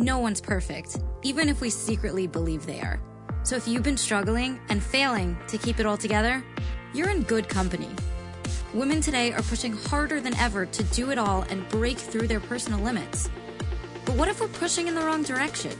No 0.00 0.18
one's 0.18 0.40
perfect, 0.40 0.98
even 1.20 1.50
if 1.50 1.60
we 1.60 1.68
secretly 1.68 2.26
believe 2.26 2.64
they 2.64 2.80
are. 2.80 2.98
So 3.42 3.56
if 3.56 3.68
you've 3.68 3.82
been 3.82 3.98
struggling 3.98 4.58
and 4.70 4.82
failing 4.82 5.36
to 5.48 5.58
keep 5.58 5.78
it 5.78 5.84
all 5.84 5.98
together, 5.98 6.42
you're 6.94 7.10
in 7.10 7.20
good 7.24 7.50
company. 7.50 7.90
Women 8.72 9.02
today 9.02 9.34
are 9.34 9.42
pushing 9.42 9.74
harder 9.74 10.18
than 10.18 10.34
ever 10.36 10.64
to 10.64 10.82
do 10.84 11.10
it 11.10 11.18
all 11.18 11.42
and 11.50 11.68
break 11.68 11.98
through 11.98 12.28
their 12.28 12.40
personal 12.40 12.80
limits. 12.80 13.28
But 14.06 14.14
what 14.14 14.28
if 14.28 14.40
we're 14.40 14.48
pushing 14.48 14.88
in 14.88 14.94
the 14.94 15.02
wrong 15.02 15.22
direction? 15.22 15.76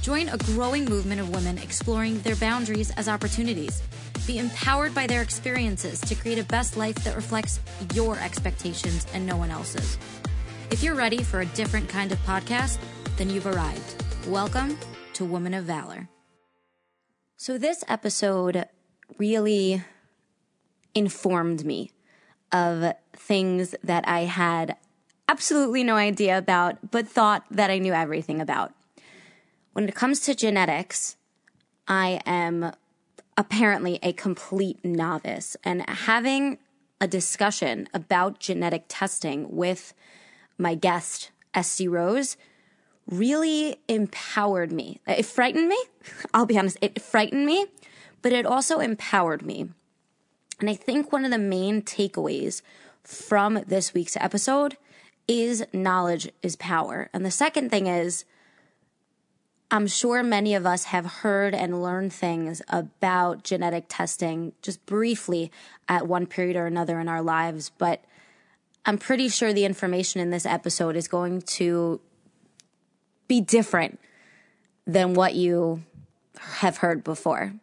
Join 0.00 0.30
a 0.30 0.38
growing 0.38 0.86
movement 0.86 1.20
of 1.20 1.28
women 1.28 1.58
exploring 1.58 2.22
their 2.22 2.36
boundaries 2.36 2.90
as 2.92 3.06
opportunities. 3.06 3.82
Be 4.26 4.38
empowered 4.38 4.94
by 4.94 5.06
their 5.06 5.20
experiences 5.20 6.00
to 6.00 6.14
create 6.14 6.38
a 6.38 6.44
best 6.44 6.78
life 6.78 6.96
that 7.04 7.16
reflects 7.16 7.60
your 7.92 8.18
expectations 8.18 9.06
and 9.12 9.26
no 9.26 9.36
one 9.36 9.50
else's. 9.50 9.98
If 10.70 10.82
you're 10.82 10.94
ready 10.94 11.22
for 11.22 11.42
a 11.42 11.46
different 11.46 11.90
kind 11.90 12.12
of 12.12 12.18
podcast, 12.24 12.78
then 13.16 13.30
you've 13.30 13.46
arrived. 13.46 14.02
Welcome 14.26 14.78
to 15.14 15.24
Woman 15.24 15.54
of 15.54 15.64
Valor. 15.64 16.08
So, 17.36 17.58
this 17.58 17.84
episode 17.88 18.66
really 19.18 19.82
informed 20.94 21.64
me 21.64 21.90
of 22.52 22.94
things 23.14 23.74
that 23.82 24.06
I 24.06 24.20
had 24.20 24.76
absolutely 25.28 25.84
no 25.84 25.96
idea 25.96 26.38
about, 26.38 26.90
but 26.90 27.08
thought 27.08 27.44
that 27.50 27.70
I 27.70 27.78
knew 27.78 27.92
everything 27.92 28.40
about. 28.40 28.72
When 29.72 29.88
it 29.88 29.94
comes 29.94 30.20
to 30.20 30.34
genetics, 30.34 31.16
I 31.88 32.20
am 32.26 32.72
apparently 33.36 33.98
a 34.02 34.12
complete 34.12 34.84
novice, 34.84 35.56
and 35.64 35.88
having 35.88 36.58
a 37.00 37.08
discussion 37.08 37.88
about 37.92 38.38
genetic 38.38 38.84
testing 38.88 39.56
with 39.56 39.94
my 40.58 40.74
guest, 40.74 41.30
Esty 41.54 41.88
Rose, 41.88 42.36
really 43.10 43.76
empowered 43.88 44.72
me. 44.72 45.00
It 45.06 45.26
frightened 45.26 45.68
me. 45.68 45.78
I'll 46.32 46.46
be 46.46 46.58
honest, 46.58 46.78
it 46.80 47.00
frightened 47.00 47.46
me, 47.46 47.66
but 48.22 48.32
it 48.32 48.46
also 48.46 48.78
empowered 48.78 49.44
me. 49.44 49.68
And 50.60 50.70
I 50.70 50.74
think 50.74 51.12
one 51.12 51.24
of 51.24 51.30
the 51.30 51.38
main 51.38 51.82
takeaways 51.82 52.62
from 53.02 53.64
this 53.66 53.92
week's 53.92 54.16
episode 54.16 54.76
is 55.26 55.64
knowledge 55.72 56.30
is 56.42 56.56
power. 56.56 57.08
And 57.12 57.24
the 57.24 57.30
second 57.30 57.70
thing 57.70 57.86
is, 57.86 58.24
I'm 59.70 59.86
sure 59.86 60.22
many 60.22 60.54
of 60.54 60.66
us 60.66 60.84
have 60.84 61.06
heard 61.06 61.54
and 61.54 61.82
learned 61.82 62.12
things 62.12 62.60
about 62.68 63.42
genetic 63.42 63.86
testing 63.88 64.52
just 64.60 64.84
briefly 64.84 65.50
at 65.88 66.06
one 66.06 66.26
period 66.26 66.56
or 66.56 66.66
another 66.66 67.00
in 67.00 67.08
our 67.08 67.22
lives, 67.22 67.70
but 67.78 68.04
I'm 68.84 68.98
pretty 68.98 69.28
sure 69.28 69.52
the 69.52 69.64
information 69.64 70.20
in 70.20 70.30
this 70.30 70.44
episode 70.44 70.94
is 70.94 71.08
going 71.08 71.40
to 71.42 72.00
be 73.28 73.40
different 73.40 73.98
than 74.86 75.14
what 75.14 75.34
you 75.34 75.82
have 76.40 76.78
heard 76.78 77.04
before. 77.04 77.54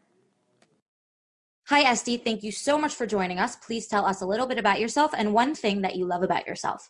Hi, 1.68 1.82
Esty. 1.82 2.18
Thank 2.18 2.42
you 2.42 2.52
so 2.52 2.80
much 2.80 2.96
for 2.96 3.06
joining 3.06 3.38
us. 3.38 3.56
Please 3.56 3.88
tell 3.88 4.06
us 4.06 4.22
a 4.22 4.26
little 4.26 4.48
bit 4.48 4.58
about 4.58 4.80
yourself 4.80 5.12
and 5.16 5.34
one 5.34 5.54
thing 5.54 5.82
that 5.82 5.96
you 5.96 6.06
love 6.06 6.24
about 6.24 6.48
yourself. 6.48 6.90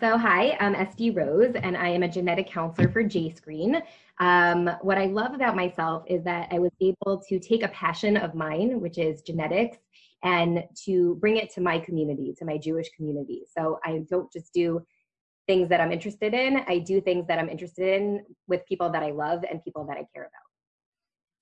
So, 0.00 0.18
hi, 0.18 0.56
I'm 0.58 0.74
Esty 0.74 1.10
Rose, 1.10 1.54
and 1.54 1.76
I 1.76 1.88
am 1.90 2.02
a 2.02 2.08
genetic 2.08 2.50
counselor 2.50 2.88
for 2.88 3.04
JScreen. 3.04 3.82
Um, 4.18 4.68
what 4.80 4.98
I 4.98 5.06
love 5.06 5.34
about 5.34 5.54
myself 5.54 6.04
is 6.08 6.24
that 6.24 6.48
I 6.50 6.58
was 6.58 6.72
able 6.80 7.22
to 7.28 7.38
take 7.38 7.62
a 7.62 7.68
passion 7.68 8.16
of 8.16 8.34
mine, 8.34 8.80
which 8.80 8.98
is 8.98 9.22
genetics, 9.22 9.76
and 10.24 10.64
to 10.86 11.16
bring 11.20 11.36
it 11.36 11.52
to 11.54 11.60
my 11.60 11.78
community, 11.78 12.34
to 12.38 12.44
my 12.44 12.58
Jewish 12.58 12.88
community. 12.96 13.42
So, 13.56 13.78
I 13.84 14.04
don't 14.08 14.32
just 14.32 14.52
do 14.52 14.84
things 15.46 15.68
that 15.68 15.80
I'm 15.80 15.92
interested 15.92 16.34
in, 16.34 16.62
I 16.68 16.78
do 16.78 17.00
things 17.00 17.26
that 17.26 17.38
I'm 17.38 17.48
interested 17.48 18.00
in 18.00 18.24
with 18.46 18.64
people 18.66 18.90
that 18.90 19.02
I 19.02 19.10
love 19.10 19.44
and 19.48 19.62
people 19.62 19.84
that 19.86 19.96
I 19.96 20.06
care 20.14 20.22
about. 20.22 20.46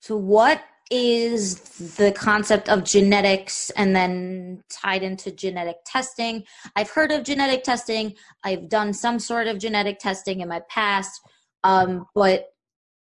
So, 0.01 0.17
what 0.17 0.63
is 0.89 1.59
the 1.95 2.11
concept 2.11 2.67
of 2.67 2.83
genetics 2.83 3.69
and 3.71 3.95
then 3.95 4.63
tied 4.69 5.03
into 5.03 5.31
genetic 5.31 5.77
testing? 5.85 6.43
I've 6.75 6.89
heard 6.89 7.11
of 7.11 7.23
genetic 7.23 7.63
testing. 7.63 8.15
I've 8.43 8.67
done 8.67 8.93
some 8.93 9.19
sort 9.19 9.47
of 9.47 9.59
genetic 9.59 9.99
testing 9.99 10.41
in 10.41 10.49
my 10.49 10.61
past, 10.69 11.21
um, 11.63 12.07
but 12.15 12.47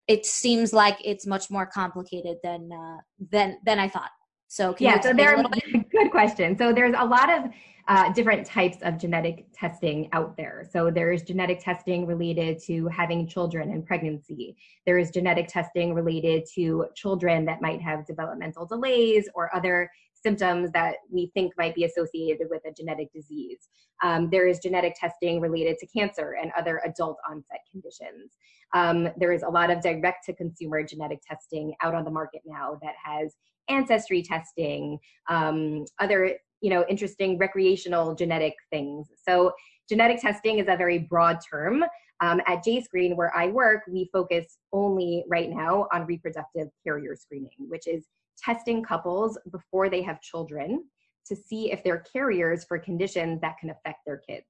it 0.06 0.26
seems 0.26 0.72
like 0.72 0.98
it's 1.02 1.26
much 1.26 1.50
more 1.50 1.64
complicated 1.66 2.36
than 2.42 2.70
uh, 2.70 2.98
than 3.30 3.58
than 3.64 3.78
I 3.78 3.88
thought. 3.88 4.10
So, 4.48 4.74
yeah, 4.78 5.00
so 5.00 5.14
there 5.14 5.34
are 5.34 5.42
good 5.90 6.10
question. 6.10 6.58
So, 6.58 6.74
there's 6.74 6.94
a 6.96 7.06
lot 7.06 7.32
of 7.32 7.50
uh, 7.88 8.12
different 8.12 8.46
types 8.46 8.78
of 8.82 8.98
genetic 8.98 9.46
testing 9.52 10.08
out 10.12 10.36
there. 10.36 10.64
So 10.70 10.90
there's 10.90 11.22
genetic 11.22 11.60
testing 11.60 12.06
related 12.06 12.60
to 12.66 12.86
having 12.88 13.26
children 13.26 13.70
and 13.70 13.84
pregnancy. 13.84 14.56
There 14.86 14.98
is 14.98 15.10
genetic 15.10 15.48
testing 15.48 15.94
related 15.94 16.44
to 16.54 16.86
children 16.94 17.44
that 17.46 17.60
might 17.60 17.80
have 17.80 18.06
developmental 18.06 18.66
delays 18.66 19.28
or 19.34 19.54
other 19.54 19.90
symptoms 20.14 20.70
that 20.72 20.96
we 21.10 21.30
think 21.34 21.52
might 21.58 21.74
be 21.74 21.84
associated 21.84 22.46
with 22.50 22.62
a 22.64 22.72
genetic 22.72 23.12
disease. 23.12 23.68
Um, 24.02 24.30
there 24.30 24.46
is 24.46 24.58
genetic 24.60 24.94
testing 24.98 25.40
related 25.40 25.78
to 25.78 25.86
cancer 25.86 26.36
and 26.40 26.52
other 26.56 26.80
adult 26.84 27.18
onset 27.28 27.60
conditions. 27.70 28.32
Um, 28.74 29.08
there 29.16 29.32
is 29.32 29.42
a 29.42 29.48
lot 29.48 29.70
of 29.70 29.80
direct 29.80 30.24
to 30.26 30.32
consumer 30.34 30.82
genetic 30.82 31.20
testing 31.28 31.74
out 31.82 31.94
on 31.94 32.04
the 32.04 32.10
market 32.10 32.42
now 32.44 32.78
that 32.82 32.94
has 33.04 33.34
ancestry 33.68 34.22
testing, 34.22 34.98
um, 35.28 35.84
other 35.98 36.36
you 36.62 36.70
know 36.70 36.84
interesting 36.88 37.38
recreational 37.38 38.14
genetic 38.14 38.54
things. 38.70 39.08
So 39.28 39.52
genetic 39.88 40.20
testing 40.20 40.58
is 40.58 40.66
a 40.68 40.76
very 40.76 40.98
broad 40.98 41.38
term. 41.48 41.84
Um, 42.20 42.40
at 42.46 42.64
jscreen 42.64 43.16
where 43.16 43.36
i 43.36 43.48
work 43.48 43.82
we 43.90 44.08
focus 44.12 44.58
only 44.72 45.24
right 45.28 45.50
now 45.50 45.88
on 45.92 46.06
reproductive 46.06 46.68
carrier 46.84 47.16
screening 47.16 47.50
which 47.58 47.88
is 47.88 48.06
testing 48.38 48.80
couples 48.82 49.36
before 49.50 49.88
they 49.88 50.02
have 50.02 50.20
children 50.20 50.84
to 51.26 51.36
see 51.36 51.70
if 51.70 51.82
they're 51.84 52.04
carriers 52.12 52.64
for 52.64 52.78
conditions 52.78 53.40
that 53.40 53.58
can 53.58 53.70
affect 53.70 53.98
their 54.06 54.18
kids. 54.28 54.46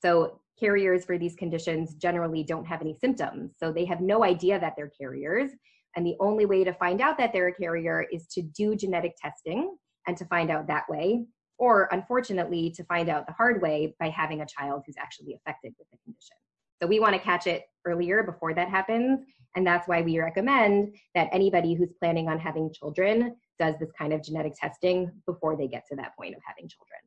So 0.00 0.40
carriers 0.58 1.04
for 1.04 1.18
these 1.18 1.34
conditions 1.34 1.94
generally 1.94 2.42
don't 2.42 2.66
have 2.66 2.80
any 2.80 2.94
symptoms 2.94 3.52
so 3.58 3.72
they 3.72 3.84
have 3.86 4.00
no 4.00 4.24
idea 4.24 4.60
that 4.60 4.74
they're 4.76 4.92
carriers. 4.98 5.50
And 5.96 6.06
the 6.06 6.16
only 6.20 6.46
way 6.46 6.64
to 6.64 6.72
find 6.72 7.00
out 7.00 7.18
that 7.18 7.32
they're 7.32 7.48
a 7.48 7.54
carrier 7.54 8.06
is 8.12 8.26
to 8.28 8.42
do 8.42 8.76
genetic 8.76 9.14
testing 9.20 9.76
and 10.06 10.16
to 10.16 10.24
find 10.26 10.50
out 10.50 10.66
that 10.68 10.84
way 10.88 11.24
or 11.62 11.88
unfortunately 11.92 12.72
to 12.72 12.82
find 12.86 13.08
out 13.08 13.24
the 13.24 13.32
hard 13.32 13.62
way 13.62 13.94
by 14.00 14.08
having 14.08 14.40
a 14.40 14.46
child 14.46 14.82
who's 14.84 14.96
actually 14.98 15.32
affected 15.32 15.72
with 15.78 15.88
the 15.92 15.98
condition. 15.98 16.36
So 16.82 16.88
we 16.88 16.98
want 16.98 17.14
to 17.14 17.20
catch 17.20 17.46
it 17.46 17.62
earlier 17.86 18.24
before 18.24 18.52
that 18.54 18.68
happens. 18.68 19.20
And 19.54 19.64
that's 19.64 19.86
why 19.86 20.02
we 20.02 20.18
recommend 20.18 20.96
that 21.14 21.28
anybody 21.30 21.74
who's 21.74 21.92
planning 22.00 22.26
on 22.28 22.40
having 22.40 22.72
children 22.72 23.36
does 23.60 23.76
this 23.78 23.90
kind 23.96 24.12
of 24.12 24.24
genetic 24.24 24.54
testing 24.60 25.12
before 25.24 25.56
they 25.56 25.68
get 25.68 25.84
to 25.90 25.96
that 25.98 26.16
point 26.16 26.34
of 26.34 26.40
having 26.44 26.68
children. 26.68 26.98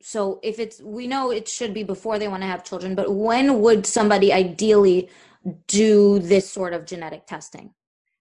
So 0.00 0.40
if 0.42 0.58
it's, 0.58 0.80
we 0.80 1.06
know 1.06 1.30
it 1.30 1.46
should 1.46 1.74
be 1.74 1.82
before 1.82 2.18
they 2.18 2.28
want 2.28 2.44
to 2.44 2.46
have 2.46 2.64
children, 2.64 2.94
but 2.94 3.14
when 3.14 3.60
would 3.60 3.84
somebody 3.84 4.32
ideally 4.32 5.10
do 5.66 6.18
this 6.18 6.50
sort 6.50 6.72
of 6.72 6.86
genetic 6.86 7.26
testing? 7.26 7.74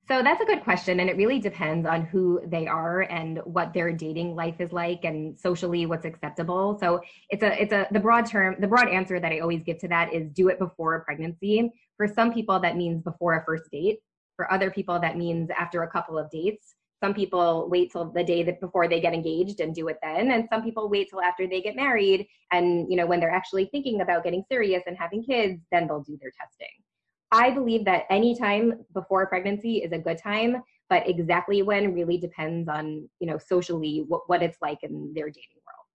So 0.07 0.21
that's 0.21 0.39
a 0.39 0.45
good 0.45 0.63
question. 0.63 0.99
And 0.99 1.09
it 1.09 1.17
really 1.17 1.39
depends 1.39 1.87
on 1.87 2.05
who 2.05 2.39
they 2.45 2.67
are 2.67 3.01
and 3.01 3.39
what 3.43 3.73
their 3.73 3.91
dating 3.91 4.35
life 4.35 4.55
is 4.59 4.71
like 4.71 5.03
and 5.03 5.39
socially 5.39 5.87
what's 5.87 6.05
acceptable. 6.05 6.77
So 6.79 7.01
it's 7.29 7.41
a, 7.41 7.59
it's 7.59 7.73
a, 7.73 7.87
the 7.91 7.99
broad 7.99 8.27
term, 8.27 8.55
the 8.59 8.67
broad 8.67 8.87
answer 8.87 9.19
that 9.19 9.31
I 9.31 9.39
always 9.39 9.63
give 9.63 9.79
to 9.79 9.87
that 9.87 10.13
is 10.13 10.29
do 10.29 10.49
it 10.49 10.59
before 10.59 11.03
pregnancy. 11.03 11.71
For 11.97 12.07
some 12.07 12.31
people, 12.31 12.59
that 12.59 12.77
means 12.77 13.01
before 13.01 13.33
a 13.33 13.43
first 13.45 13.71
date. 13.71 13.97
For 14.35 14.51
other 14.53 14.69
people, 14.69 14.99
that 14.99 15.17
means 15.17 15.49
after 15.57 15.81
a 15.81 15.89
couple 15.89 16.19
of 16.19 16.29
dates. 16.29 16.75
Some 17.03 17.15
people 17.15 17.67
wait 17.69 17.91
till 17.91 18.11
the 18.11 18.23
day 18.23 18.43
that 18.43 18.61
before 18.61 18.87
they 18.87 19.01
get 19.01 19.13
engaged 19.13 19.59
and 19.59 19.73
do 19.73 19.87
it 19.87 19.97
then. 20.03 20.31
And 20.31 20.47
some 20.51 20.63
people 20.63 20.87
wait 20.87 21.09
till 21.09 21.21
after 21.21 21.47
they 21.47 21.61
get 21.61 21.75
married. 21.75 22.27
And, 22.51 22.89
you 22.89 22.95
know, 22.95 23.07
when 23.07 23.19
they're 23.19 23.31
actually 23.31 23.65
thinking 23.71 24.01
about 24.01 24.23
getting 24.23 24.43
serious 24.51 24.83
and 24.85 24.95
having 24.97 25.23
kids, 25.23 25.61
then 25.71 25.87
they'll 25.87 26.03
do 26.03 26.17
their 26.21 26.31
testing. 26.39 26.84
I 27.31 27.51
believe 27.51 27.85
that 27.85 28.03
any 28.09 28.37
time 28.37 28.85
before 28.93 29.25
pregnancy 29.27 29.77
is 29.77 29.91
a 29.91 29.97
good 29.97 30.17
time, 30.17 30.63
but 30.89 31.07
exactly 31.09 31.61
when 31.61 31.93
really 31.93 32.17
depends 32.17 32.69
on, 32.69 33.09
you 33.19 33.27
know, 33.27 33.37
socially 33.37 34.05
what, 34.07 34.29
what 34.29 34.43
it's 34.43 34.57
like 34.61 34.83
in 34.83 35.13
their 35.13 35.27
dating 35.27 35.61
world. 35.65 35.85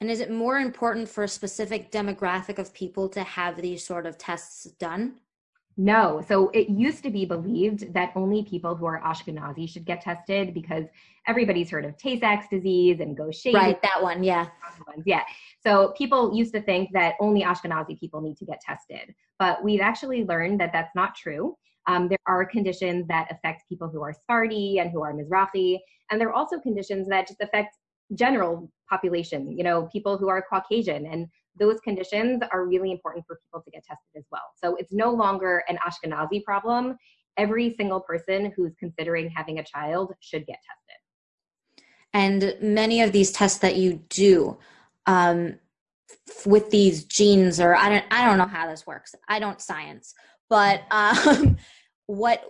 And 0.00 0.10
is 0.10 0.20
it 0.20 0.30
more 0.30 0.58
important 0.58 1.08
for 1.08 1.24
a 1.24 1.28
specific 1.28 1.90
demographic 1.90 2.58
of 2.58 2.74
people 2.74 3.08
to 3.10 3.22
have 3.22 3.60
these 3.60 3.84
sort 3.84 4.06
of 4.06 4.18
tests 4.18 4.64
done? 4.78 5.20
No. 5.76 6.20
So 6.26 6.48
it 6.50 6.68
used 6.68 7.04
to 7.04 7.10
be 7.10 7.24
believed 7.24 7.94
that 7.94 8.10
only 8.16 8.42
people 8.42 8.74
who 8.74 8.84
are 8.86 9.00
Ashkenazi 9.00 9.68
should 9.68 9.84
get 9.84 10.00
tested 10.00 10.52
because 10.52 10.86
everybody's 11.28 11.70
heard 11.70 11.84
of 11.84 11.96
Tay 11.96 12.18
Sachs 12.18 12.48
disease 12.48 12.98
and 12.98 13.16
Gaucher. 13.16 13.52
Right, 13.52 13.80
that 13.82 14.02
one, 14.02 14.24
yeah. 14.24 14.48
Yeah. 15.04 15.22
So 15.62 15.94
people 15.96 16.34
used 16.36 16.52
to 16.54 16.60
think 16.60 16.90
that 16.94 17.14
only 17.20 17.42
Ashkenazi 17.42 17.98
people 17.98 18.20
need 18.20 18.36
to 18.38 18.44
get 18.44 18.60
tested, 18.60 19.14
but 19.38 19.62
we've 19.62 19.80
actually 19.80 20.24
learned 20.24 20.60
that 20.60 20.72
that's 20.72 20.94
not 20.94 21.14
true. 21.14 21.56
Um, 21.86 22.08
there 22.08 22.18
are 22.26 22.44
conditions 22.44 23.06
that 23.08 23.28
affect 23.30 23.68
people 23.68 23.88
who 23.88 24.02
are 24.02 24.12
Sephardi 24.12 24.78
and 24.78 24.90
who 24.90 25.02
are 25.02 25.14
Mizrahi, 25.14 25.78
and 26.10 26.20
there 26.20 26.28
are 26.28 26.34
also 26.34 26.58
conditions 26.60 27.08
that 27.08 27.26
just 27.26 27.40
affect 27.40 27.76
general 28.14 28.70
population, 28.88 29.56
you 29.56 29.64
know, 29.64 29.88
people 29.92 30.16
who 30.16 30.28
are 30.28 30.44
Caucasian 30.48 31.06
and 31.06 31.28
those 31.58 31.80
conditions 31.80 32.42
are 32.52 32.66
really 32.66 32.92
important 32.92 33.24
for 33.26 33.38
people 33.44 33.60
to 33.62 33.70
get 33.70 33.84
tested 33.84 34.16
as 34.16 34.24
well. 34.30 34.52
So 34.56 34.76
it's 34.76 34.92
no 34.92 35.10
longer 35.10 35.64
an 35.68 35.78
Ashkenazi 35.86 36.44
problem. 36.44 36.96
Every 37.36 37.74
single 37.76 38.00
person 38.00 38.52
who's 38.56 38.74
considering 38.78 39.28
having 39.30 39.58
a 39.58 39.64
child 39.64 40.12
should 40.20 40.46
get 40.46 40.56
tested. 40.56 41.74
And 42.14 42.56
many 42.62 43.02
of 43.02 43.12
these 43.12 43.30
tests 43.32 43.58
that 43.58 43.76
you 43.76 44.02
do 44.08 44.58
um, 45.06 45.58
with 46.46 46.70
these 46.70 47.04
genes, 47.04 47.60
or 47.60 47.74
I 47.74 47.88
don't, 47.88 48.04
I 48.10 48.24
don't 48.24 48.38
know 48.38 48.46
how 48.46 48.68
this 48.68 48.86
works. 48.86 49.14
I 49.28 49.38
don't 49.38 49.60
science, 49.60 50.14
but 50.48 50.82
um, 50.90 51.56
what 52.06 52.44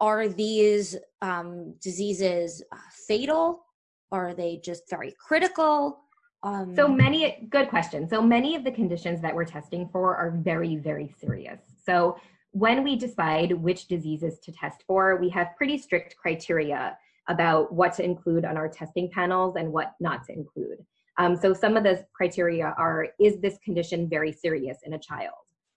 are 0.00 0.28
these 0.28 0.96
um, 1.22 1.74
diseases 1.80 2.62
uh, 2.72 2.76
fatal? 3.06 3.64
Or 4.12 4.30
are 4.30 4.34
they 4.34 4.60
just 4.64 4.90
very 4.90 5.14
critical? 5.24 6.00
Um, 6.42 6.74
so 6.74 6.88
many, 6.88 7.46
good 7.50 7.68
question. 7.68 8.08
So 8.08 8.20
many 8.20 8.56
of 8.56 8.64
the 8.64 8.72
conditions 8.72 9.20
that 9.22 9.34
we're 9.34 9.44
testing 9.44 9.88
for 9.92 10.16
are 10.16 10.30
very, 10.30 10.76
very 10.76 11.14
serious. 11.20 11.60
So 11.84 12.16
when 12.52 12.82
we 12.82 12.96
decide 12.96 13.52
which 13.52 13.86
diseases 13.86 14.40
to 14.40 14.52
test 14.52 14.82
for, 14.86 15.16
we 15.16 15.28
have 15.30 15.54
pretty 15.56 15.78
strict 15.78 16.16
criteria 16.16 16.96
about 17.28 17.72
what 17.72 17.92
to 17.94 18.04
include 18.04 18.44
on 18.44 18.56
our 18.56 18.68
testing 18.68 19.10
panels 19.10 19.54
and 19.56 19.70
what 19.72 19.94
not 20.00 20.24
to 20.24 20.32
include. 20.32 20.84
Um, 21.20 21.36
so 21.36 21.52
some 21.52 21.76
of 21.76 21.84
the 21.84 22.02
criteria 22.14 22.74
are, 22.78 23.08
is 23.20 23.40
this 23.42 23.58
condition 23.62 24.08
very 24.08 24.32
serious 24.32 24.78
in 24.84 24.94
a 24.94 24.98
child? 24.98 25.34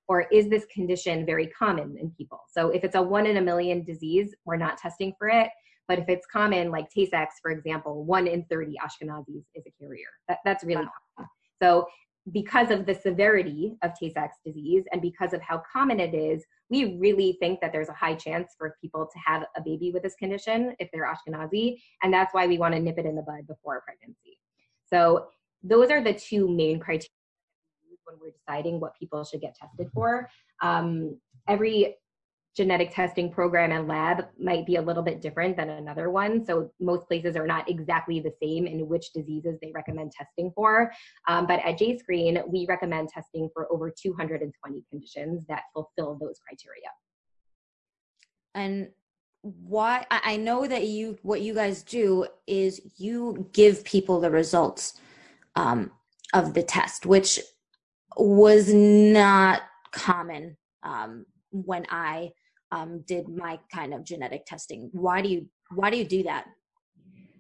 Or 0.07 0.21
is 0.31 0.47
this 0.47 0.65
condition 0.73 1.25
very 1.25 1.47
common 1.47 1.97
in 1.99 2.11
people? 2.11 2.39
So 2.49 2.69
if 2.69 2.85
it's 2.85 2.95
a 2.95 3.01
one 3.01 3.25
in 3.25 3.35
a 3.35 3.41
million 3.41 3.83
disease, 3.83 4.33
we're 4.45 4.55
not 4.55 4.77
testing 4.77 5.13
for 5.19 5.27
it. 5.27 5.49
But 5.89 5.99
if 5.99 6.05
it's 6.07 6.25
common, 6.27 6.71
like 6.71 6.89
Tay-Sachs, 6.89 7.35
for 7.41 7.51
example, 7.51 8.05
one 8.05 8.25
in 8.25 8.45
30 8.45 8.75
Ashkenazis 8.81 9.43
is 9.53 9.65
a 9.67 9.71
carrier. 9.77 10.07
That, 10.29 10.37
that's 10.45 10.63
really 10.63 10.87
common. 11.17 11.29
So 11.61 11.87
because 12.31 12.71
of 12.71 12.85
the 12.85 12.95
severity 12.95 13.75
of 13.83 13.91
Tay-Sachs 13.99 14.37
disease 14.45 14.85
and 14.93 15.01
because 15.01 15.33
of 15.33 15.41
how 15.41 15.61
common 15.71 15.99
it 15.99 16.13
is, 16.13 16.45
we 16.69 16.97
really 16.99 17.35
think 17.41 17.59
that 17.59 17.73
there's 17.73 17.89
a 17.89 17.93
high 17.93 18.15
chance 18.15 18.53
for 18.57 18.77
people 18.81 19.09
to 19.11 19.19
have 19.25 19.43
a 19.57 19.61
baby 19.61 19.91
with 19.91 20.03
this 20.03 20.15
condition 20.15 20.73
if 20.79 20.87
they're 20.93 21.05
Ashkenazi. 21.05 21.79
And 22.01 22.13
that's 22.13 22.33
why 22.33 22.47
we 22.47 22.57
want 22.57 22.75
to 22.75 22.79
nip 22.79 22.97
it 22.97 23.05
in 23.05 23.15
the 23.15 23.23
bud 23.23 23.45
before 23.45 23.83
pregnancy. 23.85 24.37
So 24.93 25.27
those 25.63 25.89
are 25.89 26.03
the 26.03 26.13
two 26.13 26.47
main 26.47 26.79
criteria 26.79 27.09
when 28.05 28.17
we're 28.21 28.31
deciding 28.31 28.79
what 28.79 28.93
people 28.99 29.23
should 29.23 29.41
get 29.41 29.55
tested 29.55 29.89
for. 29.93 30.29
Um, 30.61 31.19
every 31.47 31.95
genetic 32.55 32.93
testing 32.93 33.31
program 33.31 33.71
and 33.71 33.87
lab 33.87 34.25
might 34.39 34.65
be 34.65 34.75
a 34.75 34.81
little 34.81 35.01
bit 35.01 35.21
different 35.21 35.57
than 35.57 35.69
another 35.69 36.11
one. 36.11 36.45
So 36.45 36.69
most 36.79 37.07
places 37.07 37.35
are 37.35 37.47
not 37.47 37.67
exactly 37.67 38.19
the 38.19 38.31
same 38.41 38.67
in 38.67 38.87
which 38.87 39.11
diseases 39.11 39.57
they 39.61 39.71
recommend 39.73 40.11
testing 40.11 40.51
for. 40.53 40.91
Um, 41.27 41.47
but 41.47 41.59
at 41.65 41.79
JScreen, 41.79 42.47
we 42.47 42.67
recommend 42.69 43.09
testing 43.09 43.49
for 43.53 43.71
over 43.73 43.89
220 43.89 44.83
conditions 44.91 45.45
that 45.49 45.63
fulfill 45.73 46.19
those 46.21 46.39
criteria. 46.47 46.89
And 48.53 48.89
why 49.43 50.05
I 50.09 50.37
know 50.37 50.65
that 50.67 50.87
you 50.87 51.17
what 51.21 51.41
you 51.41 51.53
guys 51.53 51.83
do 51.83 52.27
is 52.47 52.81
you 52.97 53.49
give 53.51 53.83
people 53.83 54.21
the 54.21 54.31
results 54.31 54.93
um, 55.55 55.91
of 56.33 56.53
the 56.53 56.63
test, 56.63 57.05
which 57.05 57.39
was 58.15 58.73
not 58.73 59.61
common 59.91 60.55
um, 60.83 61.25
when 61.51 61.85
I 61.89 62.31
um, 62.71 63.03
did 63.05 63.27
my 63.27 63.59
kind 63.71 63.93
of 63.93 64.05
genetic 64.05 64.45
testing. 64.45 64.89
Why 64.93 65.21
do 65.21 65.27
you 65.27 65.47
why 65.71 65.89
do 65.89 65.97
you 65.97 66.05
do 66.05 66.23
that? 66.23 66.45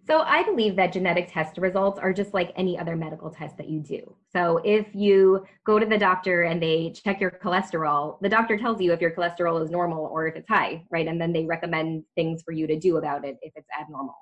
So 0.05 0.19
I 0.19 0.43
believe 0.43 0.75
that 0.75 0.91
genetic 0.91 1.31
test 1.31 1.57
results 1.57 1.97
are 1.97 2.11
just 2.11 2.33
like 2.33 2.51
any 2.57 2.77
other 2.77 2.97
medical 2.97 3.29
test 3.29 3.55
that 3.57 3.69
you 3.69 3.79
do. 3.79 4.15
So 4.33 4.59
if 4.65 4.87
you 4.93 5.45
go 5.65 5.79
to 5.79 5.85
the 5.85 5.97
doctor 5.97 6.43
and 6.43 6.61
they 6.61 6.91
check 6.91 7.21
your 7.21 7.31
cholesterol, 7.31 8.19
the 8.19 8.27
doctor 8.27 8.57
tells 8.57 8.81
you 8.81 8.91
if 8.91 8.99
your 8.99 9.11
cholesterol 9.11 9.63
is 9.63 9.71
normal 9.71 10.05
or 10.07 10.27
if 10.27 10.35
it's 10.35 10.49
high, 10.49 10.83
right? 10.91 11.07
And 11.07 11.21
then 11.21 11.31
they 11.31 11.45
recommend 11.45 12.03
things 12.15 12.41
for 12.43 12.51
you 12.51 12.67
to 12.67 12.77
do 12.77 12.97
about 12.97 13.23
it 13.23 13.37
if 13.41 13.53
it's 13.55 13.69
abnormal. 13.79 14.15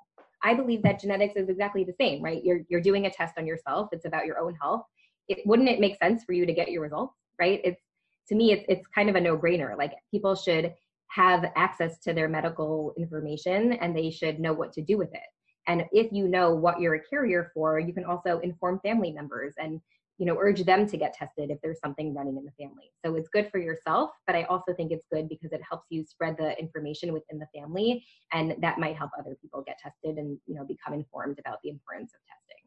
I 0.44 0.54
believe 0.54 0.82
that 0.84 1.00
genetics 1.00 1.34
is 1.34 1.48
exactly 1.48 1.82
the 1.82 1.94
same, 2.00 2.22
right? 2.22 2.42
You're 2.44 2.60
you're 2.68 2.80
doing 2.80 3.06
a 3.06 3.10
test 3.10 3.34
on 3.36 3.46
yourself. 3.46 3.88
It's 3.90 4.06
about 4.06 4.26
your 4.26 4.38
own 4.38 4.54
health. 4.60 4.82
It 5.28 5.38
wouldn't 5.46 5.68
it 5.68 5.80
make 5.80 5.96
sense 5.98 6.22
for 6.24 6.32
you 6.32 6.46
to 6.46 6.52
get 6.52 6.70
your 6.70 6.82
results, 6.82 7.14
right? 7.40 7.60
It's 7.64 7.80
to 8.28 8.36
me 8.36 8.52
it's 8.52 8.64
it's 8.68 8.86
kind 8.88 9.08
of 9.10 9.16
a 9.16 9.20
no-brainer. 9.20 9.76
Like 9.76 9.94
people 10.12 10.36
should 10.36 10.74
have 11.08 11.44
access 11.56 11.98
to 12.00 12.12
their 12.12 12.28
medical 12.28 12.94
information 12.96 13.72
and 13.74 13.96
they 13.96 14.10
should 14.10 14.38
know 14.38 14.52
what 14.52 14.72
to 14.74 14.82
do 14.82 14.96
with 14.96 15.12
it. 15.12 15.20
And 15.66 15.84
if 15.92 16.12
you 16.12 16.28
know 16.28 16.54
what 16.54 16.80
you're 16.80 16.94
a 16.94 17.00
carrier 17.00 17.50
for, 17.54 17.78
you 17.78 17.92
can 17.92 18.04
also 18.04 18.40
inform 18.40 18.80
family 18.80 19.12
members 19.12 19.54
and 19.58 19.80
you 20.18 20.26
know 20.26 20.36
urge 20.38 20.62
them 20.64 20.86
to 20.86 20.96
get 20.96 21.14
tested 21.14 21.50
if 21.50 21.58
there's 21.62 21.80
something 21.80 22.14
running 22.14 22.36
in 22.36 22.44
the 22.44 22.52
family. 22.52 22.92
So 23.04 23.14
it's 23.16 23.28
good 23.28 23.50
for 23.50 23.58
yourself, 23.58 24.10
but 24.26 24.36
I 24.36 24.44
also 24.44 24.74
think 24.74 24.92
it's 24.92 25.06
good 25.12 25.28
because 25.28 25.52
it 25.52 25.60
helps 25.68 25.86
you 25.90 26.04
spread 26.04 26.36
the 26.38 26.58
information 26.58 27.12
within 27.12 27.38
the 27.38 27.46
family 27.54 28.04
and 28.32 28.54
that 28.60 28.78
might 28.78 28.96
help 28.96 29.10
other 29.18 29.36
people 29.40 29.62
get 29.62 29.78
tested 29.78 30.18
and 30.18 30.38
you 30.46 30.54
know 30.54 30.64
become 30.64 30.94
informed 30.94 31.38
about 31.38 31.58
the 31.62 31.70
importance 31.70 32.12
of 32.14 32.20
testing. 32.26 32.62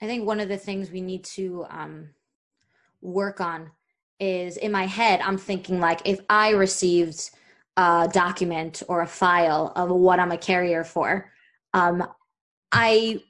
I 0.00 0.06
think 0.06 0.26
one 0.26 0.40
of 0.40 0.48
the 0.48 0.58
things 0.58 0.90
we 0.90 1.00
need 1.00 1.24
to 1.24 1.66
um, 1.70 2.10
work 3.00 3.40
on 3.40 3.70
is 4.20 4.56
in 4.56 4.72
my 4.72 4.86
head, 4.86 5.20
I'm 5.20 5.38
thinking 5.38 5.80
like 5.80 6.00
if 6.04 6.20
I 6.28 6.50
received 6.50 7.30
a 7.76 8.08
document 8.10 8.82
or 8.88 9.02
a 9.02 9.06
file 9.06 9.72
of 9.76 9.90
what 9.90 10.18
I'm 10.18 10.32
a 10.32 10.38
carrier 10.38 10.84
for, 10.84 11.30
um, 11.76 12.02
I 12.72 13.20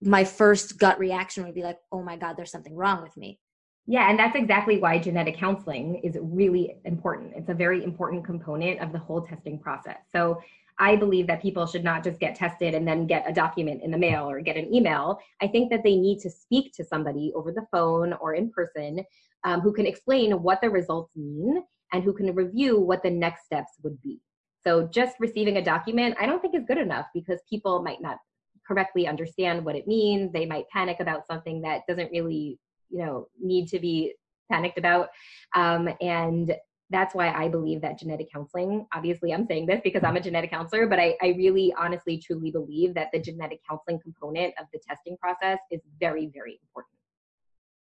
my 0.00 0.24
first 0.24 0.78
gut 0.78 0.98
reaction 0.98 1.44
would 1.44 1.54
be 1.54 1.62
like, 1.62 1.78
oh 1.92 2.02
my 2.02 2.16
God, 2.16 2.34
there's 2.36 2.50
something 2.50 2.74
wrong 2.74 3.02
with 3.02 3.14
me. 3.18 3.38
Yeah, 3.86 4.08
and 4.08 4.18
that's 4.18 4.34
exactly 4.34 4.78
why 4.78 4.98
genetic 4.98 5.36
counseling 5.36 6.00
is 6.02 6.16
really 6.18 6.76
important. 6.86 7.34
It's 7.36 7.50
a 7.50 7.54
very 7.54 7.84
important 7.84 8.24
component 8.24 8.80
of 8.80 8.92
the 8.92 8.98
whole 8.98 9.20
testing 9.20 9.58
process. 9.58 9.98
So 10.10 10.40
I 10.78 10.96
believe 10.96 11.26
that 11.26 11.42
people 11.42 11.66
should 11.66 11.84
not 11.84 12.02
just 12.02 12.18
get 12.18 12.34
tested 12.34 12.74
and 12.74 12.88
then 12.88 13.06
get 13.06 13.28
a 13.28 13.34
document 13.34 13.82
in 13.82 13.90
the 13.90 13.98
mail 13.98 14.30
or 14.30 14.40
get 14.40 14.56
an 14.56 14.72
email. 14.74 15.18
I 15.42 15.48
think 15.48 15.70
that 15.70 15.82
they 15.82 15.96
need 15.96 16.20
to 16.20 16.30
speak 16.30 16.72
to 16.74 16.84
somebody 16.84 17.32
over 17.34 17.52
the 17.52 17.66
phone 17.70 18.14
or 18.14 18.32
in 18.32 18.50
person 18.50 19.04
um, 19.44 19.60
who 19.60 19.72
can 19.72 19.84
explain 19.84 20.42
what 20.42 20.62
the 20.62 20.70
results 20.70 21.14
mean 21.14 21.62
and 21.92 22.02
who 22.02 22.14
can 22.14 22.34
review 22.34 22.80
what 22.80 23.02
the 23.02 23.10
next 23.10 23.44
steps 23.44 23.72
would 23.82 24.00
be. 24.00 24.20
So 24.64 24.86
just 24.86 25.16
receiving 25.18 25.56
a 25.56 25.64
document, 25.64 26.16
I 26.20 26.26
don't 26.26 26.40
think 26.40 26.54
is 26.54 26.64
good 26.66 26.78
enough 26.78 27.06
because 27.14 27.40
people 27.48 27.82
might 27.82 28.00
not 28.00 28.18
correctly 28.66 29.06
understand 29.06 29.64
what 29.64 29.76
it 29.76 29.86
means. 29.86 30.32
They 30.32 30.46
might 30.46 30.68
panic 30.68 30.98
about 31.00 31.26
something 31.26 31.62
that 31.62 31.82
doesn't 31.88 32.10
really, 32.12 32.58
you 32.90 32.98
know, 32.98 33.28
need 33.40 33.68
to 33.68 33.78
be 33.78 34.14
panicked 34.50 34.78
about. 34.78 35.08
Um, 35.54 35.88
and 36.00 36.54
that's 36.90 37.14
why 37.14 37.30
I 37.30 37.48
believe 37.48 37.80
that 37.82 37.98
genetic 37.98 38.32
counseling, 38.32 38.86
obviously 38.92 39.32
I'm 39.32 39.46
saying 39.46 39.66
this 39.66 39.80
because 39.82 40.02
I'm 40.02 40.16
a 40.16 40.20
genetic 40.20 40.50
counselor, 40.50 40.88
but 40.88 40.98
I, 40.98 41.16
I 41.22 41.28
really 41.38 41.72
honestly 41.78 42.18
truly 42.18 42.50
believe 42.50 42.94
that 42.94 43.10
the 43.12 43.20
genetic 43.20 43.60
counseling 43.68 44.00
component 44.00 44.54
of 44.58 44.66
the 44.72 44.80
testing 44.86 45.16
process 45.16 45.58
is 45.70 45.80
very, 46.00 46.26
very 46.26 46.58
important 46.62 47.00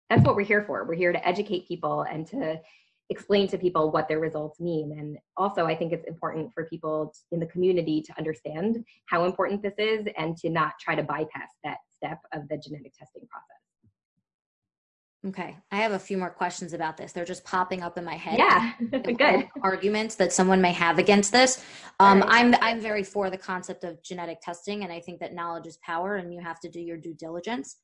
that's 0.09 0.23
what 0.23 0.35
we're 0.35 0.41
here 0.43 0.63
for. 0.63 0.83
We're 0.85 0.95
here 0.95 1.13
to 1.13 1.27
educate 1.27 1.67
people 1.67 2.01
and 2.01 2.25
to 2.27 2.59
explain 3.09 3.47
to 3.47 3.57
people 3.57 3.91
what 3.91 4.07
their 4.07 4.19
results 4.19 4.59
mean. 4.59 4.95
And 4.97 5.17
also, 5.35 5.65
I 5.65 5.75
think 5.75 5.91
it's 5.91 6.07
important 6.07 6.53
for 6.53 6.65
people 6.65 7.13
in 7.31 7.39
the 7.39 7.47
community 7.47 8.01
to 8.03 8.17
understand 8.17 8.83
how 9.07 9.25
important 9.25 9.63
this 9.63 9.73
is 9.77 10.07
and 10.17 10.37
to 10.37 10.49
not 10.49 10.73
try 10.79 10.95
to 10.95 11.03
bypass 11.03 11.49
that 11.63 11.77
step 11.95 12.19
of 12.33 12.47
the 12.49 12.57
genetic 12.57 12.93
testing 12.93 13.27
process. 13.27 13.59
Okay, 15.27 15.57
I 15.69 15.77
have 15.77 15.91
a 15.91 15.99
few 15.99 16.17
more 16.17 16.29
questions 16.29 16.71
about 16.71 16.95
this. 16.95 17.11
They're 17.11 17.25
just 17.25 17.43
popping 17.43 17.83
up 17.83 17.97
in 17.97 18.05
my 18.05 18.15
head. 18.15 18.37
Yeah, 18.37 18.71
good 19.01 19.49
arguments 19.61 20.15
that 20.15 20.31
someone 20.31 20.61
may 20.61 20.71
have 20.71 20.97
against 20.97 21.33
this. 21.33 21.61
Um, 21.99 22.21
right. 22.21 22.29
I'm 22.31 22.55
I'm 22.61 22.79
very 22.79 23.03
for 23.03 23.29
the 23.29 23.37
concept 23.37 23.83
of 23.83 24.01
genetic 24.01 24.39
testing, 24.39 24.83
and 24.83 24.93
I 24.93 25.01
think 25.01 25.19
that 25.19 25.33
knowledge 25.33 25.67
is 25.67 25.77
power, 25.85 26.15
and 26.15 26.33
you 26.33 26.39
have 26.39 26.61
to 26.61 26.69
do 26.69 26.79
your 26.79 26.95
due 26.95 27.13
diligence. 27.13 27.77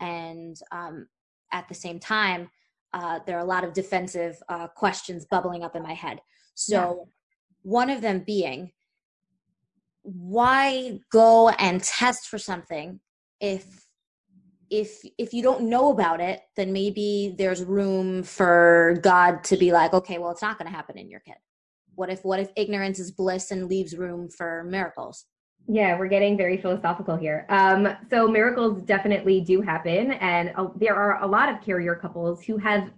And 0.00 0.56
um, 0.72 1.06
at 1.52 1.68
the 1.68 1.74
same 1.74 2.00
time, 2.00 2.50
uh, 2.92 3.20
there 3.26 3.36
are 3.36 3.42
a 3.42 3.48
lot 3.48 3.64
of 3.64 3.72
defensive 3.72 4.40
uh, 4.48 4.68
questions 4.68 5.26
bubbling 5.30 5.62
up 5.62 5.76
in 5.76 5.82
my 5.82 5.94
head. 5.94 6.20
So, 6.54 6.74
yeah. 6.74 7.12
one 7.62 7.90
of 7.90 8.00
them 8.00 8.24
being, 8.26 8.72
why 10.02 10.98
go 11.12 11.50
and 11.50 11.82
test 11.82 12.28
for 12.28 12.38
something 12.38 13.00
if 13.40 13.84
if 14.70 15.00
if 15.18 15.34
you 15.34 15.42
don't 15.42 15.62
know 15.62 15.90
about 15.90 16.20
it 16.20 16.40
then 16.56 16.72
maybe 16.72 17.34
there's 17.36 17.62
room 17.62 18.22
for 18.22 18.98
god 19.02 19.42
to 19.44 19.56
be 19.56 19.72
like 19.72 19.92
okay 19.92 20.18
well 20.18 20.30
it's 20.30 20.42
not 20.42 20.58
going 20.58 20.70
to 20.70 20.74
happen 20.74 20.96
in 20.96 21.10
your 21.10 21.20
kid 21.20 21.34
what 21.96 22.08
if 22.08 22.24
what 22.24 22.40
if 22.40 22.50
ignorance 22.56 22.98
is 22.98 23.10
bliss 23.10 23.50
and 23.50 23.68
leaves 23.68 23.96
room 23.96 24.28
for 24.30 24.64
miracles 24.68 25.26
yeah, 25.72 25.96
we're 25.96 26.08
getting 26.08 26.36
very 26.36 26.56
philosophical 26.56 27.16
here. 27.16 27.46
Um, 27.48 27.96
so 28.10 28.26
miracles 28.26 28.82
definitely 28.82 29.40
do 29.40 29.60
happen, 29.60 30.12
and 30.12 30.52
uh, 30.56 30.68
there 30.74 30.96
are 30.96 31.22
a 31.22 31.26
lot 31.26 31.48
of 31.48 31.62
carrier 31.62 31.94
couples 31.94 32.42
who 32.42 32.56
have 32.56 32.90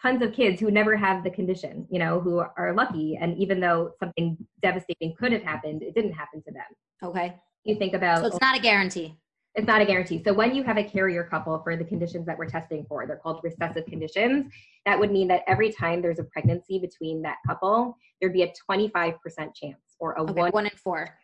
tons 0.00 0.22
of 0.22 0.32
kids 0.32 0.58
who 0.58 0.70
never 0.70 0.96
have 0.96 1.22
the 1.22 1.30
condition, 1.30 1.86
you 1.90 1.98
know, 1.98 2.18
who 2.18 2.38
are 2.38 2.72
lucky. 2.72 3.18
And 3.20 3.36
even 3.36 3.60
though 3.60 3.92
something 4.00 4.38
devastating 4.62 5.14
could 5.18 5.32
have 5.32 5.42
happened, 5.42 5.82
it 5.82 5.94
didn't 5.94 6.12
happen 6.12 6.42
to 6.44 6.52
them. 6.52 6.64
Okay. 7.02 7.34
You 7.64 7.76
think 7.76 7.94
about 7.94 8.20
so 8.20 8.26
it's 8.28 8.40
not 8.40 8.56
a 8.56 8.60
guarantee. 8.60 9.14
It's 9.54 9.66
not 9.66 9.82
a 9.82 9.84
guarantee. 9.84 10.22
So 10.24 10.32
when 10.32 10.54
you 10.54 10.62
have 10.62 10.78
a 10.78 10.84
carrier 10.84 11.24
couple 11.24 11.60
for 11.62 11.76
the 11.76 11.84
conditions 11.84 12.26
that 12.26 12.38
we're 12.38 12.48
testing 12.48 12.86
for, 12.88 13.06
they're 13.06 13.16
called 13.16 13.40
recessive 13.42 13.84
conditions. 13.86 14.52
That 14.86 14.98
would 14.98 15.10
mean 15.10 15.28
that 15.28 15.42
every 15.48 15.72
time 15.72 16.00
there's 16.00 16.20
a 16.20 16.24
pregnancy 16.24 16.78
between 16.78 17.20
that 17.22 17.36
couple, 17.46 17.96
there'd 18.20 18.32
be 18.32 18.44
a 18.44 18.52
25% 18.70 19.16
chance 19.54 19.76
or 19.98 20.12
a 20.12 20.22
Okay, 20.22 20.32
one, 20.32 20.50
one 20.52 20.66
in 20.66 20.76
four. 20.76 21.18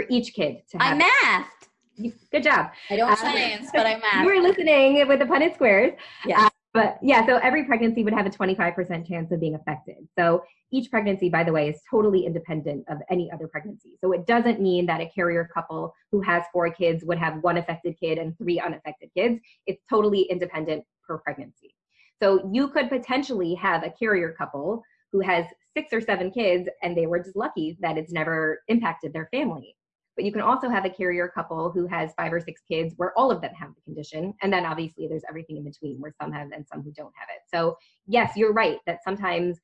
For 0.00 0.06
each 0.08 0.34
kid 0.34 0.62
to 0.70 0.82
I 0.82 0.86
have. 0.86 0.98
mathed. 0.98 2.14
Good 2.32 2.42
job. 2.42 2.70
I 2.88 2.96
don't 2.96 3.10
Uh, 3.10 3.16
science, 3.16 3.70
but 3.72 3.86
I 3.86 4.00
You 4.22 4.26
were 4.26 4.40
listening 4.40 5.06
with 5.06 5.18
the 5.18 5.26
Punnett 5.26 5.54
squares. 5.54 5.92
Yes. 6.26 6.50
But 6.72 6.98
yeah, 7.02 7.26
so 7.26 7.36
every 7.38 7.64
pregnancy 7.64 8.04
would 8.04 8.14
have 8.14 8.26
a 8.26 8.30
25% 8.30 9.06
chance 9.06 9.32
of 9.32 9.40
being 9.40 9.56
affected. 9.56 9.96
So 10.16 10.44
each 10.70 10.88
pregnancy, 10.88 11.28
by 11.28 11.42
the 11.42 11.52
way, 11.52 11.68
is 11.68 11.80
totally 11.90 12.24
independent 12.24 12.84
of 12.88 12.98
any 13.10 13.30
other 13.32 13.48
pregnancy. 13.48 13.98
So 14.00 14.12
it 14.12 14.24
doesn't 14.24 14.60
mean 14.60 14.86
that 14.86 15.00
a 15.00 15.06
carrier 15.06 15.50
couple 15.52 15.92
who 16.12 16.20
has 16.20 16.44
four 16.52 16.70
kids 16.70 17.04
would 17.04 17.18
have 17.18 17.42
one 17.42 17.56
affected 17.56 17.96
kid 17.98 18.18
and 18.18 18.38
three 18.38 18.60
unaffected 18.60 19.10
kids. 19.16 19.40
It's 19.66 19.82
totally 19.90 20.22
independent 20.30 20.84
per 21.04 21.18
pregnancy. 21.18 21.74
So 22.22 22.48
you 22.52 22.68
could 22.68 22.88
potentially 22.88 23.54
have 23.54 23.82
a 23.82 23.90
carrier 23.90 24.32
couple 24.38 24.84
who 25.10 25.20
has 25.20 25.46
six 25.76 25.92
or 25.92 26.00
seven 26.00 26.30
kids 26.30 26.68
and 26.84 26.96
they 26.96 27.06
were 27.06 27.18
just 27.18 27.36
lucky 27.36 27.76
that 27.80 27.98
it's 27.98 28.12
never 28.12 28.62
impacted 28.68 29.12
their 29.12 29.28
family. 29.32 29.74
But 30.20 30.26
you 30.26 30.32
can 30.32 30.42
also 30.42 30.68
have 30.68 30.84
a 30.84 30.90
carrier 30.90 31.32
couple 31.34 31.70
who 31.70 31.86
has 31.86 32.12
five 32.14 32.30
or 32.30 32.40
six 32.40 32.60
kids 32.70 32.92
where 32.98 33.18
all 33.18 33.30
of 33.30 33.40
them 33.40 33.54
have 33.54 33.70
the 33.74 33.80
condition. 33.80 34.34
And 34.42 34.52
then 34.52 34.66
obviously 34.66 35.08
there's 35.08 35.22
everything 35.26 35.56
in 35.56 35.64
between 35.64 35.96
where 35.98 36.12
some 36.20 36.30
have 36.30 36.50
and 36.52 36.66
some 36.70 36.82
who 36.82 36.92
don't 36.92 37.14
have 37.16 37.28
it. 37.34 37.40
So, 37.50 37.78
yes, 38.06 38.36
you're 38.36 38.52
right 38.52 38.76
that 38.84 39.02
sometimes 39.02 39.56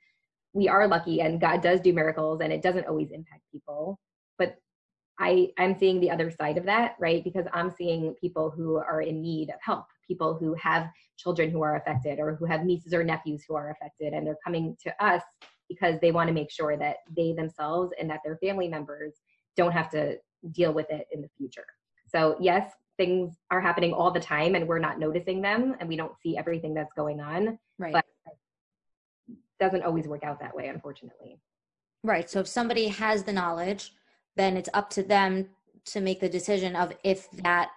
we 0.55 0.67
are 0.67 0.89
lucky 0.89 1.21
and 1.21 1.43
God 1.43 1.61
does 1.61 1.83
do 1.83 1.93
miracles 1.93 2.41
and 2.41 2.55
it 2.55 2.63
doesn't 2.63 2.87
always 2.87 3.11
impact 3.11 3.43
people. 3.53 4.01
But 4.39 4.57
I, 5.21 5.51
I'm 5.59 5.79
seeing 5.79 6.01
the 6.01 6.11
other 6.11 6.31
side 6.31 6.57
of 6.57 6.65
that, 6.65 6.97
right? 6.99 7.23
Because 7.23 7.45
I'm 7.53 7.71
seeing 7.71 8.15
people 8.19 8.49
who 8.49 8.77
are 8.77 9.03
in 9.03 9.21
need 9.21 9.51
of 9.51 9.57
help, 9.61 9.85
people 10.09 10.39
who 10.39 10.55
have 10.55 10.89
children 11.19 11.51
who 11.51 11.61
are 11.61 11.77
affected 11.77 12.19
or 12.19 12.35
who 12.35 12.47
have 12.47 12.65
nieces 12.65 12.95
or 12.95 13.05
nephews 13.05 13.45
who 13.47 13.57
are 13.57 13.73
affected, 13.73 14.15
and 14.15 14.27
they're 14.27 14.39
coming 14.43 14.75
to 14.85 15.05
us 15.05 15.23
because 15.69 16.01
they 16.01 16.13
want 16.13 16.29
to 16.29 16.35
make 16.35 16.51
sure 16.51 16.79
that 16.79 16.97
they 17.15 17.35
themselves 17.35 17.93
and 18.01 18.09
that 18.09 18.21
their 18.25 18.39
family 18.39 18.69
members 18.69 19.17
don't 19.57 19.73
have 19.73 19.91
to 19.91 20.17
deal 20.53 20.73
with 20.73 20.87
it 20.91 21.07
in 21.13 21.21
the 21.21 21.29
future. 21.37 21.67
So, 22.07 22.37
yes, 22.41 22.73
things 22.97 23.35
are 23.51 23.61
happening 23.61 23.93
all 23.93 24.11
the 24.11 24.21
time 24.21 24.55
and 24.55 24.67
we're 24.67 24.79
not 24.79 24.99
noticing 24.99 25.43
them 25.43 25.77
and 25.81 25.89
we 25.89 25.97
don't 25.97 26.17
see 26.23 26.37
everything 26.37 26.75
that's 26.75 26.93
going 26.95 27.21
on. 27.21 27.59
Right. 27.79 27.93
But 27.93 28.05
doesn't 29.59 29.83
always 29.83 30.07
work 30.07 30.25
out 30.25 30.41
that 30.41 30.55
way, 30.55 30.69
unfortunately. 30.69 31.39
Right. 32.03 32.29
So 32.29 32.41
if 32.41 32.49
somebody 32.49 32.89
has 32.89 33.25
the 33.25 33.33
knowledge, 33.33 33.93
then 34.37 34.57
it's 34.57 34.69
up 34.75 34.91
to 34.91 35.03
them 35.03 35.49
to 35.87 36.01
make 36.01 36.21
the 36.21 36.29
decision 36.29 36.77
of 36.77 36.93
if 37.05 37.31
that, 37.43 37.71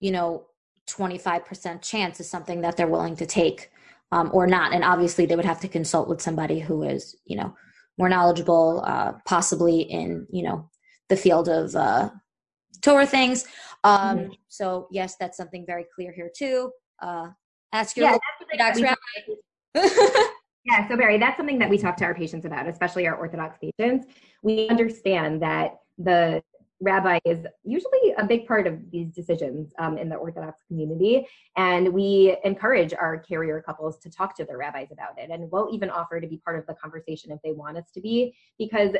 you 0.00 0.10
know, 0.10 0.46
25% 0.88 1.82
chance 1.82 2.20
is 2.20 2.28
something 2.28 2.60
that 2.60 2.76
they're 2.76 2.86
willing 2.86 3.16
to 3.16 3.26
take 3.26 3.70
um, 4.12 4.30
or 4.32 4.46
not. 4.46 4.72
And 4.72 4.84
obviously, 4.84 5.26
they 5.26 5.36
would 5.36 5.44
have 5.44 5.60
to 5.60 5.68
consult 5.68 6.08
with 6.08 6.20
somebody 6.20 6.60
who 6.60 6.82
is, 6.82 7.16
you 7.24 7.36
know, 7.36 7.54
more 7.98 8.08
knowledgeable, 8.08 8.82
uh, 8.86 9.12
possibly 9.24 9.80
in, 9.80 10.26
you 10.30 10.44
know, 10.44 10.68
the 11.08 11.16
field 11.16 11.48
of 11.48 11.74
uh, 11.74 12.10
Torah 12.80 13.06
things. 13.06 13.46
Um, 13.82 14.18
Mhm. 14.18 14.38
So, 14.48 14.88
yes, 14.90 15.16
that's 15.16 15.36
something 15.36 15.66
very 15.66 15.84
clear 15.94 16.12
here, 16.12 16.30
too. 16.34 16.72
Uh, 17.00 17.30
ask 17.72 17.96
your 17.96 18.06
Yeah, 18.06 18.12
local 18.12 18.20
that's 18.26 18.38
something 18.40 18.58
that 18.58 18.76
Orthodox 18.76 18.96
rabbi. 19.74 20.24
Yeah, 20.66 20.88
so 20.88 20.96
Barry, 20.96 21.18
that's 21.18 21.36
something 21.36 21.58
that 21.58 21.68
we 21.68 21.76
talk 21.76 21.94
to 21.98 22.04
our 22.06 22.14
patients 22.14 22.46
about, 22.46 22.66
especially 22.66 23.06
our 23.06 23.16
Orthodox 23.16 23.58
patients. 23.58 24.06
We 24.42 24.66
understand 24.70 25.42
that 25.42 25.80
the 25.98 26.42
rabbi 26.80 27.18
is 27.26 27.46
usually 27.64 28.12
a 28.16 28.24
big 28.26 28.46
part 28.46 28.66
of 28.66 28.90
these 28.90 29.10
decisions 29.10 29.74
um, 29.78 29.98
in 29.98 30.08
the 30.08 30.16
Orthodox 30.16 30.62
community, 30.66 31.26
and 31.58 31.92
we 31.92 32.38
encourage 32.44 32.94
our 32.94 33.18
carrier 33.18 33.60
couples 33.60 33.98
to 33.98 34.10
talk 34.10 34.34
to 34.36 34.44
their 34.46 34.56
rabbis 34.56 34.88
about 34.90 35.18
it, 35.18 35.28
and 35.30 35.50
we'll 35.52 35.68
even 35.70 35.90
offer 35.90 36.18
to 36.18 36.26
be 36.26 36.38
part 36.38 36.58
of 36.58 36.66
the 36.66 36.74
conversation 36.74 37.30
if 37.30 37.40
they 37.44 37.52
want 37.52 37.76
us 37.76 37.90
to 37.92 38.00
be, 38.00 38.34
because 38.58 38.92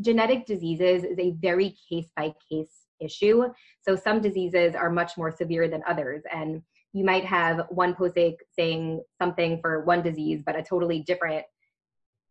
genetic 0.00 0.46
diseases 0.46 1.04
is 1.04 1.18
a 1.18 1.32
very 1.32 1.76
case 1.88 2.10
by 2.16 2.34
case 2.50 2.86
issue. 3.00 3.44
So 3.82 3.96
some 3.96 4.20
diseases 4.20 4.74
are 4.74 4.90
much 4.90 5.16
more 5.16 5.30
severe 5.30 5.68
than 5.68 5.82
others, 5.88 6.22
and 6.32 6.62
you 6.92 7.04
might 7.04 7.24
have 7.24 7.66
one 7.68 7.94
posek 7.94 8.36
saying 8.58 9.02
something 9.18 9.60
for 9.60 9.84
one 9.84 10.02
disease, 10.02 10.42
but 10.44 10.56
a 10.56 10.62
totally 10.62 11.00
different 11.00 11.44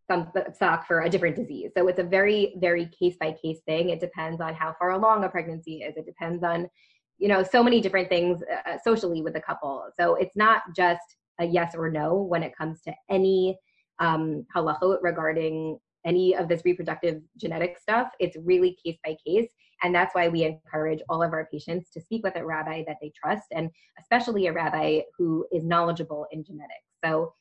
some 0.07 0.31
sock 0.57 0.86
for 0.86 1.01
a 1.01 1.10
different 1.10 1.36
disease. 1.36 1.72
So 1.75 1.88
it's 1.88 2.00
a 2.00 2.03
very, 2.03 2.53
very 2.57 2.88
case 2.88 3.15
by 3.19 3.31
case 3.31 3.60
thing. 3.65 3.89
It 3.89 4.00
depends 4.00 4.39
on 4.39 4.53
how 4.53 4.75
far 4.77 4.91
along 4.91 5.24
a 5.24 5.29
pregnancy 5.29 5.81
is. 5.81 5.98
It 5.98 6.05
depends 6.05 6.43
on, 6.43 6.69
you 7.17 7.27
know, 7.27 7.43
so 7.43 7.63
many 7.63 7.81
different 7.81 8.10
things 8.10 8.41
uh, 8.67 8.77
socially 8.84 9.22
with 9.22 9.36
a 9.36 9.41
couple. 9.41 9.84
So 10.00 10.15
it's 10.15 10.36
not 10.36 10.62
just 10.75 11.01
a 11.39 11.45
yes 11.45 11.75
or 11.75 11.89
no 11.89 12.15
when 12.15 12.43
it 12.43 12.55
comes 12.55 12.81
to 12.81 12.93
any 13.10 13.57
um, 14.00 14.45
halachot 14.55 14.98
regarding 15.01 15.79
any 16.06 16.36
of 16.36 16.48
this 16.48 16.62
reproductive 16.64 17.22
genetic 17.38 17.78
stuff. 17.78 18.10
It's 18.20 18.38
really 18.44 18.78
case 18.84 18.98
by 19.04 19.18
case. 19.26 19.50
And 19.84 19.94
that's 19.94 20.16
why 20.16 20.30
we 20.30 20.44
encourage 20.44 21.02
all 21.10 21.22
of 21.22 21.34
our 21.34 21.48
patients 21.52 21.90
to 21.92 22.02
speak 22.02 22.24
with 22.24 22.36
a 22.38 22.46
rabbi 22.46 22.84
that 22.88 22.98
they 23.02 23.12
trust, 23.14 23.48
and 23.52 23.70
especially 24.00 24.48
a 24.48 24.54
rabbi 24.54 25.02
who 25.18 25.46
is 25.52 25.66
knowledgeable 25.66 26.28
in 26.32 26.44
genetics. 26.44 26.86
So 27.04 27.34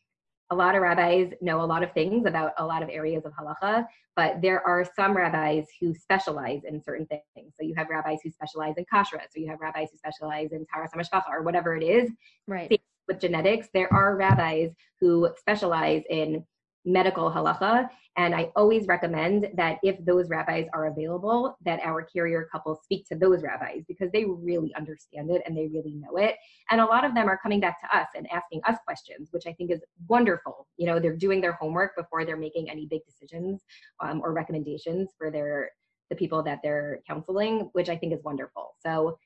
a 0.51 0.55
lot 0.55 0.75
of 0.75 0.83
rabbis 0.83 1.33
know 1.41 1.63
a 1.63 1.65
lot 1.65 1.83
of 1.83 1.93
things 1.93 2.27
about 2.27 2.53
a 2.59 2.65
lot 2.67 2.83
of 2.83 2.89
areas 2.89 3.25
of 3.25 3.33
halacha, 3.33 3.87
but 4.15 4.43
there 4.43 4.67
are 4.67 4.85
some 4.97 5.17
rabbis 5.17 5.65
who 5.81 5.95
specialize 5.95 6.63
in 6.69 6.83
certain 6.83 7.07
things. 7.07 7.55
So 7.59 7.65
you 7.65 7.75
have 7.77 7.89
rabbis 7.89 8.19
who 8.23 8.31
specialize 8.31 8.75
in 8.77 8.85
kashrut, 8.93 9.31
so 9.31 9.41
you 9.41 9.49
have 9.49 9.61
rabbis 9.61 9.89
who 9.91 9.97
specialize 9.97 10.53
in 10.53 10.67
taharas 10.67 10.91
hamishpacha 10.95 11.31
or 11.31 11.43
whatever 11.43 11.75
it 11.77 11.83
is. 11.83 12.11
right. 12.47 12.81
With 13.07 13.21
genetics, 13.21 13.69
there 13.75 13.93
are 13.93 14.17
rabbis 14.17 14.71
who 14.99 15.29
specialize 15.39 16.03
in 16.09 16.43
medical 16.85 17.31
halacha, 17.31 17.89
and 18.17 18.35
I 18.35 18.51
always 18.55 18.87
recommend 18.87 19.49
that 19.55 19.79
if 19.83 20.03
those 20.05 20.29
rabbis 20.29 20.67
are 20.73 20.87
available, 20.87 21.57
that 21.65 21.81
our 21.83 22.03
carrier 22.03 22.49
couples 22.51 22.79
speak 22.85 23.07
to 23.09 23.17
those 23.17 23.43
rabbis 23.43 23.83
because 23.89 24.11
they 24.13 24.25
really 24.25 24.73
understand 24.75 25.31
it 25.31 25.43
and 25.47 25.57
they 25.57 25.67
really 25.67 25.95
know 25.95 26.17
it. 26.17 26.37
And 26.71 26.81
a 26.81 26.85
lot 26.85 27.05
of 27.05 27.15
them 27.15 27.29
are 27.29 27.39
coming 27.43 27.59
back 27.59 27.81
to 27.81 27.97
us 27.97 28.07
and 28.15 28.31
asking 28.31 28.61
us 28.67 28.77
questions, 28.87 29.29
which 29.33 29.47
I 29.47 29.53
think 29.55 29.73
is 29.73 29.83
wonderful. 30.07 30.69
You 30.77 30.87
know, 30.87 31.01
they're 31.01 31.17
doing 31.17 31.41
their 31.41 31.55
homework 31.55 31.97
before 31.97 32.25
they're 32.25 32.37
making 32.37 32.71
any 32.71 32.87
big 32.87 33.01
decisions 33.05 33.63
um, 34.01 34.21
or 34.23 34.33
recommendations 34.33 35.11
for 35.19 35.31
their 35.31 35.71
the 36.11 36.17
people 36.17 36.43
that 36.43 36.61
they're 36.63 37.01
counseling, 37.09 37.71
which 37.73 37.89
I 37.89 37.97
think 37.97 38.13
is 38.13 38.23
wonderful. 38.23 38.75
So 38.83 39.19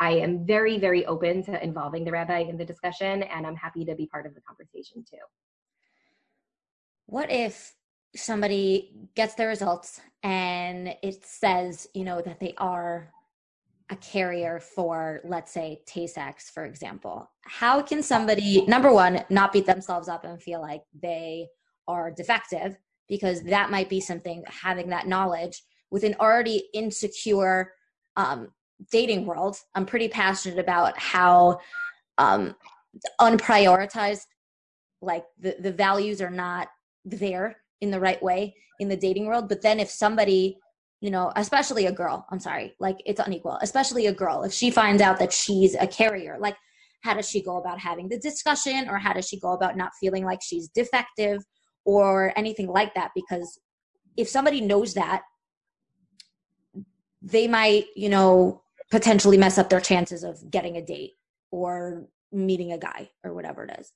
I 0.00 0.12
am 0.12 0.46
very, 0.46 0.78
very 0.78 1.06
open 1.06 1.44
to 1.44 1.62
involving 1.62 2.04
the 2.04 2.10
rabbi 2.10 2.40
in 2.40 2.56
the 2.56 2.64
discussion, 2.64 3.22
and 3.22 3.46
I'm 3.46 3.54
happy 3.54 3.84
to 3.84 3.94
be 3.94 4.06
part 4.06 4.26
of 4.26 4.34
the 4.34 4.40
conversation 4.40 5.04
too. 5.08 5.18
What 7.12 7.30
if 7.30 7.74
somebody 8.16 8.90
gets 9.14 9.34
their 9.34 9.48
results 9.48 10.00
and 10.22 10.96
it 11.02 11.22
says 11.26 11.86
you 11.94 12.04
know 12.04 12.22
that 12.22 12.40
they 12.40 12.54
are 12.56 13.12
a 13.90 13.96
carrier 13.96 14.58
for 14.58 15.20
let's 15.24 15.52
say 15.52 15.82
tay-sachs 15.84 16.48
for 16.48 16.64
example? 16.64 17.30
How 17.42 17.82
can 17.82 18.02
somebody 18.02 18.64
number 18.64 18.90
one 18.90 19.24
not 19.28 19.52
beat 19.52 19.66
themselves 19.66 20.08
up 20.08 20.24
and 20.24 20.42
feel 20.42 20.62
like 20.62 20.84
they 21.02 21.48
are 21.86 22.10
defective? 22.10 22.78
Because 23.08 23.42
that 23.42 23.70
might 23.70 23.90
be 23.90 24.00
something 24.00 24.42
having 24.46 24.88
that 24.88 25.06
knowledge 25.06 25.62
with 25.90 26.04
an 26.04 26.14
already 26.18 26.70
insecure 26.72 27.74
um, 28.16 28.48
dating 28.90 29.26
world. 29.26 29.58
I'm 29.74 29.84
pretty 29.84 30.08
passionate 30.08 30.58
about 30.58 30.98
how 30.98 31.60
um, 32.16 32.54
unprioritized 33.20 34.24
like 35.02 35.24
the, 35.38 35.56
the 35.60 35.72
values 35.72 36.22
are 36.22 36.30
not 36.30 36.68
there 37.04 37.56
in 37.80 37.90
the 37.90 38.00
right 38.00 38.22
way 38.22 38.54
in 38.80 38.88
the 38.88 38.96
dating 38.96 39.26
world. 39.26 39.48
But 39.48 39.62
then 39.62 39.80
if 39.80 39.90
somebody 39.90 40.58
you 41.00 41.10
know 41.10 41.32
especially 41.34 41.86
a 41.86 41.90
girl 41.90 42.24
i'm 42.30 42.38
sorry 42.38 42.76
like 42.78 42.96
it's 43.04 43.18
unequal 43.18 43.58
especially 43.60 44.06
a 44.06 44.12
girl 44.12 44.44
if 44.44 44.52
she 44.52 44.70
finds 44.70 45.02
out 45.02 45.18
that 45.18 45.32
she's 45.32 45.74
a 45.74 45.84
carrier 45.84 46.36
like 46.38 46.54
how 47.02 47.14
does 47.14 47.28
she 47.28 47.42
go 47.42 47.56
about 47.56 47.78
having 47.78 48.08
the 48.08 48.18
discussion 48.18 48.88
or 48.88 48.98
how 48.98 49.12
does 49.12 49.28
she 49.28 49.38
go 49.38 49.52
about 49.52 49.76
not 49.76 49.90
feeling 50.00 50.24
like 50.24 50.40
she's 50.42 50.68
defective 50.68 51.42
or 51.84 52.32
anything 52.36 52.68
like 52.68 52.94
that? 52.94 53.10
Because 53.14 53.60
if 54.16 54.28
somebody 54.28 54.60
knows 54.60 54.94
that 54.94 55.22
they 57.20 57.46
might 57.46 57.86
you 57.94 58.08
know 58.08 58.62
potentially 58.90 59.36
mess 59.36 59.58
up 59.58 59.68
their 59.68 59.80
chances 59.80 60.24
of 60.24 60.50
getting 60.50 60.76
a 60.76 60.84
date 60.84 61.12
or 61.50 62.06
meeting 62.32 62.72
a 62.72 62.78
guy 62.78 63.08
or 63.24 63.32
whatever 63.32 63.64
it 63.64 63.76
is 63.78 63.92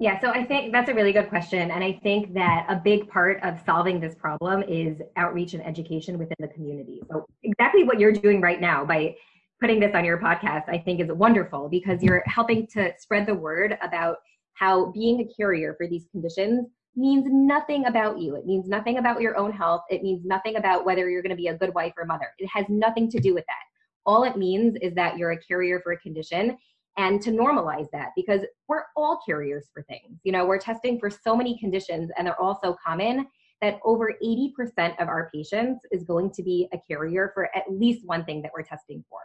Yeah, 0.00 0.18
so 0.18 0.30
I 0.30 0.46
think 0.46 0.72
that's 0.72 0.88
a 0.88 0.94
really 0.94 1.12
good 1.12 1.28
question. 1.28 1.70
And 1.70 1.84
I 1.84 2.00
think 2.02 2.32
that 2.32 2.64
a 2.70 2.76
big 2.76 3.10
part 3.10 3.38
of 3.42 3.60
solving 3.66 4.00
this 4.00 4.14
problem 4.14 4.62
is 4.62 4.96
outreach 5.16 5.52
and 5.52 5.64
education 5.64 6.18
within 6.18 6.36
the 6.38 6.48
community. 6.48 7.02
So, 7.10 7.26
exactly 7.42 7.84
what 7.84 8.00
you're 8.00 8.10
doing 8.10 8.40
right 8.40 8.62
now 8.62 8.82
by 8.82 9.14
putting 9.60 9.78
this 9.78 9.94
on 9.94 10.06
your 10.06 10.16
podcast, 10.16 10.70
I 10.70 10.78
think 10.78 11.02
is 11.02 11.12
wonderful 11.12 11.68
because 11.68 12.02
you're 12.02 12.22
helping 12.24 12.66
to 12.68 12.94
spread 12.98 13.26
the 13.26 13.34
word 13.34 13.76
about 13.82 14.16
how 14.54 14.86
being 14.86 15.20
a 15.20 15.34
carrier 15.34 15.74
for 15.76 15.86
these 15.86 16.06
conditions 16.10 16.66
means 16.96 17.26
nothing 17.28 17.84
about 17.84 18.18
you. 18.18 18.36
It 18.36 18.46
means 18.46 18.68
nothing 18.68 18.96
about 18.96 19.20
your 19.20 19.36
own 19.36 19.52
health. 19.52 19.82
It 19.90 20.02
means 20.02 20.24
nothing 20.24 20.56
about 20.56 20.86
whether 20.86 21.10
you're 21.10 21.22
going 21.22 21.28
to 21.28 21.36
be 21.36 21.48
a 21.48 21.58
good 21.58 21.74
wife 21.74 21.92
or 21.98 22.06
mother. 22.06 22.28
It 22.38 22.48
has 22.48 22.64
nothing 22.70 23.10
to 23.10 23.20
do 23.20 23.34
with 23.34 23.44
that. 23.46 23.64
All 24.06 24.24
it 24.24 24.38
means 24.38 24.78
is 24.80 24.94
that 24.94 25.18
you're 25.18 25.32
a 25.32 25.38
carrier 25.38 25.78
for 25.84 25.92
a 25.92 25.98
condition 25.98 26.56
and 26.96 27.20
to 27.22 27.30
normalize 27.30 27.86
that 27.92 28.10
because 28.16 28.40
we're 28.68 28.84
all 28.96 29.20
carriers 29.24 29.68
for 29.72 29.82
things. 29.84 30.18
You 30.24 30.32
know, 30.32 30.44
we're 30.44 30.58
testing 30.58 30.98
for 30.98 31.10
so 31.10 31.36
many 31.36 31.58
conditions 31.58 32.10
and 32.16 32.26
they're 32.26 32.40
all 32.40 32.58
so 32.62 32.76
common 32.84 33.26
that 33.60 33.78
over 33.84 34.14
80% 34.22 35.00
of 35.00 35.08
our 35.08 35.30
patients 35.34 35.84
is 35.92 36.04
going 36.04 36.30
to 36.32 36.42
be 36.42 36.68
a 36.72 36.78
carrier 36.88 37.30
for 37.34 37.54
at 37.54 37.64
least 37.70 38.06
one 38.06 38.24
thing 38.24 38.42
that 38.42 38.52
we're 38.54 38.62
testing 38.62 39.04
for. 39.08 39.20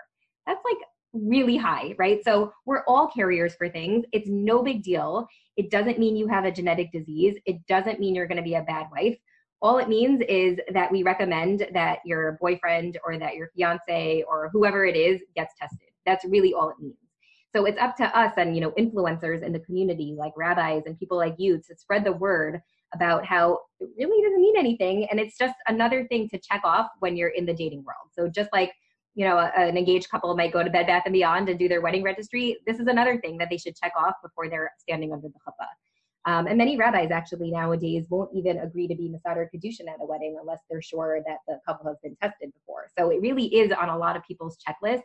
That's 0.46 0.62
like 0.70 0.78
really 1.14 1.58
high, 1.58 1.96
right? 1.98 2.22
So 2.24 2.52
we're 2.66 2.84
all 2.88 3.08
carriers 3.08 3.56
for 3.56 3.70
things. 3.70 4.06
It's 4.12 4.28
no 4.30 4.62
big 4.62 4.84
deal. 4.84 5.28
It 5.56 5.72
doesn't 5.72 6.00
mean 6.00 6.18
you 6.18 6.28
have 6.28 6.44
a 6.44 6.52
genetic 6.52 6.92
disease. 6.92 7.38
It 7.46 7.66
doesn't 7.68 8.00
mean 8.00 8.14
you're 8.14 8.28
going 8.28 8.38
to 8.38 8.44
be 8.44 8.56
a 8.56 8.64
bad 8.64 8.88
wife. 8.92 9.18
All 9.62 9.78
it 9.78 9.88
means 9.88 10.22
is 10.28 10.60
that 10.74 10.92
we 10.92 11.04
recommend 11.04 11.68
that 11.74 12.00
your 12.06 12.38
boyfriend 12.42 13.00
or 13.06 13.18
that 13.18 13.36
your 13.36 13.50
fiance 13.56 14.24
or 14.28 14.50
whoever 14.52 14.86
it 14.86 14.98
is 14.98 15.22
gets 15.36 15.54
tested. 15.60 15.90
That's 16.06 16.26
really 16.26 16.54
all 16.54 16.70
it 16.70 16.76
means. 16.80 16.98
So 17.56 17.64
it's 17.66 17.80
up 17.80 17.96
to 17.98 18.18
us 18.18 18.34
and 18.36 18.54
you 18.54 18.62
know 18.62 18.72
influencers 18.72 19.42
in 19.42 19.54
the 19.54 19.60
community 19.60 20.14
like 20.18 20.34
rabbis 20.36 20.84
and 20.86 21.00
people 21.00 21.18
like 21.18 21.36
you 21.38 21.58
to 21.58 21.76
spread 21.78 22.04
the 22.04 22.12
word 22.12 22.62
about 22.94 23.26
how 23.26 23.60
it 23.80 23.90
really 23.98 24.22
doesn't 24.22 24.42
mean 24.42 24.58
anything 24.58 25.08
and 25.10 25.20
it's 25.20 25.38
just 25.38 25.56
another 25.68 26.06
thing 26.08 26.28
to 26.30 26.40
check 26.40 26.62
off 26.66 26.88
when 27.00 27.16
you're 27.16 27.30
in 27.30 27.46
the 27.46 27.54
dating 27.54 27.84
world. 27.86 28.10
So 28.12 28.28
just 28.28 28.50
like 28.52 28.74
you 29.16 29.26
know, 29.26 29.38
an 29.38 29.78
engaged 29.78 30.10
couple 30.10 30.36
might 30.36 30.52
go 30.52 30.62
to 30.62 30.70
Bed 30.70 30.88
Bath 30.88 31.04
and 31.06 31.14
Beyond 31.14 31.48
and 31.48 31.58
do 31.58 31.70
their 31.70 31.80
wedding 31.80 32.04
registry. 32.04 32.58
This 32.68 32.80
is 32.80 32.88
another 32.88 33.18
thing 33.22 33.38
that 33.38 33.50
they 33.50 33.58
should 33.58 33.74
check 33.76 33.94
off 33.98 34.16
before 34.22 34.50
they're 34.50 34.72
standing 34.78 35.14
under 35.14 35.30
the 35.30 35.40
chuppah. 35.48 35.70
Um, 36.28 36.48
and 36.48 36.58
many 36.58 36.76
rabbis 36.76 37.12
actually 37.12 37.52
nowadays 37.52 38.08
won't 38.10 38.32
even 38.34 38.58
agree 38.60 38.88
to 38.88 38.96
be 38.96 39.10
Mesader 39.10 39.48
Kiddushin 39.54 39.88
at 39.88 40.02
a 40.02 40.06
wedding 40.06 40.38
unless 40.40 40.60
they're 40.70 40.82
sure 40.82 41.22
that 41.28 41.38
the 41.48 41.60
couple 41.68 41.88
has 41.88 41.98
been 42.02 42.16
tested 42.22 42.52
before. 42.54 42.88
So 42.98 43.12
it 43.12 43.22
really 43.22 43.46
is 43.46 43.72
on 43.72 43.90
a 43.90 43.98
lot 43.98 44.16
of 44.16 44.24
people's 44.24 44.58
checklists. 44.58 45.04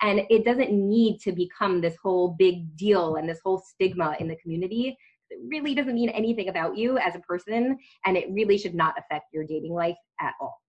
And 0.00 0.22
it 0.30 0.44
doesn't 0.44 0.72
need 0.72 1.20
to 1.20 1.32
become 1.32 1.80
this 1.80 1.96
whole 2.02 2.34
big 2.38 2.74
deal 2.76 3.16
and 3.16 3.28
this 3.28 3.40
whole 3.44 3.58
stigma 3.58 4.16
in 4.18 4.28
the 4.28 4.36
community. 4.36 4.96
It 5.30 5.38
really 5.46 5.74
doesn't 5.74 5.94
mean 5.94 6.08
anything 6.08 6.48
about 6.48 6.76
you 6.76 6.98
as 6.98 7.14
a 7.14 7.20
person, 7.20 7.78
and 8.04 8.16
it 8.16 8.28
really 8.30 8.58
should 8.58 8.74
not 8.74 8.94
affect 8.98 9.26
your 9.32 9.44
dating 9.44 9.72
life 9.72 9.96
at 10.20 10.32
all. 10.40 10.60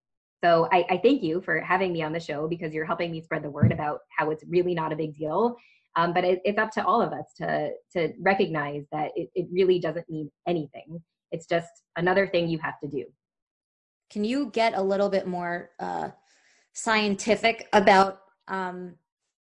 So 0.44 0.68
I, 0.74 0.86
I 0.90 0.98
thank 0.98 1.24
you 1.24 1.42
for 1.42 1.62
having 1.62 1.94
me 1.94 2.02
on 2.02 2.12
the 2.12 2.20
show 2.20 2.50
because 2.50 2.74
you're 2.74 2.86
helping 2.86 3.12
me 3.12 3.22
spread 3.22 3.44
the 3.44 3.50
word 3.50 3.72
about 3.72 4.00
how 4.18 4.30
it's 4.30 4.44
really 4.48 4.74
not 4.74 4.92
a 4.92 4.96
big 4.96 5.16
deal 5.16 5.56
um, 5.96 6.14
but 6.14 6.24
it, 6.24 6.42
it's 6.44 6.58
up 6.58 6.72
to 6.72 6.86
all 6.86 7.02
of 7.02 7.14
us 7.14 7.26
to 7.38 7.72
to 7.94 8.14
recognize 8.20 8.86
that 8.92 9.12
it, 9.16 9.30
it 9.36 9.48
really 9.52 9.80
doesn't 9.80 10.10
mean 10.10 10.32
anything. 10.48 11.02
It's 11.32 11.46
just 11.46 11.70
another 11.96 12.28
thing 12.28 12.48
you 12.48 12.60
have 12.60 12.80
to 12.82 12.88
do. 12.88 13.06
Can 14.10 14.24
you 14.24 14.50
get 14.52 14.76
a 14.76 14.82
little 14.82 15.10
bit 15.10 15.28
more 15.28 15.72
uh, 15.80 16.10
scientific 16.74 17.68
about 17.74 18.20
um, 18.48 18.96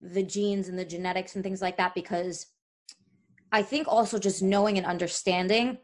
the 0.02 0.24
genes 0.24 0.68
and 0.68 0.78
the 0.78 0.86
genetics 0.86 1.36
and 1.36 1.44
things 1.44 1.62
like 1.62 1.78
that? 1.78 1.96
Because 1.96 2.48
I 3.52 3.62
think 3.62 3.88
also 3.88 4.20
just 4.20 4.42
knowing 4.42 4.78
and 4.78 4.86
understanding 4.86 5.78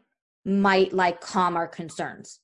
might 0.44 0.92
like 0.92 1.20
calm 1.20 1.56
our 1.56 1.68
concerns. 1.68 2.40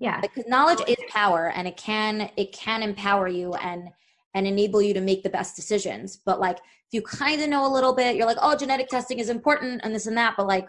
Yeah, 0.00 0.20
because 0.20 0.44
knowledge 0.46 0.80
is 0.86 0.96
power, 1.08 1.50
and 1.54 1.68
it 1.68 1.76
can 1.76 2.30
it 2.36 2.52
can 2.52 2.82
empower 2.82 3.28
you 3.28 3.54
and 3.54 3.88
and 4.34 4.46
enable 4.46 4.82
you 4.82 4.92
to 4.94 5.00
make 5.00 5.22
the 5.22 5.30
best 5.30 5.56
decisions. 5.56 6.18
But 6.24 6.40
like 6.40 6.58
if 6.58 6.92
you 6.92 7.02
kind 7.02 7.40
of 7.40 7.48
know 7.48 7.66
a 7.66 7.72
little 7.72 7.94
bit, 7.94 8.16
you're 8.16 8.26
like, 8.26 8.38
oh, 8.40 8.56
genetic 8.56 8.88
testing 8.88 9.18
is 9.18 9.28
important 9.28 9.80
and 9.84 9.94
this 9.94 10.06
and 10.06 10.16
that, 10.16 10.34
but 10.36 10.46
like 10.46 10.68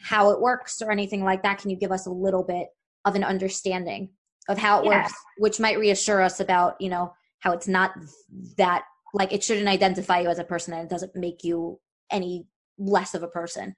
how 0.00 0.30
it 0.30 0.40
works 0.40 0.82
or 0.82 0.90
anything 0.90 1.24
like 1.24 1.42
that, 1.42 1.58
can 1.58 1.70
you 1.70 1.76
give 1.76 1.92
us 1.92 2.06
a 2.06 2.10
little 2.10 2.42
bit 2.42 2.68
of 3.04 3.14
an 3.14 3.24
understanding 3.24 4.10
of 4.48 4.58
how 4.58 4.80
it 4.80 4.86
yeah. 4.86 5.02
works, 5.02 5.14
which 5.38 5.60
might 5.60 5.78
reassure 5.78 6.20
us 6.20 6.40
about, 6.40 6.74
you 6.80 6.90
know, 6.90 7.12
how 7.38 7.52
it's 7.52 7.68
not 7.68 7.92
that 8.58 8.84
like 9.14 9.32
it 9.32 9.42
shouldn't 9.42 9.68
identify 9.68 10.20
you 10.20 10.28
as 10.28 10.38
a 10.38 10.44
person 10.44 10.74
and 10.74 10.82
it 10.82 10.90
doesn't 10.90 11.14
make 11.14 11.44
you 11.44 11.78
any 12.10 12.46
less 12.78 13.14
of 13.14 13.22
a 13.22 13.28
person. 13.28 13.74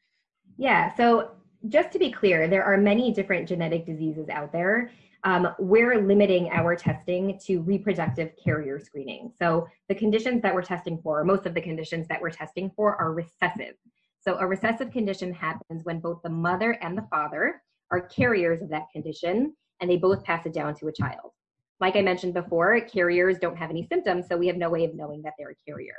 Yeah. 0.56 0.94
So 0.96 1.32
just 1.68 1.92
to 1.92 1.98
be 1.98 2.10
clear, 2.10 2.48
there 2.48 2.64
are 2.64 2.78
many 2.78 3.12
different 3.12 3.48
genetic 3.48 3.84
diseases 3.84 4.28
out 4.28 4.52
there 4.52 4.90
um, 5.26 5.48
we're 5.58 6.00
limiting 6.00 6.48
our 6.50 6.76
testing 6.76 7.36
to 7.44 7.60
reproductive 7.62 8.30
carrier 8.42 8.78
screening. 8.78 9.32
So 9.36 9.66
the 9.88 9.94
conditions 9.94 10.40
that 10.42 10.54
we're 10.54 10.62
testing 10.62 11.00
for, 11.02 11.24
most 11.24 11.46
of 11.46 11.54
the 11.54 11.60
conditions 11.60 12.06
that 12.06 12.22
we're 12.22 12.30
testing 12.30 12.70
for 12.76 12.94
are 12.94 13.12
recessive. 13.12 13.74
So 14.20 14.38
a 14.38 14.46
recessive 14.46 14.92
condition 14.92 15.32
happens 15.32 15.84
when 15.84 15.98
both 15.98 16.22
the 16.22 16.30
mother 16.30 16.78
and 16.80 16.96
the 16.96 17.06
father 17.10 17.60
are 17.90 18.02
carriers 18.02 18.62
of 18.62 18.68
that 18.68 18.86
condition 18.92 19.52
and 19.80 19.90
they 19.90 19.96
both 19.96 20.22
pass 20.22 20.46
it 20.46 20.52
down 20.52 20.76
to 20.76 20.86
a 20.86 20.92
child. 20.92 21.32
Like 21.80 21.96
I 21.96 22.02
mentioned 22.02 22.34
before, 22.34 22.80
carriers 22.82 23.38
don't 23.38 23.58
have 23.58 23.70
any 23.70 23.84
symptoms, 23.84 24.26
so 24.28 24.36
we 24.36 24.46
have 24.46 24.56
no 24.56 24.70
way 24.70 24.84
of 24.84 24.94
knowing 24.94 25.22
that 25.22 25.32
they're 25.36 25.50
a 25.50 25.70
carrier. 25.70 25.96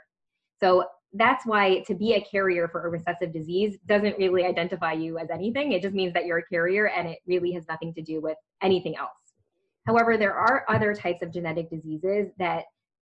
So 0.62 0.86
that's 1.14 1.46
why 1.46 1.80
to 1.88 1.96
be 1.96 2.14
a 2.14 2.22
carrier 2.22 2.68
for 2.68 2.86
a 2.86 2.90
recessive 2.90 3.34
disease 3.34 3.78
doesn't 3.86 4.18
really 4.18 4.46
identify 4.46 4.94
you 4.94 5.18
as 5.18 5.30
anything. 5.30 5.72
It 5.72 5.82
just 5.82 5.96
means 5.96 6.14
that 6.14 6.26
you're 6.26 6.40
a 6.40 6.46
carrier 6.46 6.90
and 6.90 7.08
it 7.08 7.20
really 7.26 7.52
has 7.54 7.64
nothing 7.68 7.94
to 7.94 8.02
do 8.02 8.22
with 8.22 8.38
anything 8.62 8.96
else. 8.98 9.18
However, 9.86 10.18
there 10.18 10.34
are 10.34 10.66
other 10.68 10.94
types 10.94 11.22
of 11.22 11.32
genetic 11.32 11.70
diseases 11.70 12.28
that 12.38 12.66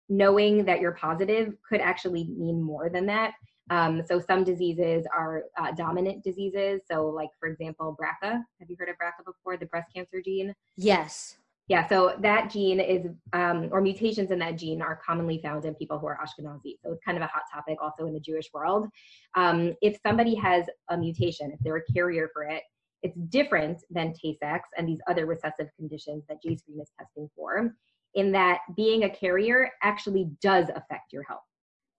knowing 0.07 0.65
that 0.65 0.79
you're 0.79 0.93
positive 0.93 1.53
could 1.67 1.81
actually 1.81 2.25
mean 2.37 2.61
more 2.61 2.89
than 2.89 3.05
that. 3.07 3.33
Um, 3.69 4.01
so 4.05 4.19
some 4.19 4.43
diseases 4.43 5.05
are 5.15 5.43
uh, 5.57 5.71
dominant 5.71 6.23
diseases. 6.23 6.81
So 6.89 7.07
like, 7.07 7.29
for 7.39 7.47
example, 7.47 7.97
BRCA. 7.99 8.41
Have 8.59 8.69
you 8.69 8.75
heard 8.79 8.89
of 8.89 8.95
BRCA 8.95 9.25
before, 9.25 9.57
the 9.57 9.65
breast 9.65 9.89
cancer 9.93 10.21
gene? 10.23 10.53
Yes. 10.75 11.37
Yeah, 11.71 11.87
so 11.87 12.17
that 12.19 12.51
gene 12.51 12.81
is, 12.81 13.05
um, 13.31 13.69
or 13.71 13.79
mutations 13.79 14.29
in 14.29 14.39
that 14.39 14.57
gene 14.57 14.81
are 14.81 14.99
commonly 15.07 15.39
found 15.41 15.63
in 15.63 15.73
people 15.75 15.97
who 15.99 16.05
are 16.05 16.19
Ashkenazi. 16.21 16.75
So 16.83 16.91
it's 16.91 17.01
kind 17.05 17.17
of 17.17 17.23
a 17.23 17.27
hot 17.27 17.43
topic 17.49 17.77
also 17.81 18.07
in 18.07 18.13
the 18.13 18.19
Jewish 18.19 18.47
world. 18.53 18.89
Um, 19.37 19.73
if 19.81 19.97
somebody 20.05 20.35
has 20.35 20.65
a 20.89 20.97
mutation, 20.97 21.49
if 21.49 21.59
they're 21.61 21.77
a 21.77 21.93
carrier 21.93 22.29
for 22.33 22.43
it, 22.43 22.63
it's 23.03 23.17
different 23.29 23.77
than 23.89 24.11
Tay-Sachs 24.11 24.67
and 24.77 24.85
these 24.85 24.99
other 25.09 25.25
recessive 25.25 25.69
conditions 25.77 26.25
that 26.27 26.39
Jscreen 26.45 26.81
is 26.81 26.91
testing 26.99 27.29
for, 27.37 27.73
in 28.15 28.33
that 28.33 28.59
being 28.75 29.05
a 29.05 29.09
carrier 29.09 29.69
actually 29.81 30.29
does 30.41 30.65
affect 30.75 31.13
your 31.13 31.23
health. 31.23 31.39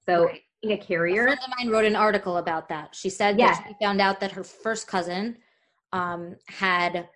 So 0.07 0.27
right. 0.27 0.41
being 0.61 0.79
a 0.79 0.83
carrier. 0.83 1.23
A 1.23 1.27
friend 1.29 1.41
of 1.47 1.53
mine 1.59 1.73
wrote 1.73 1.87
an 1.87 1.97
article 1.97 2.37
about 2.37 2.69
that. 2.69 2.95
She 2.95 3.09
said 3.09 3.39
yeah. 3.39 3.55
that 3.55 3.65
she 3.67 3.75
found 3.83 4.03
out 4.03 4.21
that 4.21 4.33
her 4.33 4.45
first 4.45 4.87
cousin 4.87 5.39
um, 5.95 6.37
had 6.47 7.09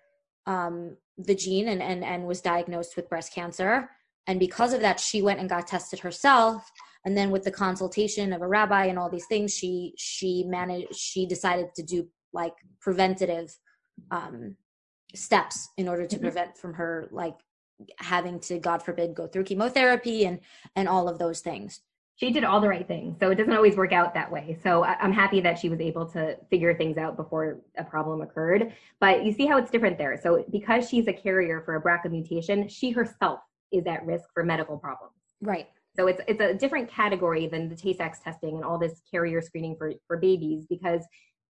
um, 0.47 0.97
the 1.17 1.35
gene 1.35 1.67
and, 1.67 1.81
and, 1.81 2.03
and 2.03 2.25
was 2.25 2.41
diagnosed 2.41 2.95
with 2.95 3.09
breast 3.09 3.33
cancer. 3.33 3.89
And 4.27 4.39
because 4.39 4.73
of 4.73 4.81
that, 4.81 4.99
she 4.99 5.21
went 5.21 5.39
and 5.39 5.49
got 5.49 5.67
tested 5.67 5.99
herself. 5.99 6.69
And 7.05 7.17
then 7.17 7.31
with 7.31 7.43
the 7.43 7.51
consultation 7.51 8.33
of 8.33 8.41
a 8.41 8.47
rabbi 8.47 8.85
and 8.85 8.99
all 8.99 9.09
these 9.09 9.27
things, 9.27 9.53
she 9.53 9.93
she 9.97 10.43
managed 10.43 10.95
she 10.95 11.25
decided 11.25 11.67
to 11.75 11.83
do 11.83 12.07
like 12.33 12.53
preventative 12.81 13.57
um, 14.11 14.55
steps 15.15 15.69
in 15.77 15.87
order 15.87 16.05
to 16.05 16.15
mm-hmm. 16.15 16.25
prevent 16.25 16.57
from 16.57 16.73
her 16.73 17.07
like 17.11 17.37
having 17.99 18.39
to 18.39 18.57
god 18.57 18.81
forbid 18.81 19.13
go 19.13 19.27
through 19.27 19.43
chemotherapy 19.43 20.25
and 20.25 20.39
and 20.75 20.87
all 20.87 21.07
of 21.07 21.19
those 21.19 21.41
things 21.41 21.81
she 22.17 22.31
did 22.31 22.43
all 22.43 22.59
the 22.59 22.67
right 22.67 22.87
things 22.87 23.15
so 23.19 23.29
it 23.29 23.35
doesn't 23.35 23.53
always 23.53 23.77
work 23.77 23.93
out 23.93 24.13
that 24.13 24.31
way. 24.31 24.57
So 24.61 24.83
i'm 24.83 25.13
happy 25.13 25.39
that 25.41 25.57
she 25.57 25.69
was 25.69 25.79
able 25.79 26.05
to 26.11 26.35
figure 26.49 26.75
things 26.75 26.97
out 26.97 27.15
before 27.15 27.59
a 27.77 27.83
problem 27.83 28.21
occurred. 28.21 28.73
But 28.99 29.23
you 29.25 29.31
see 29.31 29.45
how 29.45 29.57
it's 29.57 29.71
different 29.71 29.97
there. 29.97 30.19
So 30.21 30.43
because 30.51 30.89
she's 30.89 31.07
a 31.07 31.13
carrier 31.13 31.61
for 31.63 31.75
a 31.75 31.81
brca 31.81 32.11
mutation 32.11 32.67
she 32.67 32.91
herself 32.91 33.39
is 33.71 33.85
at 33.85 34.05
risk 34.05 34.25
for 34.33 34.43
medical 34.43 34.77
problems. 34.77 35.13
Right. 35.41 35.67
So 35.95 36.07
it's 36.07 36.21
it's 36.27 36.41
a 36.41 36.53
different 36.53 36.89
category 36.89 37.47
than 37.47 37.69
the 37.69 37.75
Tay-Sachs 37.75 38.19
testing 38.19 38.55
and 38.55 38.63
all 38.63 38.77
this 38.77 39.01
carrier 39.09 39.41
screening 39.41 39.75
for 39.77 39.93
for 40.07 40.17
babies 40.17 40.65
because 40.69 41.03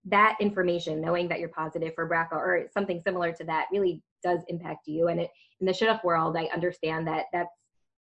that 0.06 0.38
information, 0.40 1.02
knowing 1.02 1.28
that 1.28 1.40
you're 1.40 1.50
positive 1.50 1.94
for 1.94 2.10
BRCA 2.10 2.32
or 2.32 2.68
something 2.74 3.02
similar 3.06 3.34
to 3.34 3.44
that, 3.44 3.66
really 3.72 4.02
does 4.24 4.40
impact 4.48 4.88
you. 4.88 5.10
And 5.10 5.20
it, 5.20 5.30
in 5.60 5.68
the 5.68 5.74
shidduch 5.74 6.04
world, 6.04 6.38
I 6.38 6.46
understand 6.54 7.08
that 7.08 7.26
that's 7.34 7.54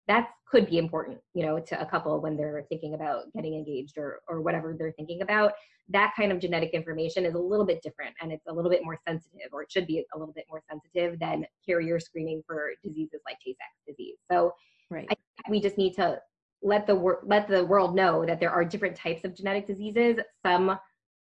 that 0.08 0.30
could 0.46 0.68
be 0.68 0.78
important, 0.78 1.18
you 1.34 1.44
know, 1.44 1.58
to 1.58 1.80
a 1.80 1.86
couple 1.86 2.20
when 2.20 2.36
they're 2.36 2.64
thinking 2.68 2.94
about 2.94 3.24
getting 3.34 3.54
engaged 3.54 3.96
or 3.96 4.20
or 4.28 4.40
whatever 4.40 4.74
they're 4.78 4.92
thinking 4.92 5.22
about. 5.22 5.52
That 5.88 6.12
kind 6.16 6.32
of 6.32 6.38
genetic 6.38 6.70
information 6.70 7.26
is 7.26 7.34
a 7.34 7.38
little 7.38 7.66
bit 7.66 7.82
different, 7.82 8.14
and 8.20 8.32
it's 8.32 8.46
a 8.46 8.52
little 8.52 8.70
bit 8.70 8.84
more 8.84 8.98
sensitive, 9.06 9.48
or 9.52 9.62
it 9.62 9.72
should 9.72 9.86
be 9.86 10.04
a 10.14 10.18
little 10.18 10.32
bit 10.32 10.46
more 10.48 10.62
sensitive 10.70 11.18
than 11.18 11.44
carrier 11.66 11.98
screening 11.98 12.42
for 12.46 12.70
diseases 12.82 13.20
like 13.26 13.38
Tay-Sachs 13.44 13.80
disease. 13.86 14.16
So, 14.30 14.54
right. 14.90 15.08
We 15.48 15.60
just 15.60 15.78
need 15.78 15.94
to 15.94 16.20
let 16.62 16.86
the 16.86 16.94
wor- 16.94 17.22
let 17.24 17.48
the 17.48 17.64
world 17.64 17.94
know 17.94 18.24
that 18.24 18.38
there 18.38 18.50
are 18.50 18.64
different 18.64 18.96
types 18.96 19.24
of 19.24 19.34
genetic 19.34 19.66
diseases. 19.66 20.18
Some 20.46 20.78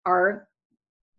are 0.06 0.48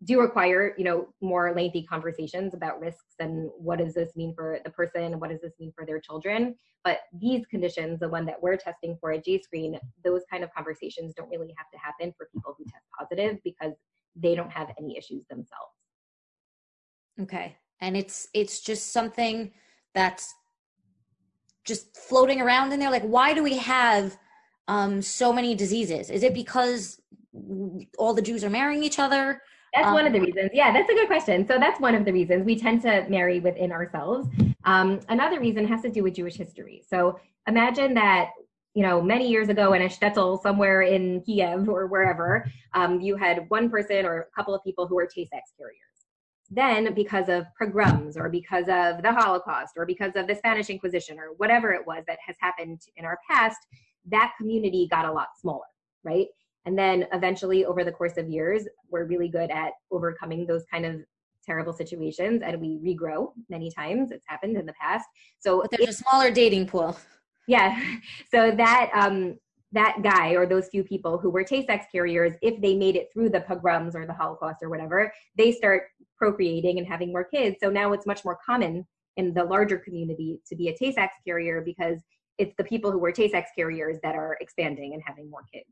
do 0.04 0.20
require 0.20 0.74
you 0.78 0.84
know 0.84 1.08
more 1.20 1.52
lengthy 1.54 1.82
conversations 1.82 2.54
about 2.54 2.80
risks 2.80 3.14
and 3.18 3.50
what 3.56 3.78
does 3.78 3.94
this 3.94 4.16
mean 4.16 4.34
for 4.34 4.58
the 4.64 4.70
person 4.70 5.18
what 5.18 5.30
does 5.30 5.40
this 5.40 5.52
mean 5.60 5.72
for 5.76 5.84
their 5.84 6.00
children 6.00 6.54
but 6.84 7.00
these 7.20 7.44
conditions 7.46 8.00
the 8.00 8.08
one 8.08 8.24
that 8.24 8.40
we're 8.42 8.56
testing 8.56 8.96
for 9.00 9.12
at 9.12 9.24
jscreen 9.24 9.78
those 10.04 10.22
kind 10.30 10.42
of 10.42 10.52
conversations 10.54 11.14
don't 11.14 11.30
really 11.30 11.54
have 11.56 11.70
to 11.72 11.78
happen 11.78 12.12
for 12.16 12.28
people 12.32 12.54
who 12.56 12.64
test 12.64 12.84
positive 12.98 13.38
because 13.44 13.72
they 14.16 14.34
don't 14.34 14.50
have 14.50 14.68
any 14.78 14.96
issues 14.96 15.24
themselves 15.28 15.74
okay 17.20 17.56
and 17.80 17.96
it's 17.96 18.28
it's 18.32 18.60
just 18.60 18.92
something 18.92 19.50
that's 19.94 20.34
just 21.64 21.94
floating 21.96 22.40
around 22.40 22.72
in 22.72 22.80
there 22.80 22.90
like 22.90 23.02
why 23.02 23.34
do 23.34 23.42
we 23.42 23.56
have 23.56 24.16
um, 24.70 25.02
so 25.02 25.32
many 25.32 25.56
diseases? 25.56 26.10
Is 26.10 26.22
it 26.22 26.32
because 26.32 27.00
all 27.98 28.14
the 28.14 28.22
Jews 28.22 28.44
are 28.44 28.50
marrying 28.50 28.84
each 28.84 29.00
other? 29.00 29.42
That's 29.74 29.88
um, 29.88 29.94
one 29.94 30.06
of 30.06 30.12
the 30.12 30.20
reasons. 30.20 30.50
Yeah, 30.52 30.72
that's 30.72 30.90
a 30.90 30.94
good 30.94 31.06
question. 31.06 31.46
So 31.46 31.58
that's 31.58 31.80
one 31.80 31.94
of 31.94 32.04
the 32.04 32.12
reasons 32.12 32.44
we 32.44 32.56
tend 32.56 32.82
to 32.82 33.06
marry 33.08 33.40
within 33.40 33.70
ourselves. 33.72 34.28
Um, 34.64 35.00
another 35.08 35.40
reason 35.40 35.66
has 35.66 35.82
to 35.82 35.90
do 35.90 36.02
with 36.02 36.14
Jewish 36.14 36.36
history. 36.36 36.82
So 36.88 37.18
imagine 37.46 37.94
that 37.94 38.30
you 38.74 38.82
know 38.82 39.00
many 39.00 39.28
years 39.28 39.48
ago 39.48 39.72
in 39.72 39.82
a 39.82 39.86
shtetl 39.86 40.42
somewhere 40.42 40.82
in 40.82 41.22
Kiev 41.22 41.68
or 41.68 41.86
wherever, 41.86 42.50
um, 42.74 43.00
you 43.00 43.16
had 43.16 43.48
one 43.48 43.70
person 43.70 44.04
or 44.04 44.20
a 44.20 44.24
couple 44.36 44.54
of 44.54 44.62
people 44.64 44.86
who 44.86 44.96
were 44.96 45.06
Tay-Sachs 45.06 45.52
carriers. 45.56 45.76
Then, 46.52 46.94
because 46.94 47.28
of 47.28 47.46
pogroms 47.56 48.16
or 48.16 48.28
because 48.28 48.64
of 48.64 49.02
the 49.02 49.12
Holocaust 49.12 49.74
or 49.76 49.86
because 49.86 50.12
of 50.16 50.26
the 50.26 50.34
Spanish 50.34 50.68
Inquisition 50.68 51.16
or 51.18 51.28
whatever 51.36 51.72
it 51.72 51.86
was 51.86 52.02
that 52.08 52.18
has 52.26 52.34
happened 52.40 52.80
in 52.96 53.04
our 53.04 53.18
past, 53.30 53.58
that 54.06 54.32
community 54.36 54.88
got 54.90 55.04
a 55.04 55.12
lot 55.12 55.28
smaller, 55.40 55.66
right? 56.02 56.26
And 56.66 56.78
then 56.78 57.06
eventually, 57.12 57.64
over 57.64 57.84
the 57.84 57.92
course 57.92 58.16
of 58.16 58.28
years, 58.28 58.66
we're 58.90 59.04
really 59.04 59.28
good 59.28 59.50
at 59.50 59.72
overcoming 59.90 60.46
those 60.46 60.64
kind 60.70 60.84
of 60.84 61.00
terrible 61.44 61.72
situations 61.72 62.42
and 62.44 62.60
we 62.60 62.78
regrow 62.78 63.32
many 63.48 63.70
times. 63.70 64.10
It's 64.10 64.26
happened 64.28 64.56
in 64.56 64.66
the 64.66 64.74
past. 64.74 65.06
So 65.38 65.62
but 65.62 65.70
there's 65.70 65.88
a 65.88 65.92
smaller 65.92 66.30
dating 66.30 66.66
pool. 66.66 66.96
Yeah. 67.48 67.80
So 68.30 68.50
that 68.52 68.90
um 68.94 69.38
that 69.72 69.98
guy 70.02 70.30
or 70.32 70.46
those 70.46 70.68
few 70.68 70.82
people 70.82 71.16
who 71.18 71.30
were 71.30 71.44
Tay-Sachs 71.44 71.86
carriers, 71.92 72.34
if 72.42 72.60
they 72.60 72.74
made 72.74 72.96
it 72.96 73.08
through 73.12 73.30
the 73.30 73.40
pogroms 73.40 73.94
or 73.94 74.04
the 74.04 74.12
Holocaust 74.12 74.62
or 74.62 74.68
whatever, 74.68 75.12
they 75.36 75.52
start 75.52 75.84
procreating 76.16 76.78
and 76.78 76.86
having 76.86 77.12
more 77.12 77.24
kids. 77.24 77.56
So 77.62 77.70
now 77.70 77.92
it's 77.92 78.06
much 78.06 78.24
more 78.24 78.38
common 78.44 78.86
in 79.16 79.32
the 79.32 79.44
larger 79.44 79.78
community 79.78 80.40
to 80.46 80.56
be 80.56 80.68
a 80.68 80.76
Tay-Sachs 80.76 81.14
carrier 81.24 81.62
because 81.64 82.00
it's 82.36 82.54
the 82.56 82.64
people 82.64 82.90
who 82.90 82.98
were 82.98 83.12
Tay-Sachs 83.12 83.50
carriers 83.56 83.98
that 84.02 84.16
are 84.16 84.36
expanding 84.40 84.94
and 84.94 85.02
having 85.06 85.30
more 85.30 85.44
kids. 85.52 85.68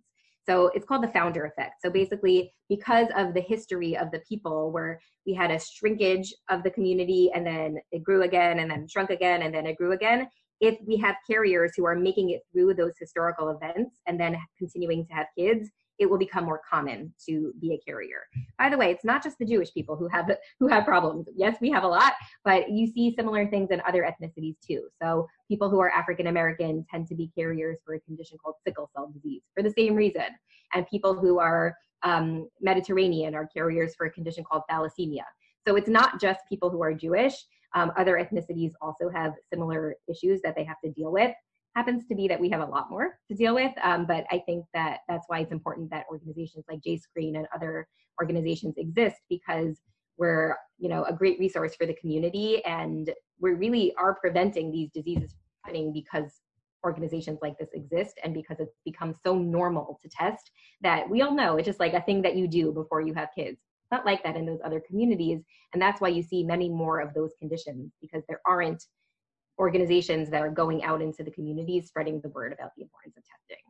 So 0.48 0.68
it's 0.74 0.86
called 0.86 1.02
the 1.02 1.08
founder 1.08 1.44
effect. 1.44 1.82
So 1.82 1.90
basically, 1.90 2.52
because 2.68 3.08
of 3.16 3.34
the 3.34 3.40
history 3.40 3.96
of 3.96 4.10
the 4.10 4.20
people, 4.26 4.72
where 4.72 4.98
we 5.26 5.34
had 5.34 5.50
a 5.50 5.60
shrinkage 5.60 6.32
of 6.48 6.62
the 6.62 6.70
community 6.70 7.30
and 7.34 7.46
then 7.46 7.78
it 7.92 8.02
grew 8.02 8.22
again 8.22 8.60
and 8.60 8.70
then 8.70 8.88
shrunk 8.88 9.10
again 9.10 9.42
and 9.42 9.54
then 9.54 9.66
it 9.66 9.76
grew 9.76 9.92
again, 9.92 10.26
if 10.60 10.78
we 10.86 10.96
have 10.96 11.16
carriers 11.28 11.72
who 11.76 11.84
are 11.84 11.94
making 11.94 12.30
it 12.30 12.40
through 12.50 12.74
those 12.74 12.94
historical 12.98 13.50
events 13.50 14.00
and 14.06 14.18
then 14.18 14.38
continuing 14.58 15.06
to 15.06 15.12
have 15.12 15.26
kids, 15.36 15.68
it 15.98 16.08
will 16.08 16.18
become 16.18 16.44
more 16.44 16.60
common 16.68 17.12
to 17.26 17.52
be 17.60 17.74
a 17.74 17.78
carrier. 17.78 18.20
By 18.58 18.68
the 18.68 18.76
way, 18.76 18.90
it's 18.90 19.04
not 19.04 19.22
just 19.22 19.38
the 19.38 19.44
Jewish 19.44 19.72
people 19.72 19.96
who 19.96 20.08
have 20.08 20.30
who 20.58 20.68
have 20.68 20.84
problems. 20.84 21.28
Yes, 21.34 21.56
we 21.60 21.70
have 21.70 21.82
a 21.82 21.88
lot, 21.88 22.12
but 22.44 22.70
you 22.70 22.86
see 22.86 23.14
similar 23.14 23.48
things 23.48 23.70
in 23.70 23.82
other 23.86 24.02
ethnicities 24.02 24.56
too. 24.66 24.88
So 25.02 25.26
people 25.48 25.68
who 25.68 25.80
are 25.80 25.90
African 25.90 26.28
American 26.28 26.84
tend 26.90 27.08
to 27.08 27.14
be 27.14 27.30
carriers 27.36 27.78
for 27.84 27.94
a 27.94 28.00
condition 28.00 28.38
called 28.42 28.54
sickle 28.66 28.90
cell 28.94 29.10
disease 29.12 29.42
for 29.54 29.62
the 29.62 29.72
same 29.76 29.94
reason, 29.94 30.26
and 30.74 30.86
people 30.86 31.14
who 31.14 31.38
are 31.38 31.74
um, 32.02 32.48
Mediterranean 32.60 33.34
are 33.34 33.48
carriers 33.48 33.94
for 33.96 34.06
a 34.06 34.10
condition 34.10 34.44
called 34.44 34.62
thalassemia. 34.70 35.24
So 35.66 35.76
it's 35.76 35.88
not 35.88 36.20
just 36.20 36.40
people 36.48 36.70
who 36.70 36.82
are 36.82 36.94
Jewish. 36.94 37.34
Um, 37.74 37.92
other 37.98 38.14
ethnicities 38.16 38.72
also 38.80 39.10
have 39.10 39.34
similar 39.52 39.94
issues 40.08 40.40
that 40.42 40.54
they 40.56 40.64
have 40.64 40.80
to 40.82 40.90
deal 40.90 41.12
with 41.12 41.32
happens 41.76 42.06
to 42.06 42.14
be 42.14 42.28
that 42.28 42.40
we 42.40 42.48
have 42.50 42.60
a 42.60 42.66
lot 42.66 42.90
more 42.90 43.18
to 43.28 43.34
deal 43.34 43.54
with. 43.54 43.72
Um, 43.82 44.06
but 44.06 44.24
I 44.30 44.42
think 44.46 44.64
that 44.74 45.00
that's 45.08 45.24
why 45.28 45.40
it's 45.40 45.52
important 45.52 45.90
that 45.90 46.06
organizations 46.10 46.64
like 46.68 46.80
JScreen 46.80 47.36
and 47.36 47.46
other 47.54 47.86
organizations 48.20 48.74
exist 48.76 49.16
because 49.28 49.80
we're 50.18 50.56
you 50.78 50.88
know 50.88 51.04
a 51.04 51.12
great 51.12 51.38
resource 51.38 51.74
for 51.76 51.86
the 51.86 51.94
community 51.94 52.62
and 52.64 53.14
we 53.40 53.52
really 53.52 53.94
are 53.96 54.14
preventing 54.14 54.70
these 54.70 54.90
diseases 54.92 55.34
happening 55.64 55.92
because 55.92 56.40
organizations 56.84 57.38
like 57.42 57.58
this 57.58 57.70
exist 57.72 58.18
and 58.22 58.34
because 58.34 58.56
it's 58.60 58.76
become 58.84 59.14
so 59.24 59.36
normal 59.36 59.98
to 60.02 60.08
test 60.08 60.50
that 60.80 61.08
we 61.08 61.22
all 61.22 61.34
know 61.34 61.56
it's 61.56 61.66
just 61.66 61.80
like 61.80 61.94
a 61.94 62.02
thing 62.02 62.22
that 62.22 62.36
you 62.36 62.46
do 62.46 62.72
before 62.72 63.00
you 63.00 63.14
have 63.14 63.28
kids 63.34 63.58
it's 63.58 63.92
not 63.92 64.06
like 64.06 64.22
that 64.22 64.36
in 64.36 64.46
those 64.46 64.60
other 64.64 64.82
communities 64.86 65.40
and 65.72 65.82
that's 65.82 66.00
why 66.00 66.08
you 66.08 66.22
see 66.22 66.44
many 66.44 66.68
more 66.68 67.00
of 67.00 67.14
those 67.14 67.32
conditions 67.38 67.92
because 68.00 68.22
there 68.28 68.40
aren't 68.46 68.84
organizations 69.58 70.30
that 70.30 70.42
are 70.42 70.50
going 70.50 70.84
out 70.84 71.02
into 71.02 71.22
the 71.22 71.30
communities 71.30 71.88
spreading 71.88 72.20
the 72.20 72.28
word 72.28 72.52
about 72.52 72.70
the 72.76 72.82
importance 72.82 73.16
of 73.16 73.24
testing. 73.24 73.64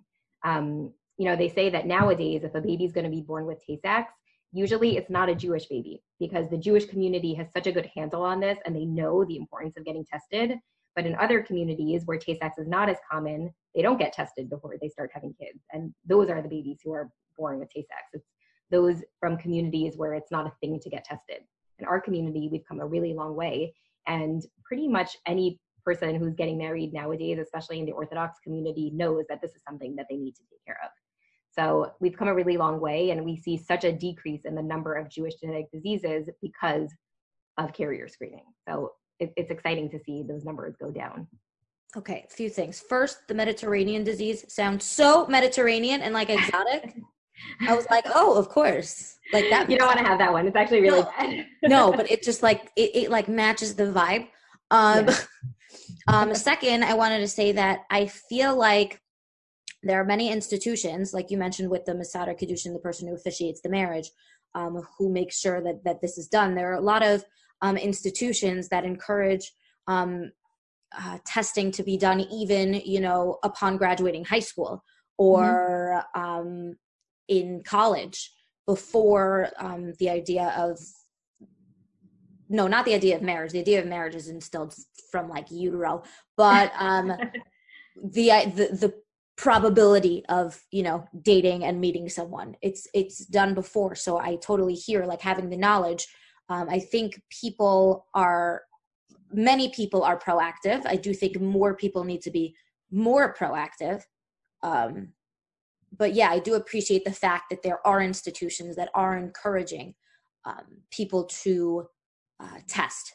Um, 0.45 0.93
you 1.17 1.25
know, 1.25 1.37
they 1.37 1.49
say 1.49 1.69
that 1.71 1.87
nowadays, 1.87 2.45
if 2.45 2.55
a 2.55 2.61
baby 2.61 2.85
is 2.85 2.93
going 2.93 3.05
to 3.05 3.11
be 3.11 3.23
born 3.23 3.47
with 3.47 3.65
Tay-Sachs, 3.65 4.13
usually 4.53 4.97
it's 4.97 5.11
not 5.11 5.29
a 5.29 5.35
Jewish 5.35 5.67
baby 5.67 6.03
because 6.21 6.49
the 6.49 6.57
Jewish 6.57 6.87
community 6.87 7.35
has 7.35 7.49
such 7.53 7.67
a 7.67 7.73
good 7.73 7.91
handle 7.95 8.23
on 8.23 8.41
this 8.41 8.59
and 8.65 8.75
they 8.75 8.85
know 8.85 9.25
the 9.25 9.37
importance 9.37 9.77
of 9.77 9.85
getting 9.85 10.05
tested. 10.05 10.59
But 10.95 11.07
in 11.07 11.15
other 11.17 11.43
communities 11.43 12.03
where 12.07 12.19
Tay-Sachs 12.19 12.59
is 12.59 12.67
not 12.67 12.89
as 12.89 12.97
common, 13.11 13.53
they 13.75 13.83
don't 13.83 13.99
get 13.99 14.13
tested 14.13 14.49
before 14.49 14.75
they 14.81 14.89
start 14.89 15.11
having 15.13 15.35
kids. 15.41 15.61
And 15.73 15.93
those 16.07 16.29
are 16.29 16.43
the 16.43 16.49
babies 16.49 16.79
who 16.83 16.93
are 16.93 17.11
born 17.37 17.59
with 17.59 17.71
Tay-Sachs. 17.71 18.11
It's 18.15 18.27
those 18.71 19.03
from 19.21 19.37
communities 19.37 19.97
where 19.97 20.15
it's 20.15 20.31
not 20.31 20.47
a 20.47 20.53
thing 20.61 20.81
to 20.81 20.91
get 20.91 21.05
tested. 21.05 21.39
In 21.79 21.87
our 21.87 22.01
community, 22.01 22.49
we've 22.51 22.67
come 22.67 22.81
a 22.81 22.87
really 22.87 23.15
long 23.15 23.35
way. 23.35 23.75
And 24.07 24.43
pretty 24.65 24.89
much 24.89 25.17
any 25.27 25.61
person 25.89 26.15
who's 26.15 26.35
getting 26.35 26.59
married 26.59 26.93
nowadays, 26.93 27.39
especially 27.39 27.79
in 27.79 27.87
the 27.87 27.93
Orthodox 27.93 28.39
community, 28.45 28.91
knows 28.95 29.25
that 29.29 29.41
this 29.41 29.53
is 29.53 29.63
something 29.67 29.97
that 29.97 30.07
they 30.11 30.17
need 30.17 30.35
to 30.35 30.43
take 30.51 30.63
care 30.67 30.79
of. 30.85 30.91
So 31.51 31.93
we've 31.99 32.17
come 32.17 32.29
a 32.29 32.35
really 32.35 32.59
long 32.59 32.79
way, 32.79 33.11
and 33.11 33.25
we 33.25 33.37
see 33.37 33.57
such 33.57 33.85
a 33.85 33.93
decrease 33.93 34.43
in 34.45 34.55
the 34.55 34.63
number 34.63 34.95
of 34.95 35.09
Jewish 35.09 35.37
genetic 35.37 35.71
diseases 35.73 36.29
because 36.43 36.91
of 37.57 37.73
carrier 37.73 38.07
screening. 38.07 38.45
So 38.69 38.93
it, 39.19 39.33
it's 39.37 39.51
exciting 39.51 39.89
to 39.91 39.99
see 39.99 40.23
those 40.23 40.45
numbers 40.45 40.75
go 40.79 40.91
down. 40.91 41.27
Okay, 41.97 42.27
a 42.29 42.35
few 42.35 42.51
things. 42.51 42.81
First, 42.81 43.27
the 43.29 43.35
Mediterranean 43.35 44.05
disease 44.05 44.45
sounds 44.49 44.85
so 44.85 45.27
Mediterranean 45.27 46.03
and 46.03 46.13
like 46.13 46.29
exotic. 46.29 46.97
I 47.67 47.75
was 47.75 47.87
like, 47.91 48.05
oh, 48.15 48.37
of 48.37 48.51
course. 48.51 49.17
Like 49.33 49.47
that. 49.49 49.71
You 49.71 49.79
don't 49.79 49.87
want 49.87 49.99
to 50.01 50.05
have 50.05 50.19
that 50.19 50.33
one. 50.33 50.47
It's 50.47 50.57
actually 50.57 50.83
really 50.83 51.01
no, 51.01 51.13
bad. 51.19 51.47
no, 51.63 51.93
but 51.93 52.11
it 52.11 52.23
just 52.23 52.43
like 52.43 52.71
it, 52.77 52.91
it 52.95 53.11
like 53.11 53.27
matches 53.29 53.75
the 53.75 53.85
vibe. 53.85 54.27
Um, 54.71 55.07
yeah. 55.07 55.17
Um, 56.09 56.35
second, 56.35 56.85
I 56.85 56.95
wanted 56.95 57.19
to 57.19 57.29
say 57.29 57.53
that 57.53 57.81
I 57.91 58.07
feel 58.07 58.57
like 58.57 59.01
there 59.83 60.01
are 60.01 60.05
many 60.05 60.33
institutions, 60.33 61.13
like 61.13 61.31
you 61.31 61.37
mentioned 61.37 61.71
with 61.71 61.85
the 61.85 61.93
Mesader 61.93 62.39
Kiddushin, 62.39 62.73
the 62.73 62.79
person 62.79 63.09
who 63.09 63.15
officiates 63.15 63.61
the 63.61 63.69
marriage, 63.69 64.11
um, 64.55 64.83
who 64.97 65.13
makes 65.13 65.39
sure 65.39 65.63
that, 65.63 65.85
that 65.85 66.01
this 66.01 66.17
is 66.17 66.27
done. 66.27 66.55
There 66.55 66.71
are 66.73 66.79
a 66.79 66.81
lot 66.81 67.03
of 67.03 67.25
um, 67.61 67.77
institutions 67.77 68.69
that 68.71 68.87
encourage 68.87 69.53
um, 69.87 70.33
uh, 70.99 71.19
testing 71.27 71.71
to 71.73 71.83
be 71.83 71.99
done 71.99 72.21
even, 72.21 72.73
you 72.73 73.01
know, 73.01 73.39
upon 73.43 73.77
graduating 73.77 74.25
high 74.25 74.39
school 74.41 74.83
or 75.19 76.03
mm-hmm. 76.17 76.71
in 77.29 77.63
college 77.65 78.33
before 78.67 79.51
um, 79.59 79.93
the 79.99 80.09
idea 80.09 80.55
of 80.57 80.79
no, 82.49 82.67
not 82.67 82.85
the 82.85 82.95
idea 82.95 83.17
of 83.17 83.23
marriage. 83.23 83.53
The 83.53 83.61
idea 83.61 83.81
of 83.81 83.87
marriage 83.87 84.15
is 84.15 84.29
instilled 84.29 84.75
from 85.11 85.29
like 85.29 85.51
utero, 85.51 86.03
but 86.37 86.73
um, 86.79 87.09
the, 87.97 88.31
the 88.55 88.77
the 88.77 88.95
probability 89.37 90.25
of 90.29 90.61
you 90.73 90.83
know 90.83 91.07
dating 91.23 91.63
and 91.63 91.81
meeting 91.81 92.09
someone 92.09 92.57
it's 92.61 92.89
it's 92.95 93.25
done 93.27 93.55
before. 93.55 93.95
So 93.95 94.19
i 94.19 94.37
totally 94.37 94.75
hear 94.75 95.05
like 95.05 95.21
having 95.21 95.49
the 95.51 95.57
knowledge. 95.57 96.07
Um, 96.49 96.69
i 96.71 96.79
think 96.79 97.21
people 97.31 98.07
are 98.15 98.63
many 99.33 99.69
people 99.71 100.03
are 100.03 100.19
proactive. 100.19 100.85
I 100.87 100.97
do 100.97 101.13
think 101.13 101.41
more 101.41 101.75
people 101.75 102.05
need 102.05 102.23
to 102.23 102.31
be 102.31 102.57
more 102.91 103.35
proactive. 103.35 104.03
Um, 104.63 105.13
but 105.97 106.15
yeah 106.15 106.31
i 106.31 106.39
do 106.39 106.55
appreciate 106.55 107.05
the 107.05 107.13
fact 107.13 107.45
that 107.49 107.63
there 107.63 107.87
are 107.87 108.03
institutions 108.03 108.77
that 108.77 108.91
are 108.95 109.17
encouraging 109.17 109.95
um, 110.45 110.83
people 110.91 111.25
to 111.25 111.89
uh, 112.41 112.59
test. 112.67 113.15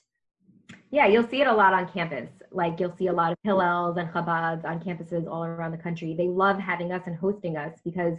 Yeah, 0.91 1.07
you'll 1.07 1.27
see 1.27 1.41
it 1.41 1.47
a 1.47 1.53
lot 1.53 1.73
on 1.73 1.87
campus. 1.91 2.29
Like 2.51 2.79
you'll 2.79 2.95
see 2.95 3.07
a 3.07 3.13
lot 3.13 3.31
of 3.31 3.37
Hillels 3.45 3.97
and 3.97 4.09
Chabads 4.09 4.63
on 4.63 4.79
campuses 4.79 5.27
all 5.27 5.43
around 5.43 5.71
the 5.71 5.77
country. 5.77 6.13
They 6.15 6.27
love 6.27 6.59
having 6.59 6.91
us 6.91 7.03
and 7.07 7.15
hosting 7.15 7.57
us 7.57 7.79
because 7.83 8.17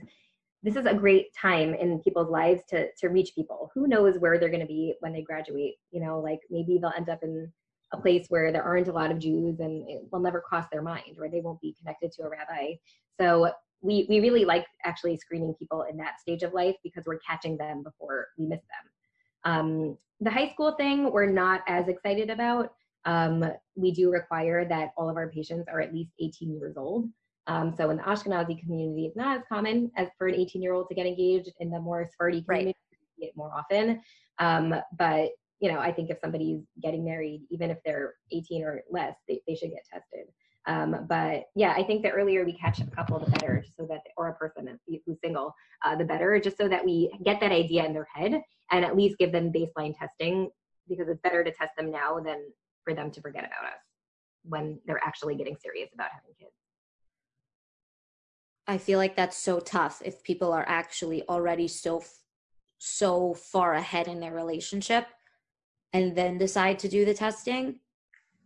this 0.64 0.76
is 0.76 0.86
a 0.86 0.94
great 0.94 1.26
time 1.40 1.74
in 1.74 2.00
people's 2.00 2.30
lives 2.30 2.62
to 2.70 2.88
to 2.98 3.08
reach 3.08 3.34
people. 3.34 3.70
Who 3.74 3.86
knows 3.86 4.18
where 4.18 4.38
they're 4.38 4.48
going 4.48 4.60
to 4.60 4.66
be 4.66 4.94
when 5.00 5.12
they 5.12 5.22
graduate? 5.22 5.74
You 5.90 6.00
know, 6.00 6.18
like 6.20 6.40
maybe 6.50 6.78
they'll 6.78 6.92
end 6.96 7.10
up 7.10 7.22
in 7.22 7.52
a 7.92 7.98
place 7.98 8.26
where 8.28 8.50
there 8.50 8.62
aren't 8.62 8.88
a 8.88 8.92
lot 8.92 9.10
of 9.12 9.18
Jews 9.18 9.60
and 9.60 9.88
it 9.88 10.02
will 10.10 10.20
never 10.20 10.40
cross 10.40 10.66
their 10.72 10.82
mind, 10.82 11.16
or 11.18 11.28
they 11.28 11.42
won't 11.42 11.60
be 11.60 11.76
connected 11.78 12.12
to 12.12 12.22
a 12.22 12.28
rabbi. 12.28 12.74
So 13.20 13.52
we 13.82 14.06
we 14.08 14.20
really 14.20 14.44
like 14.44 14.66
actually 14.84 15.16
screening 15.18 15.54
people 15.54 15.82
in 15.82 15.96
that 15.98 16.18
stage 16.20 16.42
of 16.42 16.54
life 16.54 16.76
because 16.82 17.04
we're 17.06 17.18
catching 17.18 17.56
them 17.56 17.82
before 17.82 18.28
we 18.38 18.46
miss 18.46 18.60
them. 18.62 18.90
Um, 19.44 19.96
the 20.20 20.30
high 20.30 20.50
school 20.50 20.72
thing, 20.72 21.10
we're 21.10 21.30
not 21.30 21.62
as 21.68 21.88
excited 21.88 22.30
about. 22.30 22.72
Um, 23.04 23.44
we 23.74 23.90
do 23.90 24.10
require 24.10 24.64
that 24.66 24.92
all 24.96 25.10
of 25.10 25.16
our 25.16 25.28
patients 25.28 25.68
are 25.68 25.80
at 25.80 25.92
least 25.92 26.12
18 26.20 26.54
years 26.54 26.76
old. 26.76 27.08
Um, 27.46 27.74
so 27.76 27.90
in 27.90 27.98
the 27.98 28.02
Ashkenazi 28.02 28.58
community, 28.60 29.06
it's 29.06 29.16
not 29.16 29.36
as 29.36 29.42
common 29.48 29.90
as 29.96 30.08
for 30.16 30.28
an 30.28 30.34
18 30.34 30.62
year 30.62 30.72
old 30.72 30.88
to 30.88 30.94
get 30.94 31.06
engaged. 31.06 31.52
In 31.60 31.70
the 31.70 31.80
more 31.80 32.06
Sephardi 32.06 32.42
community, 32.42 32.76
right. 33.20 33.28
it 33.28 33.36
more 33.36 33.52
often. 33.52 34.00
Um, 34.38 34.74
but 34.98 35.30
you 35.60 35.72
know, 35.72 35.78
I 35.78 35.92
think 35.92 36.10
if 36.10 36.18
somebody's 36.18 36.62
getting 36.82 37.04
married, 37.04 37.42
even 37.50 37.70
if 37.70 37.78
they're 37.84 38.14
18 38.32 38.64
or 38.64 38.82
less, 38.90 39.14
they, 39.28 39.40
they 39.46 39.54
should 39.54 39.70
get 39.70 39.86
tested. 39.90 40.26
Um, 40.66 41.06
but 41.08 41.44
yeah, 41.54 41.74
I 41.76 41.82
think 41.82 42.02
the 42.02 42.10
earlier 42.10 42.44
we 42.44 42.54
catch 42.54 42.80
a 42.80 42.86
couple, 42.86 43.18
the 43.18 43.30
better, 43.30 43.64
so 43.78 43.86
that 43.86 44.00
or 44.16 44.28
a 44.28 44.34
person 44.34 44.78
who's 44.86 45.18
single, 45.22 45.54
uh, 45.84 45.94
the 45.96 46.04
better, 46.04 46.40
just 46.40 46.56
so 46.56 46.68
that 46.68 46.84
we 46.84 47.10
get 47.24 47.40
that 47.40 47.52
idea 47.52 47.84
in 47.84 47.92
their 47.92 48.08
head 48.12 48.40
and 48.70 48.84
at 48.84 48.96
least 48.96 49.18
give 49.18 49.30
them 49.30 49.52
baseline 49.52 49.94
testing 49.98 50.48
because 50.88 51.08
it's 51.08 51.20
better 51.22 51.44
to 51.44 51.52
test 51.52 51.72
them 51.76 51.90
now 51.90 52.18
than 52.18 52.40
for 52.82 52.94
them 52.94 53.10
to 53.10 53.20
forget 53.20 53.44
about 53.44 53.72
us 53.72 53.78
when 54.44 54.78
they're 54.86 55.02
actually 55.04 55.34
getting 55.34 55.56
serious 55.62 55.90
about 55.94 56.10
having 56.12 56.34
kids. 56.38 56.52
I 58.66 58.78
feel 58.78 58.98
like 58.98 59.16
that's 59.16 59.36
so 59.36 59.60
tough 59.60 60.00
if 60.04 60.22
people 60.22 60.52
are 60.52 60.64
actually 60.66 61.26
already 61.28 61.68
so 61.68 62.02
so 62.78 63.34
far 63.34 63.74
ahead 63.74 64.08
in 64.08 64.20
their 64.20 64.34
relationship 64.34 65.06
and 65.92 66.16
then 66.16 66.36
decide 66.36 66.78
to 66.80 66.88
do 66.88 67.04
the 67.04 67.14
testing. 67.14 67.80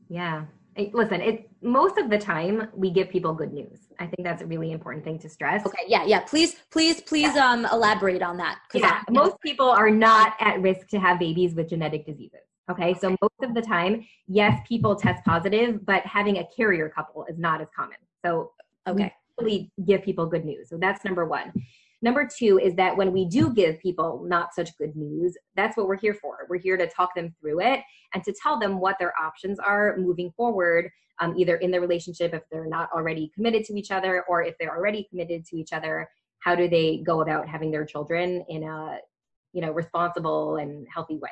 Yeah. 0.08 0.44
Listen, 0.92 1.20
it 1.20 1.50
most 1.60 1.98
of 1.98 2.08
the 2.08 2.18
time 2.18 2.68
we 2.72 2.90
give 2.90 3.08
people 3.08 3.34
good 3.34 3.52
news. 3.52 3.88
I 3.98 4.06
think 4.06 4.22
that's 4.22 4.42
a 4.42 4.46
really 4.46 4.70
important 4.70 5.04
thing 5.04 5.18
to 5.20 5.28
stress. 5.28 5.66
Okay, 5.66 5.84
yeah, 5.88 6.04
yeah. 6.04 6.20
Please, 6.20 6.56
please, 6.70 7.00
please 7.00 7.34
yeah. 7.34 7.50
um 7.50 7.66
elaborate 7.72 8.22
on 8.22 8.36
that. 8.36 8.60
Yeah, 8.72 9.02
I, 9.08 9.10
most 9.10 9.40
people 9.40 9.68
are 9.68 9.90
not 9.90 10.34
at 10.40 10.60
risk 10.62 10.86
to 10.88 11.00
have 11.00 11.18
babies 11.18 11.54
with 11.54 11.68
genetic 11.68 12.06
diseases. 12.06 12.40
Okay, 12.70 12.94
so 12.94 13.16
most 13.22 13.34
of 13.42 13.54
the 13.54 13.62
time, 13.62 14.06
yes, 14.26 14.60
people 14.68 14.94
test 14.94 15.24
positive, 15.24 15.84
but 15.86 16.04
having 16.04 16.38
a 16.38 16.46
carrier 16.54 16.88
couple 16.90 17.24
is 17.28 17.38
not 17.38 17.60
as 17.62 17.68
common. 17.74 17.96
So, 18.24 18.52
okay, 18.86 19.12
really 19.40 19.72
give 19.86 20.02
people 20.02 20.26
good 20.26 20.44
news. 20.44 20.68
So 20.68 20.76
that's 20.76 21.04
number 21.04 21.24
one. 21.24 21.52
Number 22.00 22.28
two 22.28 22.60
is 22.62 22.74
that 22.76 22.96
when 22.96 23.12
we 23.12 23.24
do 23.24 23.52
give 23.52 23.80
people 23.80 24.24
not 24.26 24.54
such 24.54 24.76
good 24.78 24.94
news, 24.94 25.36
that's 25.56 25.76
what 25.76 25.88
we're 25.88 25.98
here 25.98 26.14
for. 26.14 26.46
We're 26.48 26.60
here 26.60 26.76
to 26.76 26.86
talk 26.86 27.14
them 27.14 27.34
through 27.40 27.60
it 27.60 27.80
and 28.14 28.22
to 28.24 28.34
tell 28.40 28.58
them 28.58 28.78
what 28.78 28.96
their 29.00 29.12
options 29.20 29.58
are 29.58 29.96
moving 29.96 30.30
forward, 30.36 30.90
um, 31.20 31.34
either 31.36 31.56
in 31.56 31.72
the 31.72 31.80
relationship 31.80 32.34
if 32.34 32.42
they're 32.52 32.68
not 32.68 32.88
already 32.94 33.30
committed 33.34 33.64
to 33.64 33.74
each 33.76 33.90
other, 33.90 34.24
or 34.28 34.42
if 34.42 34.54
they're 34.60 34.76
already 34.76 35.06
committed 35.10 35.44
to 35.46 35.56
each 35.56 35.72
other, 35.72 36.08
how 36.38 36.54
do 36.54 36.68
they 36.68 36.98
go 36.98 37.20
about 37.20 37.48
having 37.48 37.72
their 37.72 37.84
children 37.84 38.44
in 38.48 38.62
a 38.62 38.98
you 39.52 39.60
know 39.60 39.72
responsible 39.72 40.56
and 40.56 40.86
healthy 40.92 41.16
way. 41.16 41.30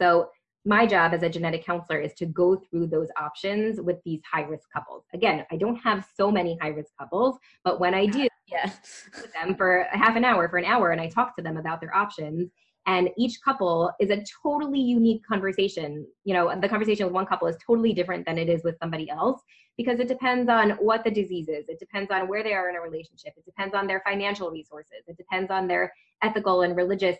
So 0.00 0.28
my 0.64 0.86
job 0.86 1.12
as 1.12 1.22
a 1.22 1.28
genetic 1.28 1.64
counselor 1.64 1.98
is 1.98 2.14
to 2.14 2.26
go 2.26 2.56
through 2.56 2.86
those 2.86 3.08
options 3.20 3.80
with 3.80 3.98
these 4.04 4.20
high 4.30 4.42
risk 4.42 4.68
couples. 4.72 5.04
Again, 5.12 5.44
I 5.50 5.56
don't 5.56 5.76
have 5.76 6.06
so 6.16 6.30
many 6.30 6.56
high 6.60 6.68
risk 6.68 6.92
couples, 6.98 7.38
but 7.64 7.80
when 7.80 7.94
I 7.94 8.06
do, 8.06 8.28
yeah, 8.46 8.70
with 9.16 9.32
them 9.32 9.56
for 9.56 9.88
a 9.92 9.98
half 9.98 10.16
an 10.16 10.24
hour, 10.24 10.48
for 10.48 10.58
an 10.58 10.64
hour, 10.64 10.90
and 10.90 11.00
I 11.00 11.08
talk 11.08 11.34
to 11.36 11.42
them 11.42 11.56
about 11.56 11.80
their 11.80 11.94
options. 11.94 12.50
And 12.86 13.10
each 13.16 13.40
couple 13.44 13.92
is 14.00 14.10
a 14.10 14.24
totally 14.42 14.80
unique 14.80 15.24
conversation. 15.26 16.06
You 16.24 16.34
know, 16.34 16.52
the 16.60 16.68
conversation 16.68 17.06
with 17.06 17.14
one 17.14 17.26
couple 17.26 17.46
is 17.46 17.56
totally 17.64 17.92
different 17.92 18.26
than 18.26 18.38
it 18.38 18.48
is 18.48 18.62
with 18.64 18.76
somebody 18.80 19.08
else 19.08 19.40
because 19.76 20.00
it 20.00 20.08
depends 20.08 20.48
on 20.48 20.70
what 20.72 21.04
the 21.04 21.10
disease 21.10 21.48
is. 21.48 21.64
It 21.68 21.78
depends 21.78 22.10
on 22.10 22.28
where 22.28 22.42
they 22.42 22.54
are 22.54 22.68
in 22.68 22.76
a 22.76 22.80
relationship. 22.80 23.34
It 23.36 23.44
depends 23.44 23.74
on 23.74 23.86
their 23.86 24.02
financial 24.04 24.50
resources. 24.50 25.04
It 25.06 25.16
depends 25.16 25.50
on 25.50 25.68
their 25.68 25.92
ethical 26.22 26.62
and 26.62 26.76
religious 26.76 27.16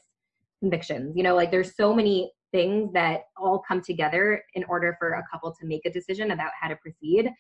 convictions. 0.61 1.17
You 1.17 1.23
know, 1.23 1.37
like 1.37 1.53
there's 1.53 1.77
so 1.77 1.95
many 1.95 2.33
things 2.53 2.93
that 2.93 3.25
all 3.37 3.63
come 3.67 3.81
together 3.81 4.43
in 4.55 4.65
order 4.65 4.97
for 4.99 5.15
a 5.15 5.25
couple 5.31 5.53
to 5.53 5.67
make 5.67 5.85
a 5.87 5.91
decision 5.91 6.31
about 6.31 6.51
how 6.61 6.69
to 6.69 6.77
proceed. 6.77 7.31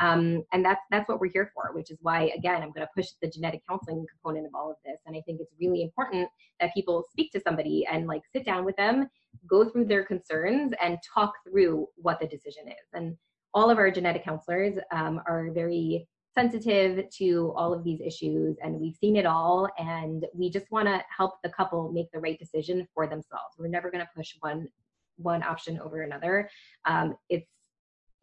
Um, 0.00 0.44
and 0.52 0.64
that's 0.64 0.80
that's 0.90 1.08
what 1.08 1.20
we're 1.20 1.30
here 1.32 1.50
for, 1.54 1.74
which 1.74 1.90
is 1.90 1.98
why 2.02 2.32
again 2.36 2.62
I'm 2.62 2.70
going 2.70 2.86
to 2.86 2.88
push 2.94 3.08
the 3.20 3.28
genetic 3.28 3.62
counseling 3.68 4.06
component 4.10 4.46
of 4.46 4.54
all 4.54 4.70
of 4.70 4.76
this. 4.84 4.98
And 5.06 5.16
I 5.16 5.20
think 5.22 5.40
it's 5.40 5.52
really 5.60 5.82
important 5.82 6.28
that 6.60 6.72
people 6.72 7.04
speak 7.10 7.32
to 7.32 7.40
somebody 7.40 7.86
and 7.90 8.06
like 8.06 8.22
sit 8.32 8.44
down 8.44 8.64
with 8.64 8.76
them, 8.76 9.08
go 9.48 9.68
through 9.68 9.86
their 9.86 10.04
concerns, 10.04 10.72
and 10.80 10.98
talk 11.14 11.32
through 11.44 11.88
what 11.96 12.20
the 12.20 12.26
decision 12.26 12.68
is. 12.68 12.88
And 12.92 13.16
all 13.54 13.70
of 13.70 13.78
our 13.78 13.90
genetic 13.90 14.24
counselors 14.24 14.78
um, 14.92 15.20
are 15.26 15.50
very 15.52 16.06
sensitive 16.34 17.08
to 17.10 17.52
all 17.56 17.72
of 17.74 17.84
these 17.84 18.00
issues 18.00 18.56
and 18.62 18.80
we've 18.80 18.96
seen 18.96 19.16
it 19.16 19.26
all 19.26 19.68
and 19.78 20.26
we 20.34 20.50
just 20.50 20.70
want 20.70 20.86
to 20.86 21.02
help 21.14 21.34
the 21.42 21.50
couple 21.50 21.92
make 21.92 22.10
the 22.12 22.18
right 22.18 22.38
decision 22.38 22.86
for 22.94 23.06
themselves. 23.06 23.54
We're 23.58 23.68
never 23.68 23.90
going 23.90 24.04
to 24.04 24.10
push 24.16 24.34
one 24.40 24.68
one 25.16 25.42
option 25.42 25.78
over 25.78 26.02
another. 26.02 26.48
Um, 26.86 27.14
it's 27.28 27.48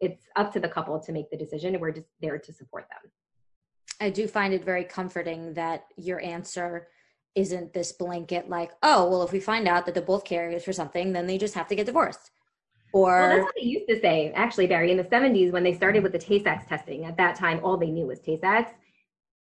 it's 0.00 0.24
up 0.36 0.52
to 0.52 0.60
the 0.60 0.68
couple 0.68 0.98
to 0.98 1.12
make 1.12 1.30
the 1.30 1.36
decision 1.36 1.78
we're 1.78 1.92
just 1.92 2.08
there 2.20 2.38
to 2.38 2.52
support 2.52 2.86
them. 2.90 3.10
I 4.00 4.10
do 4.10 4.26
find 4.26 4.54
it 4.54 4.64
very 4.64 4.84
comforting 4.84 5.54
that 5.54 5.84
your 5.96 6.20
answer 6.22 6.88
isn't 7.34 7.72
this 7.72 7.92
blanket 7.92 8.48
like 8.48 8.72
oh 8.82 9.08
well 9.08 9.22
if 9.22 9.30
we 9.30 9.38
find 9.38 9.68
out 9.68 9.86
that 9.86 9.94
they're 9.94 10.02
both 10.02 10.24
carriers 10.24 10.64
for 10.64 10.72
something 10.72 11.12
then 11.12 11.28
they 11.28 11.38
just 11.38 11.54
have 11.54 11.68
to 11.68 11.76
get 11.76 11.86
divorced 11.86 12.32
or 12.92 13.20
well, 13.20 13.28
that's 13.28 13.44
what 13.44 13.54
they 13.56 13.66
used 13.66 13.88
to 13.88 14.00
say, 14.00 14.32
actually, 14.34 14.66
Barry, 14.66 14.90
in 14.90 14.96
the 14.96 15.04
70s 15.04 15.52
when 15.52 15.62
they 15.62 15.74
started 15.74 16.02
with 16.02 16.12
the 16.12 16.18
Tay-Sachs 16.18 16.66
testing. 16.66 17.04
At 17.04 17.16
that 17.16 17.36
time, 17.36 17.60
all 17.62 17.76
they 17.76 17.90
knew 17.90 18.06
was 18.06 18.20
Tay-Sachs. 18.20 18.72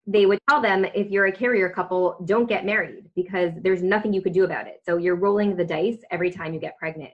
They 0.06 0.26
would 0.26 0.40
tell 0.50 0.62
them 0.62 0.86
if 0.86 1.10
you're 1.10 1.28
a 1.28 1.32
carrier 1.32 1.70
couple, 1.70 2.18
don't 2.26 2.48
get 2.48 2.66
married 2.66 3.06
because 3.16 3.54
there's 3.62 3.82
nothing 3.82 4.14
you 4.14 4.22
could 4.22 4.34
do 4.34 4.44
about 4.44 4.68
it. 4.68 4.82
So 4.86 4.98
you're 4.98 5.16
rolling 5.16 5.56
the 5.56 5.64
dice 5.64 6.00
every 6.12 6.30
time 6.30 6.54
you 6.54 6.60
get 6.60 6.78
pregnant. 6.78 7.12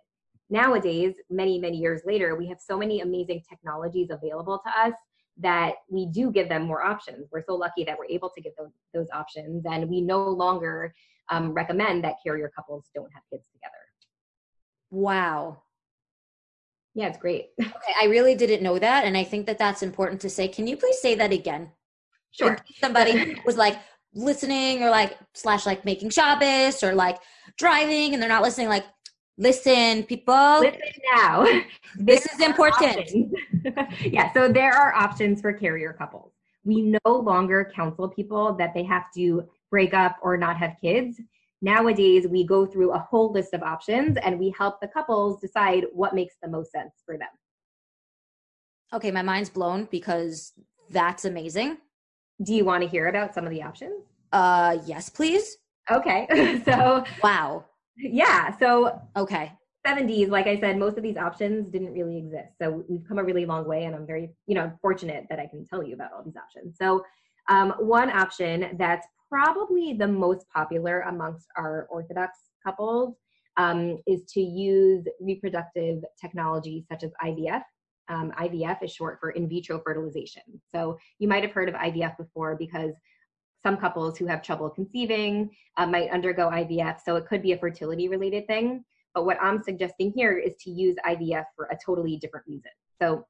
Nowadays, 0.49 1.13
many, 1.29 1.59
many 1.59 1.77
years 1.77 2.01
later, 2.05 2.35
we 2.35 2.47
have 2.47 2.59
so 2.59 2.77
many 2.77 3.01
amazing 3.01 3.43
technologies 3.47 4.09
available 4.09 4.59
to 4.65 4.87
us 4.87 4.93
that 5.37 5.75
we 5.89 6.07
do 6.07 6.31
give 6.31 6.49
them 6.49 6.63
more 6.63 6.83
options. 6.83 7.29
We're 7.31 7.43
so 7.43 7.55
lucky 7.55 7.83
that 7.83 7.97
we're 7.97 8.05
able 8.09 8.29
to 8.31 8.41
give 8.41 8.53
those, 8.57 8.71
those 8.93 9.07
options, 9.13 9.65
and 9.69 9.87
we 9.87 10.01
no 10.01 10.27
longer 10.27 10.93
um, 11.29 11.53
recommend 11.53 12.03
that 12.03 12.15
carrier 12.23 12.51
couples 12.53 12.85
don't 12.93 13.11
have 13.13 13.23
kids 13.31 13.47
together. 13.53 13.73
Wow, 14.91 15.61
yeah, 16.93 17.07
it's 17.07 17.17
great. 17.17 17.49
Okay, 17.59 17.93
I 17.99 18.05
really 18.05 18.35
didn't 18.35 18.63
know 18.63 18.79
that, 18.79 19.05
and 19.05 19.15
I 19.17 19.23
think 19.23 19.45
that 19.45 19.57
that's 19.57 19.83
important 19.83 20.21
to 20.21 20.29
say. 20.29 20.47
Can 20.47 20.67
you 20.67 20.77
please 20.77 20.99
say 20.99 21.15
that 21.15 21.31
again? 21.31 21.71
Sure. 22.31 22.57
Somebody 22.79 23.39
was 23.45 23.57
like 23.57 23.79
listening 24.13 24.83
or 24.83 24.89
like 24.89 25.17
slash 25.33 25.65
like 25.65 25.85
making 25.85 26.09
Shabbos 26.09 26.83
or 26.83 26.93
like 26.93 27.17
driving, 27.57 28.13
and 28.13 28.21
they're 28.21 28.29
not 28.29 28.43
listening. 28.43 28.69
Like, 28.69 28.85
listen, 29.37 30.03
people. 30.03 30.59
Listen 30.59 30.79
now. 31.13 31.45
this 31.97 32.25
is 32.25 32.39
important. 32.39 33.09
yeah. 34.01 34.31
So 34.33 34.51
there 34.51 34.73
are 34.73 34.93
options 34.93 35.41
for 35.41 35.53
carrier 35.53 35.93
couples. 35.93 36.33
We 36.63 36.81
no 37.05 37.11
longer 37.11 37.71
counsel 37.75 38.09
people 38.09 38.53
that 38.55 38.73
they 38.73 38.83
have 38.83 39.05
to 39.15 39.43
break 39.69 39.93
up 39.93 40.17
or 40.21 40.37
not 40.37 40.57
have 40.57 40.75
kids 40.81 41.19
Nowadays, 41.61 42.25
we 42.27 42.45
go 42.45 42.65
through 42.65 42.93
a 42.93 42.99
whole 42.99 43.31
list 43.31 43.53
of 43.53 43.63
options 43.63 44.17
and 44.23 44.39
we 44.39 44.53
help 44.57 44.79
the 44.79 44.87
couples 44.87 45.41
decide 45.41 45.85
what 45.91 46.15
makes 46.15 46.35
the 46.41 46.49
most 46.49 46.71
sense 46.71 46.93
for 47.05 47.17
them. 47.17 47.27
Okay, 48.93 49.11
my 49.11 49.21
mind's 49.21 49.49
blown 49.49 49.87
because 49.91 50.53
that's 50.89 51.25
amazing. 51.25 51.77
Do 52.41 52.53
you 52.53 52.63
want 52.63 52.83
to 52.83 52.89
hear 52.89 53.07
about 53.07 53.33
some 53.33 53.43
of 53.45 53.51
the 53.51 53.61
options? 53.61 54.05
Uh, 54.31 54.77
yes, 54.85 55.09
please. 55.09 55.57
Okay. 55.91 56.61
so, 56.65 57.03
wow. 57.21 57.65
Yeah. 57.97 58.57
So, 58.57 59.01
okay. 59.17 59.51
70s, 59.85 60.29
like 60.29 60.47
I 60.47 60.59
said, 60.59 60.77
most 60.77 60.97
of 60.97 61.03
these 61.03 61.17
options 61.17 61.69
didn't 61.69 61.93
really 61.93 62.17
exist. 62.17 62.53
So, 62.61 62.83
we've 62.87 63.05
come 63.07 63.17
a 63.17 63.23
really 63.23 63.45
long 63.45 63.65
way, 63.65 63.85
and 63.85 63.95
I'm 63.95 64.07
very, 64.07 64.29
you 64.47 64.55
know, 64.55 64.71
fortunate 64.81 65.25
that 65.29 65.39
I 65.39 65.47
can 65.47 65.65
tell 65.65 65.83
you 65.83 65.93
about 65.93 66.11
all 66.13 66.23
these 66.23 66.37
options. 66.37 66.77
So, 66.77 67.03
um, 67.49 67.73
one 67.79 68.09
option 68.09 68.75
that's 68.77 69.05
probably 69.29 69.93
the 69.93 70.07
most 70.07 70.45
popular 70.53 71.01
amongst 71.01 71.47
our 71.57 71.87
Orthodox 71.89 72.37
couples 72.63 73.15
um, 73.57 73.99
is 74.07 74.23
to 74.33 74.41
use 74.41 75.05
reproductive 75.19 76.03
technology 76.19 76.85
such 76.89 77.03
as 77.03 77.11
IVF. 77.23 77.63
Um, 78.07 78.31
IVF 78.39 78.83
is 78.83 78.91
short 78.91 79.19
for 79.19 79.31
in 79.31 79.47
vitro 79.47 79.81
fertilization. 79.85 80.43
So 80.73 80.97
you 81.19 81.27
might 81.27 81.43
have 81.43 81.51
heard 81.51 81.69
of 81.69 81.75
IVF 81.75 82.17
before 82.17 82.55
because 82.55 82.93
some 83.61 83.77
couples 83.77 84.17
who 84.17 84.25
have 84.25 84.41
trouble 84.41 84.69
conceiving 84.69 85.49
uh, 85.77 85.85
might 85.85 86.09
undergo 86.09 86.49
IVF. 86.49 86.99
So 87.05 87.17
it 87.17 87.27
could 87.27 87.41
be 87.43 87.51
a 87.51 87.57
fertility 87.57 88.07
related 88.07 88.47
thing. 88.47 88.83
But 89.13 89.25
what 89.25 89.37
I'm 89.41 89.61
suggesting 89.61 90.13
here 90.15 90.37
is 90.37 90.55
to 90.61 90.71
use 90.71 90.95
IVF 91.05 91.45
for 91.55 91.65
a 91.65 91.77
totally 91.83 92.17
different 92.17 92.47
reason. 92.47 92.71
So 93.01 93.25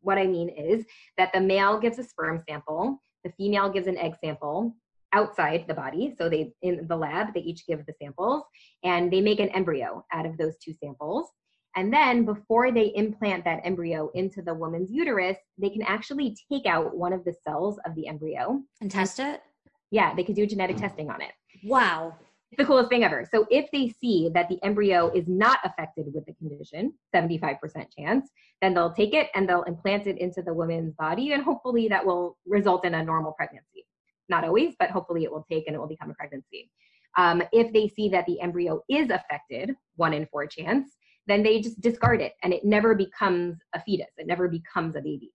what 0.00 0.18
I 0.18 0.26
mean 0.26 0.48
is 0.48 0.84
that 1.18 1.32
the 1.32 1.40
male 1.40 1.78
gives 1.78 1.98
a 1.98 2.04
sperm 2.04 2.42
sample, 2.48 3.02
the 3.24 3.32
female 3.32 3.70
gives 3.70 3.86
an 3.86 3.98
egg 3.98 4.14
sample, 4.22 4.74
outside 5.12 5.64
the 5.68 5.74
body. 5.74 6.14
So 6.18 6.28
they 6.28 6.52
in 6.62 6.86
the 6.88 6.96
lab, 6.96 7.34
they 7.34 7.40
each 7.40 7.66
give 7.66 7.84
the 7.86 7.94
samples 8.00 8.44
and 8.82 9.12
they 9.12 9.20
make 9.20 9.40
an 9.40 9.48
embryo 9.50 10.04
out 10.12 10.26
of 10.26 10.36
those 10.36 10.56
two 10.56 10.72
samples. 10.72 11.28
And 11.74 11.92
then 11.92 12.24
before 12.24 12.70
they 12.70 12.92
implant 12.94 13.44
that 13.44 13.60
embryo 13.64 14.10
into 14.14 14.42
the 14.42 14.52
woman's 14.52 14.90
uterus, 14.90 15.38
they 15.56 15.70
can 15.70 15.82
actually 15.82 16.36
take 16.50 16.66
out 16.66 16.94
one 16.94 17.12
of 17.12 17.24
the 17.24 17.34
cells 17.44 17.78
of 17.86 17.94
the 17.94 18.08
embryo 18.08 18.60
and 18.80 18.90
test 18.90 19.18
it. 19.18 19.42
Yeah, 19.90 20.14
they 20.14 20.24
can 20.24 20.34
do 20.34 20.46
genetic 20.46 20.76
testing 20.76 21.10
on 21.10 21.22
it. 21.22 21.32
Wow. 21.64 22.14
It's 22.50 22.58
the 22.58 22.66
coolest 22.66 22.90
thing 22.90 23.04
ever. 23.04 23.26
So 23.30 23.46
if 23.50 23.70
they 23.72 23.88
see 23.88 24.30
that 24.34 24.50
the 24.50 24.62
embryo 24.62 25.10
is 25.14 25.26
not 25.26 25.60
affected 25.64 26.12
with 26.12 26.26
the 26.26 26.34
condition, 26.34 26.92
75% 27.14 27.58
chance, 27.96 28.28
then 28.60 28.74
they'll 28.74 28.92
take 28.92 29.14
it 29.14 29.28
and 29.34 29.48
they'll 29.48 29.62
implant 29.62 30.06
it 30.06 30.18
into 30.18 30.42
the 30.42 30.52
woman's 30.52 30.92
body 30.94 31.32
and 31.32 31.42
hopefully 31.42 31.88
that 31.88 32.04
will 32.04 32.36
result 32.46 32.84
in 32.84 32.92
a 32.92 33.02
normal 33.02 33.32
pregnancy 33.32 33.86
not 34.28 34.44
always, 34.44 34.74
but 34.78 34.90
hopefully 34.90 35.24
it 35.24 35.32
will 35.32 35.44
take 35.50 35.66
and 35.66 35.74
it 35.74 35.78
will 35.78 35.88
become 35.88 36.10
a 36.10 36.14
pregnancy. 36.14 36.70
Um, 37.16 37.42
if 37.52 37.72
they 37.72 37.88
see 37.88 38.08
that 38.10 38.26
the 38.26 38.40
embryo 38.40 38.82
is 38.88 39.10
affected, 39.10 39.74
one 39.96 40.14
in 40.14 40.26
four 40.26 40.46
chance, 40.46 40.96
then 41.26 41.42
they 41.42 41.60
just 41.60 41.80
discard 41.80 42.20
it 42.20 42.32
and 42.42 42.52
it 42.52 42.64
never 42.64 42.94
becomes 42.94 43.58
a 43.74 43.82
fetus. 43.82 44.08
It 44.16 44.26
never 44.26 44.48
becomes 44.48 44.96
a 44.96 45.00
baby. 45.00 45.32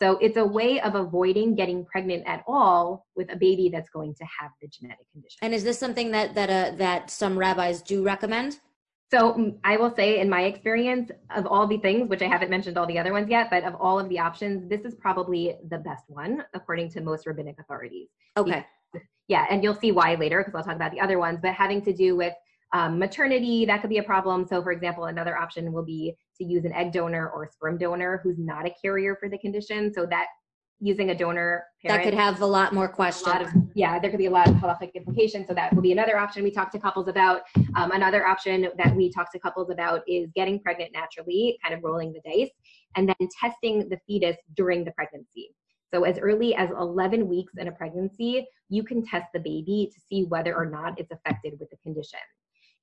So 0.00 0.16
it's 0.18 0.36
a 0.36 0.44
way 0.44 0.80
of 0.80 0.94
avoiding 0.94 1.56
getting 1.56 1.84
pregnant 1.84 2.24
at 2.26 2.44
all 2.46 3.06
with 3.16 3.32
a 3.32 3.36
baby 3.36 3.68
that's 3.68 3.90
going 3.90 4.14
to 4.14 4.24
have 4.24 4.52
the 4.62 4.68
genetic 4.68 5.10
condition. 5.10 5.38
And 5.42 5.52
is 5.52 5.64
this 5.64 5.78
something 5.78 6.12
that 6.12 6.34
that 6.36 6.50
uh, 6.50 6.76
that 6.76 7.10
some 7.10 7.36
rabbis 7.36 7.82
do 7.82 8.04
recommend? 8.04 8.60
So 9.10 9.32
mm, 9.32 9.58
I 9.64 9.76
will 9.76 9.94
say, 9.94 10.20
in 10.20 10.28
my 10.28 10.42
experience, 10.42 11.10
of 11.34 11.46
all 11.46 11.66
the 11.66 11.78
things, 11.78 12.08
which 12.10 12.22
I 12.22 12.26
haven't 12.26 12.50
mentioned 12.50 12.76
all 12.76 12.86
the 12.86 12.98
other 12.98 13.12
ones 13.12 13.30
yet, 13.30 13.48
but 13.50 13.64
of 13.64 13.74
all 13.76 13.98
of 13.98 14.08
the 14.08 14.18
options, 14.18 14.68
this 14.68 14.82
is 14.82 14.94
probably 14.94 15.56
the 15.70 15.78
best 15.78 16.04
one 16.08 16.44
according 16.54 16.90
to 16.90 17.00
most 17.00 17.26
rabbinic 17.26 17.58
authorities. 17.58 18.08
Okay. 18.36 18.66
Yeah, 19.28 19.46
and 19.50 19.62
you'll 19.62 19.74
see 19.74 19.92
why 19.92 20.14
later 20.14 20.38
because 20.38 20.54
I'll 20.54 20.64
talk 20.64 20.76
about 20.76 20.92
the 20.92 21.00
other 21.00 21.18
ones. 21.18 21.38
But 21.42 21.52
having 21.52 21.82
to 21.82 21.92
do 21.92 22.16
with 22.16 22.34
um, 22.72 22.98
maternity, 22.98 23.64
that 23.66 23.80
could 23.80 23.90
be 23.90 23.98
a 23.98 24.02
problem. 24.02 24.46
So, 24.46 24.62
for 24.62 24.72
example, 24.72 25.04
another 25.04 25.36
option 25.36 25.72
will 25.72 25.84
be 25.84 26.14
to 26.36 26.44
use 26.44 26.64
an 26.64 26.72
egg 26.72 26.92
donor 26.92 27.30
or 27.30 27.50
sperm 27.50 27.78
donor 27.78 28.20
who's 28.22 28.38
not 28.38 28.66
a 28.66 28.74
carrier 28.82 29.16
for 29.16 29.28
the 29.28 29.38
condition. 29.38 29.92
So 29.92 30.06
that 30.06 30.26
using 30.80 31.10
a 31.10 31.14
donor 31.14 31.64
parent, 31.82 32.02
that 32.02 32.08
could 32.08 32.18
have 32.18 32.40
a 32.40 32.46
lot 32.46 32.72
more 32.72 32.88
questions. 32.88 33.26
Lot 33.26 33.42
of, 33.42 33.48
yeah, 33.74 33.98
there 33.98 34.10
could 34.10 34.18
be 34.18 34.26
a 34.26 34.30
lot 34.30 34.48
of 34.48 34.54
halachic 34.54 34.94
implications. 34.94 35.46
So 35.48 35.54
that 35.54 35.74
will 35.74 35.82
be 35.82 35.92
another 35.92 36.16
option 36.18 36.42
we 36.44 36.50
talk 36.50 36.70
to 36.72 36.78
couples 36.78 37.08
about. 37.08 37.42
Um, 37.74 37.90
another 37.90 38.26
option 38.26 38.68
that 38.76 38.94
we 38.94 39.10
talk 39.12 39.32
to 39.32 39.38
couples 39.38 39.70
about 39.70 40.02
is 40.08 40.30
getting 40.34 40.60
pregnant 40.60 40.92
naturally, 40.92 41.58
kind 41.62 41.74
of 41.74 41.82
rolling 41.82 42.12
the 42.12 42.20
dice, 42.20 42.50
and 42.96 43.08
then 43.08 43.28
testing 43.40 43.88
the 43.88 43.98
fetus 44.06 44.36
during 44.54 44.84
the 44.84 44.92
pregnancy. 44.92 45.50
So 45.92 46.04
as 46.04 46.18
early 46.18 46.54
as 46.54 46.70
11 46.70 47.26
weeks 47.26 47.54
in 47.56 47.68
a 47.68 47.72
pregnancy, 47.72 48.46
you 48.68 48.82
can 48.82 49.04
test 49.04 49.26
the 49.32 49.40
baby 49.40 49.90
to 49.92 50.00
see 50.00 50.24
whether 50.24 50.54
or 50.54 50.66
not 50.66 50.98
it's 51.00 51.10
affected 51.10 51.58
with 51.58 51.70
the 51.70 51.76
condition. 51.78 52.20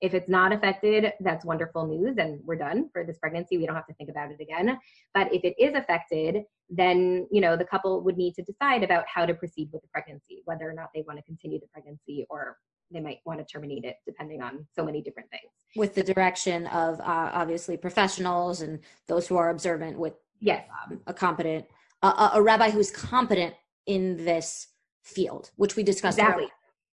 If 0.02 0.14
it's 0.14 0.30
not 0.30 0.52
affected, 0.52 1.14
that's 1.22 1.46
wonderful 1.46 1.88
news 1.88 2.18
and 2.18 2.40
we're 2.44 2.58
done 2.58 2.90
for 2.92 3.04
this 3.04 3.18
pregnancy. 3.18 3.58
We 3.58 3.66
don't 3.66 3.76
have 3.76 3.88
to 3.88 3.94
think 3.94 4.10
about 4.10 4.32
it 4.32 4.42
again. 4.42 4.78
But 5.14 5.34
if 5.34 5.44
it 5.44 5.56
is 5.58 5.74
affected, 5.76 6.44
then, 6.70 7.28
you 7.32 7.42
know, 7.42 7.56
the 7.56 7.66
couple 7.66 8.02
would 8.02 8.18
need 8.18 8.36
to 8.36 8.44
decide 8.44 8.84
about 8.84 9.06
how 9.08 9.26
to 9.26 9.34
proceed 9.34 9.70
with 9.72 9.82
the 9.82 9.88
pregnancy, 9.90 10.42
whether 10.46 10.70
or 10.70 10.74
not 10.74 10.90
they 10.94 11.04
want 11.08 11.18
to 11.20 11.24
continue 11.24 11.60
the 11.60 11.68
pregnancy 11.68 12.26
or 12.30 12.58
they 12.92 13.00
might 13.00 13.20
want 13.26 13.40
to 13.40 13.46
terminate 13.46 13.84
it 13.84 13.98
depending 14.06 14.42
on 14.42 14.66
so 14.76 14.84
many 14.84 15.02
different 15.02 15.30
things. 15.32 15.52
With 15.76 15.96
the 15.96 16.04
direction 16.04 16.68
of 16.68 17.00
uh, 17.00 17.32
obviously 17.34 17.78
professionals 17.78 18.62
and 18.62 18.80
those 19.08 19.28
who 19.28 19.38
are 19.38 19.50
observant 19.50 19.98
with 19.98 20.14
yes, 20.40 20.66
um, 20.92 21.00
a 21.08 21.14
competent, 21.14 21.66
uh, 22.04 22.32
a 22.34 22.42
rabbi 22.42 22.70
who's 22.70 22.92
competent 22.92 23.54
in 23.86 24.24
this 24.24 24.68
field, 25.04 25.52
which 25.56 25.76
we 25.76 25.84
discussed 25.84 26.18
exactly. 26.18 26.44
Earlier. 26.44 26.54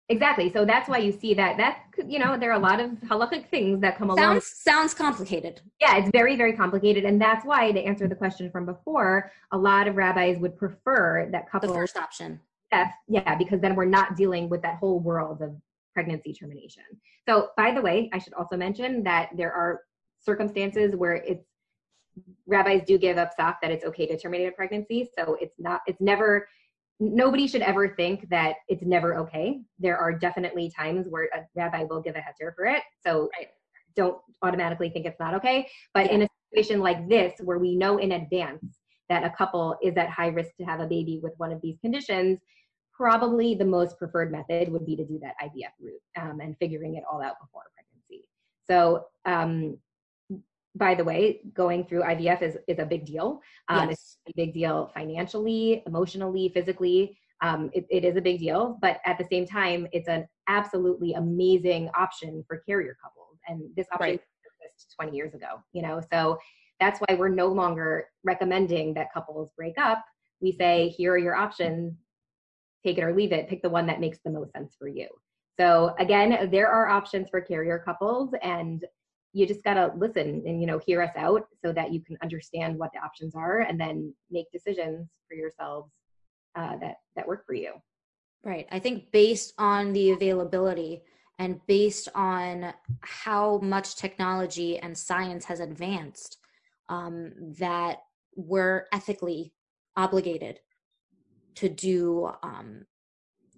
Exactly. 0.09 0.51
So 0.51 0.65
that's 0.65 0.89
why 0.89 0.97
you 0.97 1.11
see 1.11 1.35
that 1.35 1.57
that 1.57 1.83
you 2.07 2.17
know 2.17 2.35
there 2.35 2.51
are 2.51 2.59
a 2.59 2.59
lot 2.59 2.79
of 2.79 2.89
halachic 3.07 3.47
things 3.49 3.79
that 3.81 3.97
come 3.97 4.09
sounds, 4.09 4.19
along. 4.19 4.41
Sounds 4.41 4.93
complicated. 4.95 5.61
Yeah, 5.79 5.97
it's 5.97 6.09
very 6.09 6.35
very 6.35 6.53
complicated, 6.53 7.05
and 7.05 7.21
that's 7.21 7.45
why 7.45 7.71
to 7.71 7.79
answer 7.79 8.07
the 8.07 8.15
question 8.15 8.49
from 8.49 8.65
before, 8.65 9.31
a 9.51 9.57
lot 9.57 9.87
of 9.87 9.95
rabbis 9.95 10.39
would 10.39 10.57
prefer 10.57 11.29
that 11.31 11.49
couple 11.49 11.69
the 11.69 11.75
first 11.75 11.95
option. 11.95 12.39
Yeah, 12.71 12.89
yeah, 13.07 13.35
because 13.35 13.61
then 13.61 13.75
we're 13.75 13.85
not 13.85 14.15
dealing 14.15 14.49
with 14.49 14.63
that 14.63 14.77
whole 14.77 14.99
world 14.99 15.43
of 15.43 15.55
pregnancy 15.93 16.33
termination. 16.33 16.83
So, 17.27 17.49
by 17.55 17.71
the 17.71 17.81
way, 17.81 18.09
I 18.11 18.17
should 18.17 18.33
also 18.33 18.57
mention 18.57 19.03
that 19.03 19.29
there 19.37 19.53
are 19.53 19.81
circumstances 20.21 20.95
where 20.95 21.15
it's 21.15 21.45
rabbis 22.47 22.81
do 22.85 22.97
give 22.97 23.17
a 23.17 23.29
psak 23.39 23.57
that 23.61 23.71
it's 23.71 23.85
okay 23.85 24.07
to 24.07 24.17
terminate 24.17 24.47
a 24.47 24.51
pregnancy. 24.51 25.07
So 25.17 25.37
it's 25.39 25.55
not 25.59 25.81
it's 25.85 26.01
never 26.01 26.47
nobody 26.99 27.47
should 27.47 27.61
ever 27.61 27.89
think 27.95 28.27
that 28.29 28.55
it's 28.67 28.83
never 28.83 29.15
okay. 29.15 29.61
There 29.79 29.97
are 29.97 30.11
definitely 30.11 30.71
times 30.77 31.07
where 31.09 31.29
a 31.33 31.45
rabbi 31.55 31.83
will 31.83 32.01
give 32.01 32.15
a 32.15 32.19
heter 32.19 32.53
for 32.55 32.65
it. 32.65 32.83
So 33.05 33.29
right. 33.37 33.47
don't 33.95 34.17
automatically 34.41 34.89
think 34.89 35.05
it's 35.05 35.19
not 35.19 35.33
okay. 35.35 35.69
But 35.93 36.07
yeah. 36.07 36.13
in 36.13 36.21
a 36.23 36.27
situation 36.51 36.81
like 36.81 37.07
this, 37.07 37.33
where 37.43 37.57
we 37.57 37.75
know 37.75 37.97
in 37.97 38.11
advance 38.13 38.79
that 39.07 39.23
a 39.23 39.29
couple 39.29 39.77
is 39.81 39.95
at 39.97 40.09
high 40.09 40.27
risk 40.27 40.55
to 40.57 40.65
have 40.65 40.81
a 40.81 40.87
baby 40.87 41.19
with 41.23 41.33
one 41.37 41.51
of 41.51 41.61
these 41.61 41.77
conditions, 41.79 42.39
probably 42.93 43.55
the 43.55 43.65
most 43.65 43.97
preferred 43.97 44.31
method 44.31 44.69
would 44.69 44.85
be 44.85 44.95
to 44.95 45.05
do 45.05 45.19
that 45.19 45.35
IVF 45.41 45.71
route 45.79 46.01
um, 46.19 46.41
and 46.41 46.55
figuring 46.59 46.95
it 46.95 47.03
all 47.09 47.21
out 47.21 47.35
before 47.41 47.63
pregnancy. 47.73 48.27
So 48.67 49.05
um, 49.25 49.77
by 50.75 50.95
the 50.95 51.03
way, 51.03 51.41
going 51.53 51.85
through 51.85 52.03
IVF 52.03 52.41
is, 52.41 52.57
is 52.67 52.79
a 52.79 52.85
big 52.85 53.05
deal. 53.05 53.41
Um, 53.67 53.89
yes. 53.89 54.17
It's 54.25 54.33
a 54.35 54.45
big 54.45 54.53
deal 54.53 54.91
financially, 54.93 55.83
emotionally, 55.87 56.51
physically. 56.53 57.17
Um, 57.41 57.69
it, 57.73 57.85
it 57.89 58.03
is 58.03 58.17
a 58.17 58.21
big 58.21 58.39
deal, 58.39 58.77
but 58.81 58.99
at 59.05 59.17
the 59.17 59.25
same 59.31 59.45
time, 59.45 59.87
it's 59.91 60.07
an 60.07 60.27
absolutely 60.47 61.13
amazing 61.13 61.89
option 61.97 62.43
for 62.47 62.61
carrier 62.67 62.97
couples. 63.01 63.39
And 63.47 63.61
this 63.75 63.87
option 63.93 64.09
right. 64.09 64.21
existed 64.61 64.95
20 64.99 65.15
years 65.15 65.33
ago, 65.33 65.63
you 65.73 65.81
know, 65.81 66.01
so 66.11 66.37
that's 66.79 66.99
why 66.99 67.15
we're 67.15 67.29
no 67.29 67.47
longer 67.47 68.07
recommending 68.23 68.93
that 68.93 69.13
couples 69.13 69.51
break 69.57 69.77
up. 69.77 70.03
We 70.41 70.51
say, 70.51 70.89
here 70.89 71.13
are 71.13 71.17
your 71.17 71.35
options, 71.35 71.93
take 72.85 72.97
it 72.97 73.03
or 73.03 73.13
leave 73.13 73.31
it, 73.31 73.49
pick 73.49 73.61
the 73.61 73.69
one 73.69 73.87
that 73.87 73.99
makes 73.99 74.19
the 74.23 74.31
most 74.31 74.51
sense 74.53 74.75
for 74.77 74.87
you. 74.87 75.07
So 75.59 75.93
again, 75.99 76.49
there 76.51 76.69
are 76.69 76.87
options 76.87 77.29
for 77.29 77.41
carrier 77.41 77.81
couples 77.83 78.33
and 78.41 78.85
you 79.33 79.45
just 79.45 79.63
got 79.63 79.75
to 79.75 79.91
listen 79.95 80.43
and 80.45 80.59
you 80.59 80.67
know 80.67 80.79
hear 80.85 81.01
us 81.01 81.15
out 81.15 81.47
so 81.63 81.71
that 81.73 81.93
you 81.93 82.01
can 82.01 82.17
understand 82.21 82.77
what 82.77 82.91
the 82.93 82.99
options 82.99 83.35
are 83.35 83.59
and 83.59 83.79
then 83.79 84.13
make 84.31 84.51
decisions 84.51 85.07
for 85.27 85.35
yourselves 85.35 85.91
uh, 86.55 86.77
that 86.77 86.95
that 87.15 87.27
work 87.27 87.45
for 87.45 87.53
you. 87.53 87.73
Right. 88.43 88.67
I 88.71 88.79
think 88.79 89.11
based 89.11 89.53
on 89.57 89.91
the 89.93 90.11
availability 90.11 91.01
and 91.39 91.59
based 91.67 92.09
on 92.15 92.73
how 93.01 93.59
much 93.59 93.95
technology 93.95 94.77
and 94.79 94.97
science 94.97 95.45
has 95.45 95.59
advanced 95.59 96.37
um, 96.87 97.31
that 97.59 97.99
we're 98.35 98.87
ethically 98.93 99.53
obligated 99.95 100.59
to 101.55 101.69
do 101.69 102.31
um, 102.43 102.85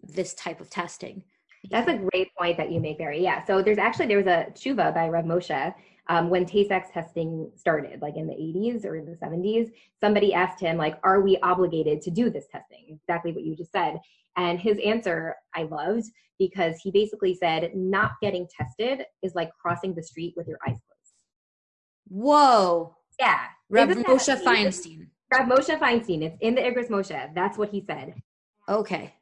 this 0.04 0.34
type 0.34 0.60
of 0.60 0.70
testing 0.70 1.24
that's 1.70 1.88
a 1.88 1.98
great 2.12 2.30
point 2.38 2.58
that 2.58 2.72
you 2.72 2.80
make, 2.80 2.98
Barry. 2.98 3.22
Yeah. 3.22 3.46
So 3.46 3.62
there's 3.62 3.78
actually 3.78 4.08
there 4.08 4.18
was 4.18 4.28
a 4.28 4.48
tshuva 4.52 4.94
by 4.94 5.10
Rav 5.10 5.26
Moshe 5.26 5.74
um, 6.08 6.30
when 6.30 6.46
Tay-Sachs 6.46 6.90
testing 6.92 7.52
started, 7.56 8.02
like 8.02 8.18
in 8.18 8.28
the 8.28 8.34
80s 8.34 8.86
or 8.86 8.96
in 8.96 9.06
the 9.06 9.16
70s. 9.16 9.72
Somebody 10.00 10.34
asked 10.34 10.60
him, 10.60 10.78
like, 10.78 10.98
"Are 11.04 11.22
we 11.22 11.38
obligated 11.38 12.02
to 12.02 12.12
do 12.12 12.30
this 12.30 12.48
testing?" 12.52 13.00
Exactly 13.02 13.32
what 13.32 13.44
you 13.44 13.56
just 13.56 13.72
said. 13.72 14.00
And 14.38 14.60
his 14.60 14.80
answer 14.80 15.36
I 15.56 15.64
loved 15.64 16.06
because 16.40 16.78
he 16.82 16.90
basically 16.90 17.36
said, 17.36 17.76
"Not 17.76 18.14
getting 18.22 18.48
tested 18.48 19.06
is 19.22 19.36
like 19.36 19.52
crossing 19.62 19.94
the 19.94 20.04
street 20.04 20.34
with 20.36 20.48
your 20.48 20.58
eyes 20.68 20.78
closed." 20.88 21.14
Whoa. 22.08 22.96
Yeah. 23.20 23.46
Rav 23.70 23.90
Moshe 23.90 24.44
Feinstein. 24.44 25.08
Rav 25.32 25.48
Moshe 25.48 25.80
Feinstein. 25.80 26.24
It's 26.24 26.38
in 26.42 26.56
the 26.56 26.62
Igros 26.62 26.90
Moshe. 26.90 27.34
That's 27.36 27.58
what 27.58 27.70
he 27.70 27.86
said. 27.86 28.16
Okay. 28.68 29.14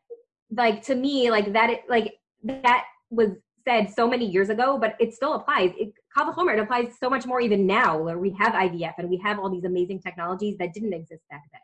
Like 0.51 0.81
to 0.83 0.95
me, 0.95 1.29
like 1.29 1.53
that. 1.53 1.81
Like 1.87 2.15
that 2.43 2.85
was 3.09 3.31
said 3.67 3.91
so 3.93 4.07
many 4.07 4.25
years 4.25 4.49
ago, 4.49 4.77
but 4.77 4.95
it 4.99 5.13
still 5.13 5.33
applies. 5.33 5.71
It, 5.77 5.93
Homer, 6.15 6.53
it 6.53 6.59
applies 6.59 6.93
so 6.99 7.09
much 7.09 7.25
more 7.25 7.39
even 7.41 7.65
now 7.67 7.97
where 7.97 8.17
we 8.17 8.31
have 8.39 8.53
IVF 8.53 8.93
and 8.97 9.09
we 9.09 9.17
have 9.23 9.39
all 9.39 9.49
these 9.49 9.65
amazing 9.65 10.01
technologies 10.01 10.57
that 10.57 10.73
didn't 10.73 10.93
exist 10.93 11.21
back 11.29 11.43
then. 11.51 11.61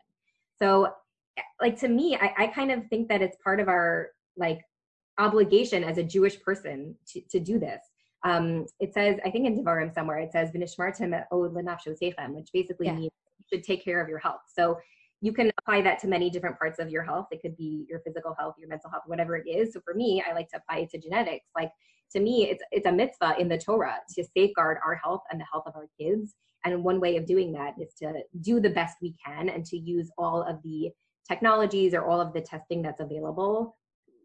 So 0.60 0.94
like 1.62 1.80
to 1.80 1.88
me, 1.88 2.16
I, 2.16 2.34
I 2.38 2.48
kind 2.48 2.72
of 2.72 2.88
think 2.88 3.10
that 3.10 3.22
it's 3.22 3.38
part 3.44 3.60
of 3.60 3.68
our 3.68 4.10
like 4.38 4.62
obligation 5.18 5.84
as 5.84 5.98
a 5.98 6.04
Jewish 6.04 6.42
person 6.42 6.96
to, 7.08 7.22
to 7.30 7.40
do 7.40 7.60
this. 7.60 7.82
Um, 8.24 8.66
it 8.80 8.94
says, 8.94 9.18
I 9.26 9.30
think 9.30 9.46
in 9.46 9.58
Devarim 9.58 9.94
somewhere, 9.94 10.20
it 10.20 10.32
says, 10.32 10.50
which 10.54 12.50
basically 12.54 12.88
yeah. 12.88 12.94
means 12.94 13.12
you 13.38 13.46
should 13.52 13.64
take 13.64 13.84
care 13.84 14.02
of 14.02 14.10
your 14.10 14.20
health. 14.20 14.42
So 14.48 14.78
you 15.22 15.34
can 15.34 15.52
apply 15.60 15.82
that 15.82 16.00
to 16.00 16.08
many 16.08 16.30
different 16.30 16.58
parts 16.58 16.80
of 16.80 16.90
your 16.90 17.04
health. 17.04 17.28
It 17.32 17.42
could 17.42 17.58
be 17.58 17.86
your 17.90 18.00
physical 18.02 18.36
health, 18.38 18.56
your 18.60 18.70
mental 18.70 18.90
health, 18.90 19.04
whatever 19.08 19.38
it 19.38 19.48
is. 19.48 19.74
So 19.74 19.82
for 19.84 19.94
me, 19.94 20.24
I 20.28 20.34
like 20.34 20.50
to 20.50 20.58
apply 20.58 20.82
it 20.82 20.90
to 20.92 21.00
genetics. 21.00 21.46
Like 21.56 21.72
to 22.12 22.20
me, 22.20 22.50
it's 22.50 22.64
it's 22.72 22.86
a 22.86 22.92
mitzvah 22.92 23.36
in 23.40 23.48
the 23.48 23.58
Torah 23.58 23.98
to 24.16 24.24
safeguard 24.36 24.78
our 24.86 24.96
health 24.96 25.22
and 25.32 25.40
the 25.40 25.46
health 25.52 25.64
of 25.66 25.76
our 25.76 25.88
kids. 26.00 26.36
And 26.64 26.84
one 26.84 27.00
way 27.00 27.16
of 27.16 27.26
doing 27.26 27.52
that 27.54 27.76
is 27.80 27.94
to 28.02 28.24
do 28.42 28.60
the 28.60 28.70
best 28.70 28.98
we 29.02 29.16
can 29.26 29.50
and 29.50 29.66
to 29.66 29.78
use 29.78 30.10
all 30.18 30.42
of 30.44 30.62
the 30.64 30.92
technologies 31.28 31.94
or 31.94 32.06
all 32.06 32.20
of 32.20 32.34
the 32.34 32.42
testing 32.42 32.82
that's 32.82 33.02
available 33.02 33.78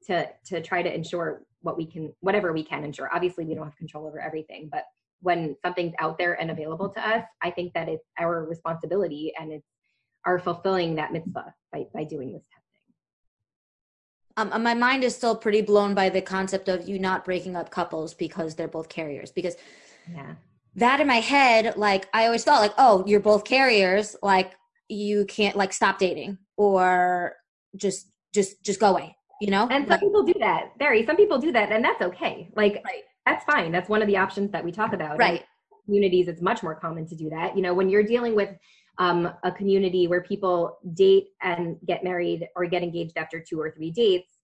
to 0.06 0.28
to 0.46 0.60
try 0.60 0.82
to 0.82 0.92
ensure 0.92 1.42
what 1.62 1.76
we 1.76 1.86
can 1.86 2.12
whatever 2.20 2.52
we 2.52 2.64
can 2.64 2.84
ensure. 2.84 3.10
Obviously, 3.14 3.44
we 3.44 3.54
don't 3.54 3.64
have 3.64 3.76
control 3.76 4.06
over 4.06 4.20
everything, 4.20 4.68
but 4.70 4.84
when 5.22 5.54
something's 5.62 5.94
out 5.98 6.16
there 6.18 6.40
and 6.40 6.50
available 6.50 6.88
to 6.88 7.06
us, 7.06 7.24
I 7.42 7.50
think 7.50 7.74
that 7.74 7.88
it's 7.88 8.06
our 8.18 8.46
responsibility 8.46 9.32
and 9.38 9.52
it's 9.52 9.66
are 10.24 10.38
fulfilling 10.38 10.96
that 10.96 11.12
mitzvah 11.12 11.54
by, 11.72 11.86
by 11.94 12.04
doing 12.04 12.32
this 12.32 12.42
testing. 14.36 14.52
Um, 14.52 14.62
my 14.62 14.74
mind 14.74 15.04
is 15.04 15.14
still 15.14 15.36
pretty 15.36 15.62
blown 15.62 15.94
by 15.94 16.08
the 16.08 16.20
concept 16.22 16.68
of 16.68 16.88
you 16.88 16.98
not 16.98 17.24
breaking 17.24 17.56
up 17.56 17.70
couples 17.70 18.14
because 18.14 18.54
they're 18.54 18.68
both 18.68 18.88
carriers. 18.88 19.32
Because 19.32 19.56
yeah, 20.10 20.34
that 20.76 21.00
in 21.00 21.06
my 21.06 21.20
head, 21.20 21.76
like 21.76 22.08
I 22.14 22.26
always 22.26 22.44
thought, 22.44 22.60
like, 22.60 22.74
oh, 22.78 23.04
you're 23.06 23.20
both 23.20 23.44
carriers, 23.44 24.16
like 24.22 24.52
you 24.88 25.24
can't 25.26 25.56
like 25.56 25.72
stop 25.72 25.98
dating 25.98 26.38
or 26.56 27.36
just 27.76 28.10
just 28.32 28.62
just 28.64 28.80
go 28.80 28.90
away, 28.90 29.16
you 29.40 29.50
know. 29.50 29.66
And 29.70 29.84
some 29.84 29.90
like, 29.90 30.00
people 30.00 30.22
do 30.22 30.34
that, 30.40 30.78
Barry. 30.78 31.04
Some 31.04 31.16
people 31.16 31.38
do 31.38 31.52
that, 31.52 31.72
and 31.72 31.84
that's 31.84 32.02
okay. 32.02 32.50
Like 32.54 32.82
right. 32.84 33.02
that's 33.26 33.44
fine. 33.44 33.72
That's 33.72 33.88
one 33.88 34.00
of 34.00 34.08
the 34.08 34.16
options 34.16 34.52
that 34.52 34.64
we 34.64 34.72
talk 34.72 34.92
about. 34.92 35.18
Right. 35.18 35.40
In 35.40 35.46
communities, 35.86 36.28
it's 36.28 36.40
much 36.40 36.62
more 36.62 36.74
common 36.74 37.06
to 37.08 37.16
do 37.16 37.30
that. 37.30 37.56
You 37.56 37.62
know, 37.62 37.74
when 37.74 37.88
you're 37.88 38.04
dealing 38.04 38.34
with 38.34 38.50
um, 39.00 39.32
a 39.42 39.50
community 39.50 40.06
where 40.06 40.20
people 40.20 40.78
date 40.92 41.28
and 41.42 41.76
get 41.86 42.04
married 42.04 42.46
or 42.54 42.66
get 42.66 42.82
engaged 42.82 43.16
after 43.16 43.40
two 43.40 43.58
or 43.58 43.70
three 43.70 43.90
dates, 43.90 44.38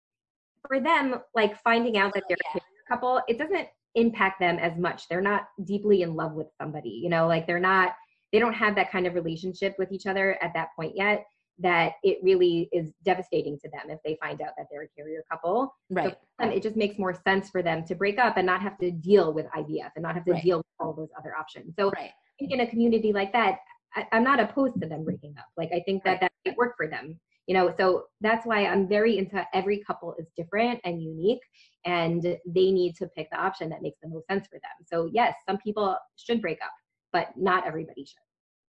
for 0.67 0.79
them, 0.79 1.19
like 1.35 1.61
finding 1.61 1.97
out 1.97 2.13
that 2.13 2.23
they're 2.27 2.37
a 2.49 2.53
carrier 2.53 2.83
couple, 2.87 3.21
it 3.27 3.37
doesn't 3.37 3.67
impact 3.95 4.39
them 4.39 4.57
as 4.57 4.77
much. 4.77 5.07
They're 5.07 5.21
not 5.21 5.47
deeply 5.65 6.01
in 6.01 6.15
love 6.15 6.31
with 6.31 6.47
somebody, 6.59 6.89
you 6.89 7.09
know, 7.09 7.27
like 7.27 7.45
they're 7.45 7.59
not, 7.59 7.93
they 8.31 8.39
don't 8.39 8.53
have 8.53 8.75
that 8.75 8.91
kind 8.91 9.05
of 9.05 9.13
relationship 9.13 9.75
with 9.77 9.91
each 9.91 10.05
other 10.05 10.41
at 10.41 10.53
that 10.53 10.69
point 10.75 10.93
yet 10.95 11.25
that 11.59 11.93
it 12.03 12.17
really 12.21 12.67
is 12.73 12.91
devastating 13.03 13.57
to 13.57 13.69
them 13.69 13.89
if 13.89 13.99
they 14.03 14.17
find 14.21 14.41
out 14.41 14.49
that 14.57 14.67
they're 14.69 14.83
a 14.83 14.87
carrier 14.89 15.23
couple. 15.31 15.73
Right. 15.89 16.15
So 16.41 16.49
it 16.49 16.61
just 16.61 16.75
makes 16.75 16.99
more 16.99 17.13
sense 17.13 17.49
for 17.49 17.61
them 17.61 17.85
to 17.85 17.95
break 17.95 18.19
up 18.19 18.35
and 18.35 18.45
not 18.45 18.61
have 18.61 18.77
to 18.79 18.91
deal 18.91 19.31
with 19.31 19.45
IVF 19.57 19.91
and 19.95 20.03
not 20.03 20.15
have 20.15 20.25
to 20.25 20.33
right. 20.33 20.43
deal 20.43 20.57
with 20.57 20.65
all 20.79 20.93
those 20.93 21.09
other 21.17 21.33
options. 21.33 21.73
So 21.77 21.91
right. 21.91 22.09
I 22.09 22.33
think 22.39 22.51
in 22.51 22.59
a 22.59 22.67
community 22.67 23.13
like 23.13 23.31
that, 23.31 23.59
I, 23.95 24.05
am 24.11 24.23
not 24.23 24.39
opposed 24.39 24.79
to 24.81 24.87
them 24.87 25.03
breaking 25.03 25.35
up. 25.37 25.45
Like 25.57 25.71
I 25.73 25.81
think 25.85 26.03
that 26.03 26.19
that 26.21 26.31
might 26.45 26.57
work 26.57 26.75
for 26.77 26.87
them. 26.87 27.19
You 27.47 27.53
know, 27.53 27.73
so 27.77 28.05
that's 28.21 28.45
why 28.45 28.65
I'm 28.65 28.87
very 28.87 29.19
into 29.19 29.45
every 29.53 29.83
couple 29.85 30.15
is 30.17 30.25
different 30.35 30.79
and 30.83 31.01
unique, 31.01 31.41
and 31.85 32.23
they 32.23 32.71
need 32.71 32.95
to 32.95 33.07
pick 33.15 33.29
the 33.31 33.39
option 33.39 33.69
that 33.69 33.83
makes 33.83 33.99
the 34.01 34.09
most 34.09 34.25
sense 34.27 34.47
for 34.47 34.55
them. 34.55 34.85
So 34.85 35.09
yes, 35.13 35.35
some 35.47 35.57
people 35.59 35.95
should 36.15 36.41
break 36.41 36.57
up, 36.63 36.73
but 37.13 37.29
not 37.37 37.67
everybody 37.67 38.03
should. 38.03 38.17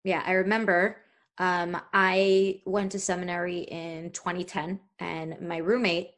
Yeah, 0.03 0.24
I 0.26 0.34
remember 0.34 0.97
um, 1.39 1.82
I 1.93 2.61
went 2.65 2.91
to 2.91 2.99
seminary 2.99 3.59
in 3.61 4.11
2010, 4.11 4.80
and 4.99 5.41
my 5.41 5.57
roommate 5.57 6.11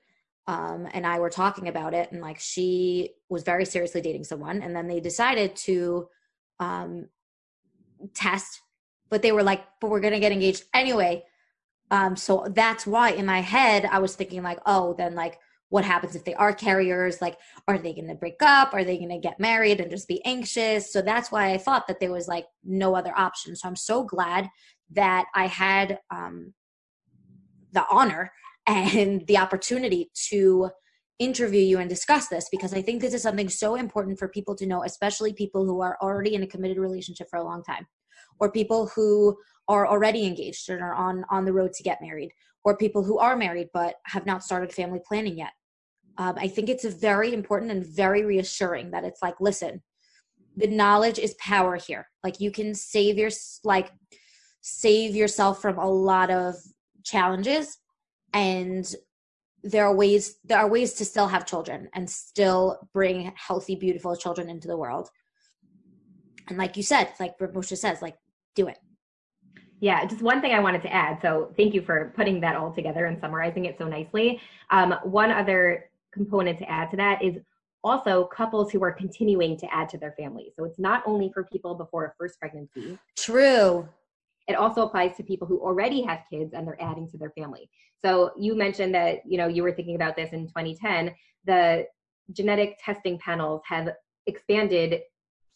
um, 0.48 0.88
and 0.94 1.06
I 1.06 1.20
were 1.20 1.30
talking 1.30 1.68
about 1.68 1.94
it, 1.94 2.12
and 2.12 2.22
like 2.22 2.40
she 2.40 3.12
was 3.30 3.44
very 3.44 3.66
seriously 3.66 4.02
dating 4.02 4.24
someone, 4.24 4.62
and 4.62 4.76
then 4.76 4.88
they 4.88 5.00
decided 5.00 5.56
to 5.58 6.08
um, 6.60 7.08
test, 8.14 8.62
but 9.12 9.22
they 9.22 9.32
were 9.32 9.44
like, 9.44 9.64
"But 9.80 9.92
we're 9.92 10.00
gonna 10.00 10.20
get 10.20 10.32
engaged 10.32 10.64
anyway." 10.74 11.24
Um, 11.92 12.16
so 12.16 12.48
that's 12.50 12.88
why 12.88 13.12
in 13.12 13.26
my 13.26 13.42
head 13.42 13.86
I 13.86 14.00
was 14.00 14.16
thinking 14.16 14.42
like, 14.44 14.60
"Oh, 14.66 14.94
then 14.94 15.16
like." 15.16 15.40
What 15.70 15.86
happens 15.86 16.18
if 16.18 16.26
they 16.26 16.34
are 16.34 16.52
carriers? 16.52 17.22
Like, 17.22 17.38
are 17.66 17.78
they 17.78 17.94
going 17.94 18.10
to 18.10 18.14
break 18.14 18.42
up? 18.42 18.74
Are 18.74 18.84
they 18.84 18.98
going 18.98 19.08
to 19.08 19.20
get 19.20 19.40
married 19.40 19.80
and 19.80 19.90
just 19.90 20.06
be 20.06 20.22
anxious? 20.26 20.92
So 20.92 21.02
that's 21.02 21.32
why 21.32 21.54
I 21.54 21.58
thought 21.58 21.88
that 21.88 22.02
there 22.02 22.12
was 22.12 22.28
like 22.28 22.46
no 22.62 22.94
other 22.94 23.14
option. 23.18 23.56
So 23.56 23.70
I'm 23.70 23.78
so 23.78 24.04
glad 24.04 24.50
that 24.90 25.28
I 25.34 25.48
had 25.48 26.00
um, 26.10 26.54
the 27.72 27.86
honor 27.90 28.34
and 28.68 29.26
the 29.28 29.38
opportunity 29.38 30.12
to 30.30 30.72
interview 31.20 31.62
you 31.62 31.78
and 31.78 31.90
discuss 31.90 32.28
this 32.28 32.50
because 32.52 32.74
I 32.74 32.82
think 32.82 33.00
this 33.00 33.14
is 33.14 33.22
something 33.22 33.50
so 33.50 33.76
important 33.76 34.18
for 34.18 34.28
people 34.28 34.56
to 34.56 34.66
know, 34.66 34.84
especially 34.84 35.34
people 35.34 35.66
who 35.66 35.82
are 35.82 35.98
already 36.02 36.34
in 36.34 36.44
a 36.44 36.48
committed 36.48 36.78
relationship 36.78 37.28
for 37.30 37.38
a 37.38 37.44
long 37.44 37.64
time, 37.64 37.86
or 38.42 38.52
people 38.52 38.88
who 38.88 39.38
are 39.70 39.88
already 39.88 40.26
engaged 40.26 40.70
and 40.70 40.82
are 40.82 40.94
on 40.96 41.24
on 41.30 41.46
the 41.46 41.54
road 41.54 41.72
to 41.74 41.84
get 41.84 42.02
married, 42.02 42.32
or 42.66 42.76
people 42.76 43.04
who 43.04 43.18
are 43.20 43.38
married 43.38 43.70
but 43.74 43.96
have 44.08 44.26
not 44.26 44.44
started 44.44 44.74
family 44.74 45.00
planning 45.08 45.38
yet. 45.38 45.54
Um, 46.18 46.36
I 46.38 46.50
think 46.50 46.68
it's 46.68 46.84
very 46.84 47.34
important 47.34 47.72
and 47.72 47.86
very 47.86 48.26
reassuring 48.26 48.92
that 48.92 49.06
it's 49.06 49.22
like, 49.22 49.36
listen, 49.40 49.82
the 50.58 50.68
knowledge 50.68 51.20
is 51.20 51.36
power 51.36 51.78
here. 51.78 52.10
Like 52.24 52.42
you 52.42 52.52
can 52.52 52.76
save 52.76 53.18
your 53.18 53.30
like 53.64 53.92
save 54.62 55.16
yourself 55.16 55.62
from 55.62 55.78
a 55.78 55.90
lot 55.90 56.30
of 56.30 56.56
challenges 57.04 57.78
and 58.34 58.94
there 59.64 59.86
are 59.86 59.96
ways 59.96 60.36
there 60.44 60.60
are 60.60 60.70
ways 60.70 60.94
to 60.94 61.06
still 61.06 61.28
have 61.28 61.46
children 61.46 61.90
and 61.94 62.10
still 62.10 62.88
bring 62.94 63.32
healthy 63.36 63.76
beautiful 63.76 64.16
children 64.16 64.50
into 64.50 64.68
the 64.68 64.78
world 64.78 65.10
and 66.48 66.58
like 66.58 66.78
you 66.78 66.84
said 66.84 67.10
like 67.20 67.38
Moshe 67.40 67.78
says 67.78 68.02
like 68.02 68.16
do 68.56 68.68
it 68.68 68.78
yeah, 69.82 70.06
just 70.06 70.22
one 70.22 70.42
thing 70.42 70.54
I 70.54 70.60
wanted 70.60 70.84
to 70.84 70.94
add. 70.94 71.20
So 71.24 71.52
thank 71.58 71.74
you 71.74 71.82
for 71.82 72.14
putting 72.16 72.40
that 72.42 72.56
all 72.56 72.72
together 72.72 73.08
and 73.08 73.20
summarizing 73.20 73.66
it 73.66 73.80
so 73.80 73.88
nicely. 73.88 74.40
Um, 74.70 74.96
one 75.04 75.32
other 75.32 75.90
component 76.14 76.60
to 76.60 76.70
add 76.70 76.92
to 76.92 76.98
that 76.98 77.24
is 77.24 77.38
also 77.84 78.26
couples 78.26 78.72
who 78.72 78.84
are 78.84 78.92
continuing 78.92 79.58
to 79.58 79.74
add 79.74 79.90
to 79.90 79.98
their 79.98 80.12
family. 80.12 80.54
So 80.56 80.66
it's 80.66 80.78
not 80.78 81.02
only 81.08 81.32
for 81.34 81.46
people 81.46 81.74
before 81.74 82.06
a 82.06 82.14
first 82.18 82.40
pregnancy. 82.40 83.00
True. 83.18 83.90
It 84.48 84.54
also 84.54 84.86
applies 84.86 85.18
to 85.18 85.24
people 85.24 85.48
who 85.48 85.60
already 85.60 86.04
have 86.04 86.20
kids 86.30 86.54
and 86.54 86.68
they're 86.68 86.82
adding 86.82 87.10
to 87.10 87.18
their 87.18 87.32
family. 87.32 87.68
So 88.04 88.34
you 88.38 88.56
mentioned 88.56 88.94
that, 88.94 89.22
you 89.26 89.38
know, 89.40 89.48
you 89.48 89.64
were 89.64 89.72
thinking 89.72 89.96
about 89.96 90.16
this 90.16 90.32
in 90.32 90.48
2010. 90.48 91.16
The 91.46 91.88
genetic 92.34 92.78
testing 92.84 93.18
panels 93.18 93.62
have 93.66 93.90
expanded 94.28 95.02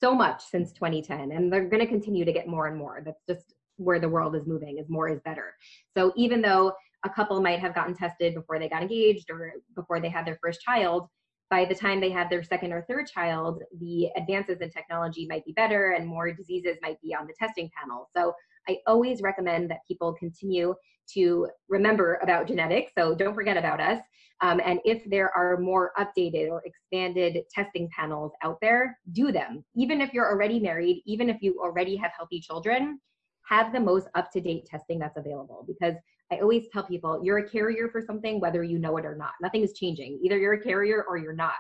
so 0.02 0.14
much 0.14 0.44
since 0.44 0.72
2010 0.74 1.32
and 1.32 1.52
they're 1.52 1.70
going 1.70 1.82
to 1.82 1.88
continue 1.88 2.26
to 2.26 2.34
get 2.34 2.48
more 2.48 2.68
and 2.68 2.78
more. 2.78 3.02
That's 3.04 3.24
just 3.28 3.54
where 3.78 4.00
the 4.00 4.10
world 4.10 4.36
is 4.36 4.48
moving 4.48 4.78
is 4.78 4.90
more 4.90 5.10
is 5.10 5.20
better. 5.26 5.56
So 5.98 6.14
even 6.16 6.42
though 6.42 6.74
a 7.04 7.10
couple 7.10 7.42
might 7.42 7.60
have 7.60 7.76
gotten 7.76 7.96
tested 7.96 8.34
before 8.34 8.60
they 8.60 8.70
got 8.70 8.82
engaged 8.82 9.30
or 9.30 9.54
before 9.76 10.00
they 10.00 10.10
had 10.10 10.26
their 10.26 10.40
first 10.42 10.62
child, 10.62 11.08
by 11.50 11.66
the 11.66 11.76
time 11.76 12.02
they 12.02 12.10
have 12.10 12.30
their 12.30 12.44
second 12.44 12.74
or 12.74 12.86
third 12.90 13.08
child, 13.08 13.62
the 13.80 14.10
advances 14.16 14.62
in 14.62 14.70
technology 14.72 15.28
might 15.28 15.46
be 15.46 15.54
better 15.54 15.92
and 15.92 16.08
more 16.08 16.32
diseases 16.32 16.78
might 16.82 17.00
be 17.02 17.14
on 17.14 17.28
the 17.28 17.34
testing 17.38 17.70
panel. 17.80 18.10
So 18.16 18.34
I 18.68 18.78
always 18.88 19.22
recommend 19.22 19.70
that 19.70 19.80
people 19.88 20.14
continue 20.14 20.76
to 21.14 21.48
remember 21.70 22.20
about 22.24 22.48
genetics. 22.48 22.92
So 22.98 23.14
don't 23.14 23.36
forget 23.36 23.58
about 23.58 23.80
us. 23.80 24.02
Um, 24.42 24.60
and 24.66 24.80
if 24.84 25.04
there 25.10 25.32
are 25.36 25.58
more 25.58 25.92
updated 25.98 26.50
or 26.50 26.62
expanded 26.66 27.44
testing 27.54 27.90
panels 27.96 28.32
out 28.44 28.58
there, 28.62 28.98
do 29.12 29.32
them. 29.32 29.64
Even 29.76 30.02
if 30.02 30.14
you're 30.14 30.30
already 30.30 30.60
married, 30.60 31.04
even 31.06 31.30
if 31.30 31.42
you 31.42 31.60
already 31.62 31.96
have 31.96 32.12
healthy 32.18 32.42
children, 32.42 33.00
have 33.48 33.72
the 33.72 33.80
most 33.80 34.08
up 34.16 34.32
to 34.32 34.42
date 34.42 34.66
testing 34.66 35.00
that's 35.00 35.18
available 35.18 35.64
because 35.68 35.96
I 36.32 36.38
always 36.38 36.66
tell 36.74 36.84
people 36.84 37.22
you're 37.24 37.38
a 37.38 37.50
carrier 37.50 37.90
for 37.90 38.02
something, 38.02 38.40
whether 38.40 38.64
you 38.64 38.80
know 38.80 38.98
it 38.98 39.06
or 39.06 39.16
not. 39.16 39.34
Nothing 39.42 39.64
is 39.64 39.74
changing. 39.74 40.20
Either 40.24 40.38
you're 40.38 40.54
a 40.54 40.62
carrier 40.62 41.06
or 41.08 41.18
you're 41.18 41.34
not. 41.34 41.54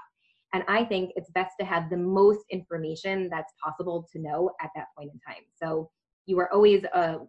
And 0.54 0.64
I 0.68 0.86
think 0.86 1.12
it's 1.16 1.30
best 1.32 1.56
to 1.60 1.66
have 1.66 1.90
the 1.90 1.98
most 1.98 2.46
information 2.50 3.30
that's 3.30 3.54
possible 3.64 4.08
to 4.14 4.20
know 4.20 4.52
at 4.62 4.70
that 4.76 4.88
point 4.98 5.12
in 5.14 5.20
time. 5.20 5.44
So 5.62 5.90
you 6.26 6.40
are 6.40 6.52
always 6.52 6.84
a 6.86 7.20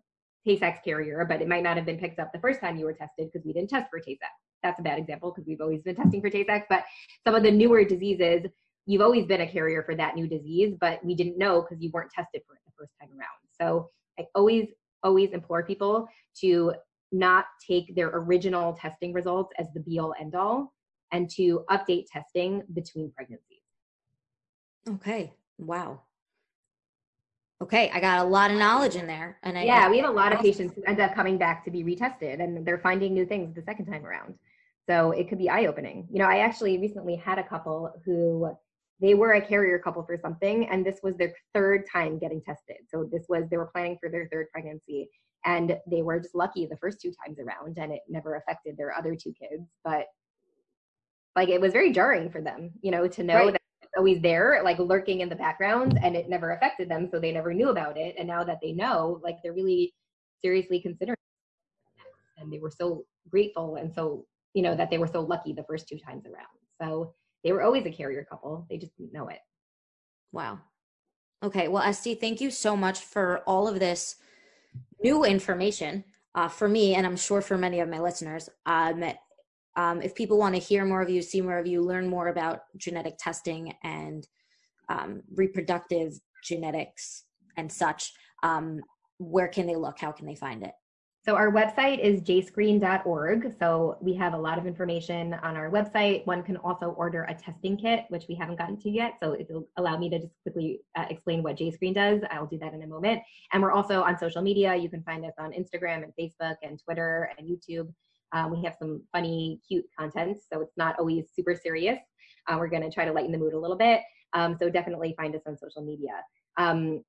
Tay-Sachs 0.46 0.80
carrier, 0.84 1.26
but 1.28 1.42
it 1.42 1.48
might 1.48 1.62
not 1.62 1.76
have 1.76 1.84
been 1.84 1.98
picked 1.98 2.20
up 2.20 2.32
the 2.32 2.40
first 2.40 2.60
time 2.60 2.76
you 2.76 2.84
were 2.84 2.92
tested 2.92 3.30
because 3.32 3.44
we 3.44 3.52
didn't 3.52 3.70
test 3.70 3.90
for 3.90 3.98
Tay-Sachs. 3.98 4.32
That's 4.62 4.78
a 4.78 4.82
bad 4.82 4.98
example 4.98 5.32
because 5.32 5.46
we've 5.46 5.60
always 5.60 5.82
been 5.82 5.96
testing 5.96 6.20
for 6.20 6.30
Tay-Sachs. 6.30 6.66
But 6.70 6.84
some 7.26 7.34
of 7.34 7.42
the 7.42 7.50
newer 7.50 7.84
diseases, 7.84 8.46
you've 8.86 9.02
always 9.02 9.26
been 9.26 9.40
a 9.40 9.50
carrier 9.50 9.82
for 9.82 9.96
that 9.96 10.14
new 10.14 10.28
disease, 10.28 10.74
but 10.80 11.04
we 11.04 11.14
didn't 11.14 11.36
know 11.36 11.62
because 11.62 11.82
you 11.82 11.90
weren't 11.92 12.12
tested 12.12 12.42
for 12.46 12.54
it 12.54 12.60
the 12.64 12.72
first 12.78 12.92
time 13.00 13.10
around. 13.10 13.28
So 13.60 13.90
I 14.18 14.26
always, 14.34 14.68
always 15.02 15.30
implore 15.32 15.64
people 15.64 16.06
to 16.40 16.74
not 17.12 17.46
take 17.66 17.94
their 17.94 18.08
original 18.08 18.72
testing 18.74 19.12
results 19.12 19.52
as 19.58 19.66
the 19.74 19.80
be 19.80 19.98
all 19.98 20.14
end 20.20 20.34
all 20.34 20.74
and 21.12 21.30
to 21.30 21.64
update 21.70 22.06
testing 22.12 22.62
between 22.72 23.10
pregnancies. 23.12 23.62
Okay. 24.88 25.32
Wow. 25.58 26.02
Okay, 27.62 27.90
I 27.90 28.00
got 28.00 28.18
a 28.18 28.28
lot 28.28 28.50
of 28.50 28.58
knowledge 28.58 28.96
in 28.96 29.06
there, 29.06 29.38
and 29.42 29.56
I, 29.56 29.62
yeah, 29.62 29.88
we 29.88 29.98
have 29.98 30.10
a 30.10 30.12
lot 30.12 30.34
of 30.34 30.40
patients 30.40 30.74
who 30.74 30.82
end 30.84 31.00
up 31.00 31.14
coming 31.14 31.38
back 31.38 31.64
to 31.64 31.70
be 31.70 31.82
retested, 31.82 32.42
and 32.42 32.66
they're 32.66 32.76
finding 32.76 33.14
new 33.14 33.24
things 33.24 33.54
the 33.54 33.62
second 33.62 33.86
time 33.86 34.04
around. 34.04 34.34
So 34.86 35.12
it 35.12 35.30
could 35.30 35.38
be 35.38 35.48
eye 35.48 35.64
opening. 35.64 36.06
You 36.10 36.18
know, 36.18 36.26
I 36.26 36.40
actually 36.40 36.76
recently 36.76 37.16
had 37.16 37.38
a 37.38 37.42
couple 37.42 37.90
who 38.04 38.54
they 39.00 39.14
were 39.14 39.32
a 39.32 39.40
carrier 39.40 39.78
couple 39.78 40.02
for 40.02 40.18
something, 40.18 40.68
and 40.68 40.84
this 40.84 41.00
was 41.02 41.16
their 41.16 41.32
third 41.54 41.84
time 41.90 42.18
getting 42.18 42.42
tested. 42.42 42.76
So 42.88 43.08
this 43.10 43.24
was 43.28 43.44
they 43.50 43.56
were 43.56 43.70
planning 43.72 43.96
for 44.00 44.10
their 44.10 44.28
third 44.30 44.48
pregnancy, 44.52 45.08
and 45.44 45.78
they 45.86 46.02
were 46.02 46.20
just 46.20 46.34
lucky 46.34 46.66
the 46.66 46.76
first 46.76 47.00
two 47.00 47.12
times 47.24 47.38
around, 47.38 47.78
and 47.78 47.92
it 47.92 48.02
never 48.08 48.36
affected 48.36 48.76
their 48.76 48.94
other 48.94 49.14
two 49.14 49.32
kids. 49.32 49.68
But 49.84 50.06
like 51.34 51.48
it 51.48 51.60
was 51.60 51.72
very 51.72 51.92
jarring 51.92 52.30
for 52.30 52.40
them, 52.40 52.70
you 52.80 52.90
know, 52.90 53.06
to 53.06 53.22
know 53.22 53.36
right. 53.36 53.52
that 53.52 53.60
always 53.96 54.20
there, 54.20 54.60
like 54.62 54.78
lurking 54.78 55.20
in 55.20 55.28
the 55.28 55.36
background, 55.36 55.98
and 56.02 56.16
it 56.16 56.28
never 56.28 56.52
affected 56.52 56.88
them, 56.88 57.08
so 57.10 57.18
they 57.18 57.32
never 57.32 57.54
knew 57.54 57.70
about 57.70 57.96
it. 57.96 58.14
And 58.18 58.28
now 58.28 58.44
that 58.44 58.58
they 58.62 58.72
know, 58.72 59.20
like 59.22 59.36
they're 59.42 59.52
really 59.52 59.94
seriously 60.42 60.80
considering, 60.80 61.16
and 62.38 62.52
they 62.52 62.58
were 62.58 62.70
so 62.70 63.04
grateful 63.28 63.74
and 63.76 63.92
so 63.92 64.24
you 64.54 64.62
know 64.62 64.76
that 64.76 64.88
they 64.88 64.98
were 64.98 65.06
so 65.06 65.20
lucky 65.20 65.52
the 65.52 65.64
first 65.64 65.88
two 65.88 65.98
times 65.98 66.24
around. 66.26 66.46
So 66.80 67.14
they 67.44 67.52
were 67.52 67.62
always 67.62 67.86
a 67.86 67.90
carrier 67.90 68.24
couple; 68.24 68.66
they 68.68 68.78
just 68.78 68.96
didn't 68.96 69.12
know 69.12 69.28
it. 69.28 69.38
Wow. 70.32 70.60
Okay. 71.42 71.68
Well, 71.68 71.82
Esty, 71.82 72.14
thank 72.14 72.40
you 72.40 72.50
so 72.50 72.76
much 72.76 73.00
for 73.00 73.42
all 73.46 73.68
of 73.68 73.78
this 73.78 74.16
new 75.02 75.24
information 75.24 76.04
uh, 76.34 76.48
for 76.48 76.68
me, 76.68 76.94
and 76.94 77.06
I'm 77.06 77.16
sure 77.16 77.40
for 77.40 77.56
many 77.56 77.80
of 77.80 77.88
my 77.88 77.98
listeners. 77.98 78.48
Um, 78.66 79.04
um, 79.76 80.00
if 80.00 80.14
people 80.14 80.38
want 80.38 80.54
to 80.54 80.60
hear 80.60 80.84
more 80.84 81.02
of 81.02 81.10
you, 81.10 81.20
see 81.22 81.40
more 81.40 81.58
of 81.58 81.66
you, 81.66 81.82
learn 81.82 82.08
more 82.08 82.28
about 82.28 82.60
genetic 82.76 83.16
testing 83.18 83.74
and 83.84 84.26
um, 84.88 85.22
reproductive 85.34 86.18
genetics 86.42 87.24
and 87.56 87.70
such, 87.70 88.12
um, 88.42 88.80
where 89.18 89.48
can 89.48 89.66
they 89.66 89.76
look? 89.76 89.98
How 89.98 90.12
can 90.12 90.26
they 90.26 90.34
find 90.34 90.62
it? 90.62 90.72
So 91.26 91.34
our 91.34 91.50
website 91.50 91.98
is 91.98 92.20
jscreen.org. 92.20 93.56
So 93.58 93.96
we 94.00 94.14
have 94.14 94.34
a 94.34 94.38
lot 94.38 94.58
of 94.58 94.66
information 94.66 95.34
on 95.34 95.56
our 95.56 95.68
website. 95.72 96.24
One 96.24 96.40
can 96.44 96.56
also 96.58 96.90
order 96.90 97.24
a 97.24 97.34
testing 97.34 97.76
kit, 97.76 98.04
which 98.10 98.26
we 98.28 98.36
haven't 98.36 98.58
gotten 98.58 98.78
to 98.82 98.88
yet. 98.88 99.14
So 99.20 99.34
it'll 99.34 99.66
allow 99.76 99.98
me 99.98 100.08
to 100.10 100.20
just 100.20 100.34
quickly 100.44 100.82
uh, 100.96 101.06
explain 101.10 101.42
what 101.42 101.56
JScreen 101.56 101.96
does. 101.96 102.20
I'll 102.30 102.46
do 102.46 102.58
that 102.58 102.74
in 102.74 102.82
a 102.82 102.86
moment. 102.86 103.22
And 103.52 103.60
we're 103.60 103.72
also 103.72 104.04
on 104.04 104.16
social 104.16 104.40
media. 104.40 104.76
You 104.76 104.88
can 104.88 105.02
find 105.02 105.24
us 105.24 105.32
on 105.36 105.50
Instagram 105.50 106.04
and 106.04 106.12
Facebook 106.16 106.54
and 106.62 106.80
Twitter 106.84 107.28
and 107.36 107.48
YouTube. 107.48 107.92
Uh, 108.30 108.48
we 108.48 108.62
have 108.62 108.76
some 108.78 109.02
funny, 109.12 109.60
cute 109.66 109.84
content, 109.98 110.38
so 110.52 110.60
it's 110.60 110.76
not 110.76 110.96
always 111.00 111.24
super 111.34 111.56
serious. 111.60 111.98
Uh, 112.46 112.56
we're 112.56 112.68
going 112.68 112.82
to 112.82 112.90
try 112.90 113.04
to 113.04 113.12
lighten 113.12 113.32
the 113.32 113.38
mood 113.38 113.52
a 113.52 113.58
little 113.58 113.76
bit. 113.76 114.00
Um, 114.32 114.56
so 114.60 114.70
definitely 114.70 115.12
find 115.16 115.34
us 115.34 115.42
on 115.44 115.58
social 115.58 115.82
media. 115.82 116.22
Um, 116.56 117.02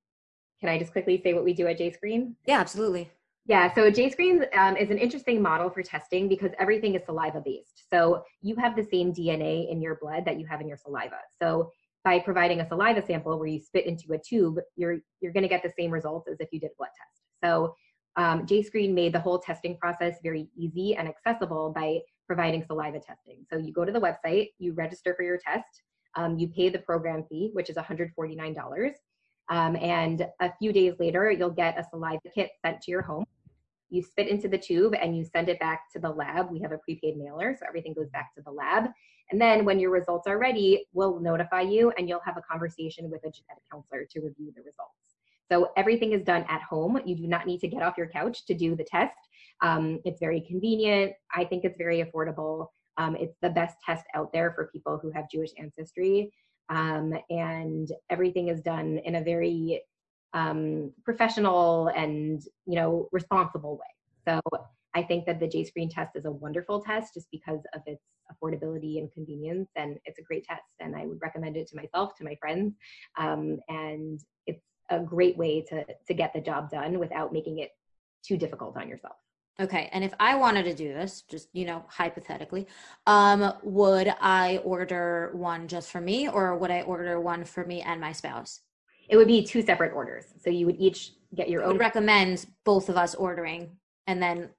can 0.58 0.70
I 0.70 0.78
just 0.80 0.90
quickly 0.90 1.20
say 1.22 1.34
what 1.34 1.44
we 1.44 1.52
do 1.52 1.68
at 1.68 1.78
JScreen? 1.78 2.34
Yeah, 2.46 2.58
absolutely. 2.58 3.12
Yeah, 3.46 3.72
so 3.74 3.90
JScreen 3.90 4.46
um, 4.56 4.76
is 4.76 4.90
an 4.90 4.98
interesting 4.98 5.40
model 5.40 5.70
for 5.70 5.82
testing 5.82 6.28
because 6.28 6.50
everything 6.58 6.94
is 6.94 7.02
saliva 7.06 7.40
based. 7.42 7.82
So 7.90 8.22
you 8.42 8.54
have 8.56 8.76
the 8.76 8.84
same 8.84 9.12
DNA 9.12 9.70
in 9.70 9.80
your 9.80 9.96
blood 10.00 10.24
that 10.26 10.38
you 10.38 10.46
have 10.46 10.60
in 10.60 10.68
your 10.68 10.76
saliva. 10.76 11.16
So 11.40 11.70
by 12.04 12.18
providing 12.18 12.60
a 12.60 12.68
saliva 12.68 13.04
sample 13.04 13.38
where 13.38 13.48
you 13.48 13.60
spit 13.60 13.86
into 13.86 14.12
a 14.12 14.18
tube, 14.18 14.58
you're 14.76 14.98
you're 15.20 15.32
going 15.32 15.42
to 15.42 15.48
get 15.48 15.62
the 15.62 15.72
same 15.78 15.90
results 15.90 16.28
as 16.28 16.36
if 16.40 16.48
you 16.52 16.60
did 16.60 16.70
a 16.72 16.76
blood 16.76 16.90
test. 16.96 17.22
So 17.42 17.74
um, 18.16 18.46
JScreen 18.46 18.92
made 18.92 19.14
the 19.14 19.20
whole 19.20 19.38
testing 19.38 19.76
process 19.76 20.16
very 20.22 20.48
easy 20.56 20.96
and 20.96 21.08
accessible 21.08 21.72
by 21.74 22.00
providing 22.26 22.64
saliva 22.64 23.00
testing. 23.00 23.46
So 23.50 23.58
you 23.58 23.72
go 23.72 23.84
to 23.84 23.92
the 23.92 24.00
website, 24.00 24.48
you 24.58 24.72
register 24.74 25.14
for 25.14 25.22
your 25.22 25.38
test, 25.38 25.82
um, 26.16 26.36
you 26.38 26.48
pay 26.48 26.68
the 26.68 26.80
program 26.80 27.24
fee, 27.28 27.50
which 27.52 27.70
is 27.70 27.76
$149. 27.76 28.92
Um, 29.50 29.76
and 29.76 30.26
a 30.40 30.52
few 30.58 30.72
days 30.72 30.94
later, 30.98 31.30
you'll 31.30 31.50
get 31.50 31.78
a 31.78 31.84
saliva 31.88 32.28
kit 32.34 32.50
sent 32.62 32.82
to 32.82 32.90
your 32.90 33.02
home 33.02 33.24
you 33.90 34.02
spit 34.02 34.28
into 34.28 34.48
the 34.48 34.58
tube 34.58 34.94
and 35.00 35.16
you 35.16 35.24
send 35.24 35.48
it 35.48 35.58
back 35.60 35.90
to 35.92 35.98
the 35.98 36.10
lab. 36.10 36.50
We 36.50 36.60
have 36.60 36.72
a 36.72 36.78
prepaid 36.78 37.16
mailer, 37.16 37.56
so 37.58 37.66
everything 37.66 37.94
goes 37.94 38.10
back 38.10 38.34
to 38.36 38.42
the 38.42 38.50
lab. 38.50 38.90
And 39.30 39.40
then 39.40 39.64
when 39.64 39.78
your 39.78 39.90
results 39.90 40.26
are 40.26 40.38
ready, 40.38 40.86
we'll 40.92 41.20
notify 41.20 41.62
you 41.62 41.92
and 41.98 42.08
you'll 42.08 42.20
have 42.24 42.36
a 42.36 42.42
conversation 42.42 43.10
with 43.10 43.20
a 43.20 43.30
genetic 43.30 43.62
counselor 43.70 44.06
to 44.10 44.20
review 44.20 44.52
the 44.54 44.62
results. 44.62 44.94
So 45.50 45.70
everything 45.76 46.12
is 46.12 46.22
done 46.22 46.44
at 46.48 46.62
home. 46.62 47.00
You 47.04 47.16
do 47.16 47.26
not 47.26 47.46
need 47.46 47.60
to 47.60 47.68
get 47.68 47.82
off 47.82 47.96
your 47.96 48.08
couch 48.08 48.44
to 48.46 48.54
do 48.54 48.76
the 48.76 48.84
test. 48.84 49.16
Um, 49.62 50.00
it's 50.04 50.20
very 50.20 50.42
convenient. 50.42 51.12
I 51.34 51.44
think 51.44 51.64
it's 51.64 51.78
very 51.78 52.04
affordable. 52.04 52.68
Um, 52.98 53.16
it's 53.16 53.36
the 53.40 53.50
best 53.50 53.76
test 53.84 54.04
out 54.14 54.32
there 54.32 54.52
for 54.52 54.70
people 54.72 54.98
who 55.00 55.10
have 55.12 55.30
Jewish 55.30 55.50
ancestry. 55.58 56.32
Um, 56.70 57.14
and 57.30 57.90
everything 58.10 58.48
is 58.48 58.60
done 58.60 58.98
in 59.04 59.16
a 59.16 59.24
very 59.24 59.82
um, 60.34 60.92
professional 61.04 61.88
and 61.88 62.42
you 62.66 62.76
know 62.76 63.08
responsible 63.12 63.78
way. 63.78 64.32
So 64.34 64.40
I 64.94 65.02
think 65.02 65.26
that 65.26 65.40
the 65.40 65.46
JScreen 65.46 65.92
test 65.94 66.16
is 66.16 66.24
a 66.24 66.30
wonderful 66.30 66.82
test 66.82 67.14
just 67.14 67.28
because 67.30 67.60
of 67.74 67.82
its 67.86 68.02
affordability 68.30 68.98
and 68.98 69.10
convenience, 69.12 69.70
and 69.76 69.98
it's 70.04 70.18
a 70.18 70.22
great 70.22 70.44
test. 70.44 70.62
And 70.80 70.94
I 70.96 71.06
would 71.06 71.20
recommend 71.22 71.56
it 71.56 71.68
to 71.68 71.76
myself, 71.76 72.14
to 72.16 72.24
my 72.24 72.36
friends, 72.40 72.74
um, 73.16 73.58
and 73.68 74.20
it's 74.46 74.62
a 74.90 75.00
great 75.00 75.36
way 75.36 75.62
to 75.70 75.84
to 76.06 76.14
get 76.14 76.32
the 76.34 76.40
job 76.40 76.70
done 76.70 76.98
without 76.98 77.32
making 77.32 77.58
it 77.58 77.70
too 78.26 78.36
difficult 78.36 78.76
on 78.76 78.88
yourself. 78.88 79.16
Okay, 79.60 79.88
and 79.92 80.04
if 80.04 80.14
I 80.20 80.36
wanted 80.36 80.64
to 80.64 80.74
do 80.74 80.94
this, 80.94 81.22
just 81.22 81.48
you 81.52 81.64
know, 81.64 81.84
hypothetically, 81.88 82.66
um, 83.06 83.54
would 83.62 84.14
I 84.20 84.58
order 84.58 85.32
one 85.34 85.66
just 85.66 85.90
for 85.90 86.00
me, 86.00 86.28
or 86.28 86.56
would 86.56 86.70
I 86.70 86.82
order 86.82 87.20
one 87.20 87.44
for 87.44 87.64
me 87.64 87.82
and 87.82 88.00
my 88.00 88.12
spouse? 88.12 88.60
it 89.08 89.16
would 89.16 89.26
be 89.26 89.42
two 89.42 89.62
separate 89.62 89.92
orders. 89.92 90.26
So 90.42 90.50
you 90.50 90.66
would 90.66 90.76
each 90.78 91.12
get 91.34 91.48
your 91.48 91.62
own. 91.62 91.72
Would 91.72 91.80
recommend 91.80 92.46
both 92.64 92.88
of 92.88 92.96
us 92.96 93.14
ordering 93.14 93.70
and 94.06 94.22
then 94.22 94.50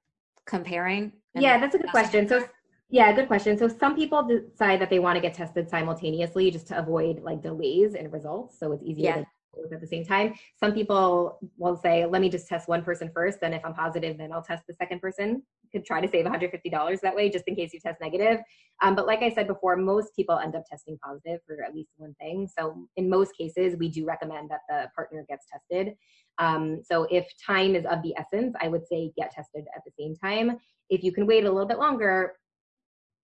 comparing. 0.44 1.12
And 1.34 1.42
yeah, 1.42 1.58
that's 1.58 1.74
a 1.74 1.78
good 1.78 1.90
question. 1.90 2.28
So 2.28 2.46
yeah, 2.88 3.12
good 3.12 3.28
question. 3.28 3.56
So 3.56 3.68
some 3.68 3.94
people 3.94 4.22
decide 4.24 4.80
that 4.80 4.90
they 4.90 4.98
want 4.98 5.16
to 5.16 5.20
get 5.20 5.34
tested 5.34 5.68
simultaneously 5.70 6.50
just 6.50 6.66
to 6.68 6.78
avoid 6.78 7.22
like 7.22 7.42
delays 7.42 7.94
in 7.94 8.10
results. 8.10 8.58
So 8.58 8.72
it's 8.72 8.82
easier 8.82 9.04
yeah. 9.04 9.16
to 9.16 9.26
at 9.72 9.80
the 9.80 9.86
same 9.86 10.04
time. 10.04 10.34
Some 10.58 10.72
people 10.72 11.38
will 11.58 11.76
say, 11.76 12.06
let 12.06 12.20
me 12.20 12.28
just 12.28 12.48
test 12.48 12.68
one 12.68 12.82
person 12.82 13.10
first. 13.12 13.40
Then 13.40 13.52
if 13.52 13.64
I'm 13.64 13.74
positive, 13.74 14.18
then 14.18 14.32
I'll 14.32 14.42
test 14.42 14.64
the 14.66 14.74
second 14.74 15.00
person. 15.00 15.42
You 15.62 15.70
could 15.72 15.84
try 15.84 16.00
to 16.00 16.08
save 16.08 16.26
$150 16.26 17.00
that 17.00 17.14
way, 17.14 17.30
just 17.30 17.46
in 17.46 17.56
case 17.56 17.72
you 17.72 17.80
test 17.80 18.00
negative. 18.00 18.40
Um, 18.82 18.94
but 18.94 19.06
like 19.06 19.22
I 19.22 19.30
said 19.30 19.46
before, 19.46 19.76
most 19.76 20.14
people 20.14 20.38
end 20.38 20.54
up 20.54 20.64
testing 20.68 20.98
positive 21.04 21.40
for 21.46 21.62
at 21.64 21.74
least 21.74 21.90
one 21.96 22.14
thing. 22.20 22.48
So 22.58 22.86
in 22.96 23.08
most 23.08 23.36
cases, 23.36 23.76
we 23.78 23.88
do 23.88 24.04
recommend 24.04 24.50
that 24.50 24.60
the 24.68 24.90
partner 24.94 25.24
gets 25.28 25.46
tested. 25.50 25.94
Um, 26.38 26.80
so 26.84 27.06
if 27.10 27.26
time 27.44 27.74
is 27.74 27.84
of 27.86 28.02
the 28.02 28.14
essence, 28.16 28.54
I 28.60 28.68
would 28.68 28.86
say 28.86 29.12
get 29.16 29.32
tested 29.32 29.64
at 29.76 29.82
the 29.84 29.92
same 29.98 30.16
time. 30.16 30.58
If 30.88 31.04
you 31.04 31.12
can 31.12 31.26
wait 31.26 31.44
a 31.44 31.50
little 31.50 31.68
bit 31.68 31.78
longer, 31.78 32.34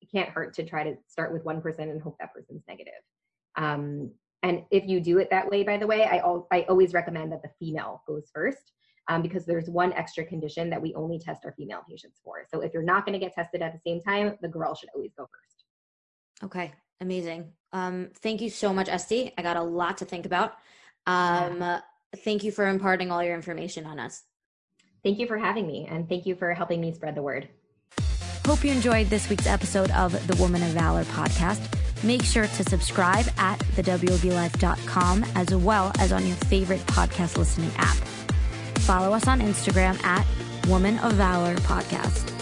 it 0.02 0.10
can't 0.10 0.28
hurt 0.28 0.54
to 0.54 0.64
try 0.64 0.84
to 0.84 0.94
start 1.08 1.32
with 1.32 1.44
one 1.44 1.60
person 1.62 1.88
and 1.88 2.00
hope 2.00 2.16
that 2.20 2.34
person's 2.34 2.62
negative. 2.68 2.92
Um, 3.56 4.10
and 4.46 4.62
if 4.70 4.86
you 4.86 5.00
do 5.00 5.18
it 5.18 5.28
that 5.30 5.50
way, 5.50 5.64
by 5.64 5.76
the 5.76 5.86
way, 5.86 6.04
I, 6.04 6.18
al- 6.18 6.46
I 6.52 6.62
always 6.68 6.92
recommend 6.92 7.32
that 7.32 7.42
the 7.42 7.50
female 7.58 8.02
goes 8.06 8.30
first 8.32 8.72
um, 9.08 9.20
because 9.20 9.44
there's 9.44 9.68
one 9.68 9.92
extra 9.94 10.24
condition 10.24 10.70
that 10.70 10.80
we 10.80 10.94
only 10.94 11.18
test 11.18 11.44
our 11.44 11.52
female 11.52 11.80
patients 11.88 12.20
for. 12.22 12.44
So 12.52 12.60
if 12.60 12.72
you're 12.72 12.84
not 12.84 13.04
going 13.04 13.18
to 13.18 13.18
get 13.18 13.34
tested 13.34 13.60
at 13.60 13.72
the 13.72 13.80
same 13.84 14.00
time, 14.00 14.36
the 14.42 14.48
girl 14.48 14.76
should 14.76 14.88
always 14.94 15.12
go 15.18 15.24
first. 15.24 15.64
Okay, 16.44 16.72
amazing. 17.00 17.52
Um, 17.72 18.10
thank 18.20 18.40
you 18.40 18.48
so 18.48 18.72
much, 18.72 18.88
Esty. 18.88 19.32
I 19.36 19.42
got 19.42 19.56
a 19.56 19.62
lot 19.62 19.98
to 19.98 20.04
think 20.04 20.26
about. 20.26 20.52
Um, 21.06 21.60
yeah. 21.60 21.80
Thank 22.18 22.44
you 22.44 22.52
for 22.52 22.68
imparting 22.68 23.10
all 23.10 23.22
your 23.22 23.34
information 23.34 23.84
on 23.84 23.98
us. 23.98 24.22
Thank 25.02 25.18
you 25.18 25.26
for 25.26 25.38
having 25.38 25.66
me, 25.66 25.88
and 25.90 26.08
thank 26.08 26.24
you 26.24 26.36
for 26.36 26.54
helping 26.54 26.80
me 26.80 26.92
spread 26.92 27.16
the 27.16 27.22
word. 27.22 27.48
Hope 28.46 28.64
you 28.64 28.70
enjoyed 28.70 29.08
this 29.08 29.28
week's 29.28 29.46
episode 29.46 29.90
of 29.90 30.12
the 30.28 30.36
Woman 30.36 30.62
of 30.62 30.68
Valor 30.68 31.04
podcast. 31.04 31.75
Make 32.02 32.22
sure 32.22 32.46
to 32.46 32.64
subscribe 32.64 33.26
at 33.38 33.58
thewvlife.com 33.58 35.24
as 35.34 35.54
well 35.54 35.92
as 35.98 36.12
on 36.12 36.26
your 36.26 36.36
favorite 36.36 36.80
podcast 36.80 37.36
listening 37.36 37.70
app. 37.76 37.96
Follow 38.80 39.12
us 39.12 39.26
on 39.26 39.40
Instagram 39.40 40.02
at 40.04 40.26
Woman 40.68 40.98
of 41.00 41.12
Valor 41.14 41.56
Podcast. 41.56 42.35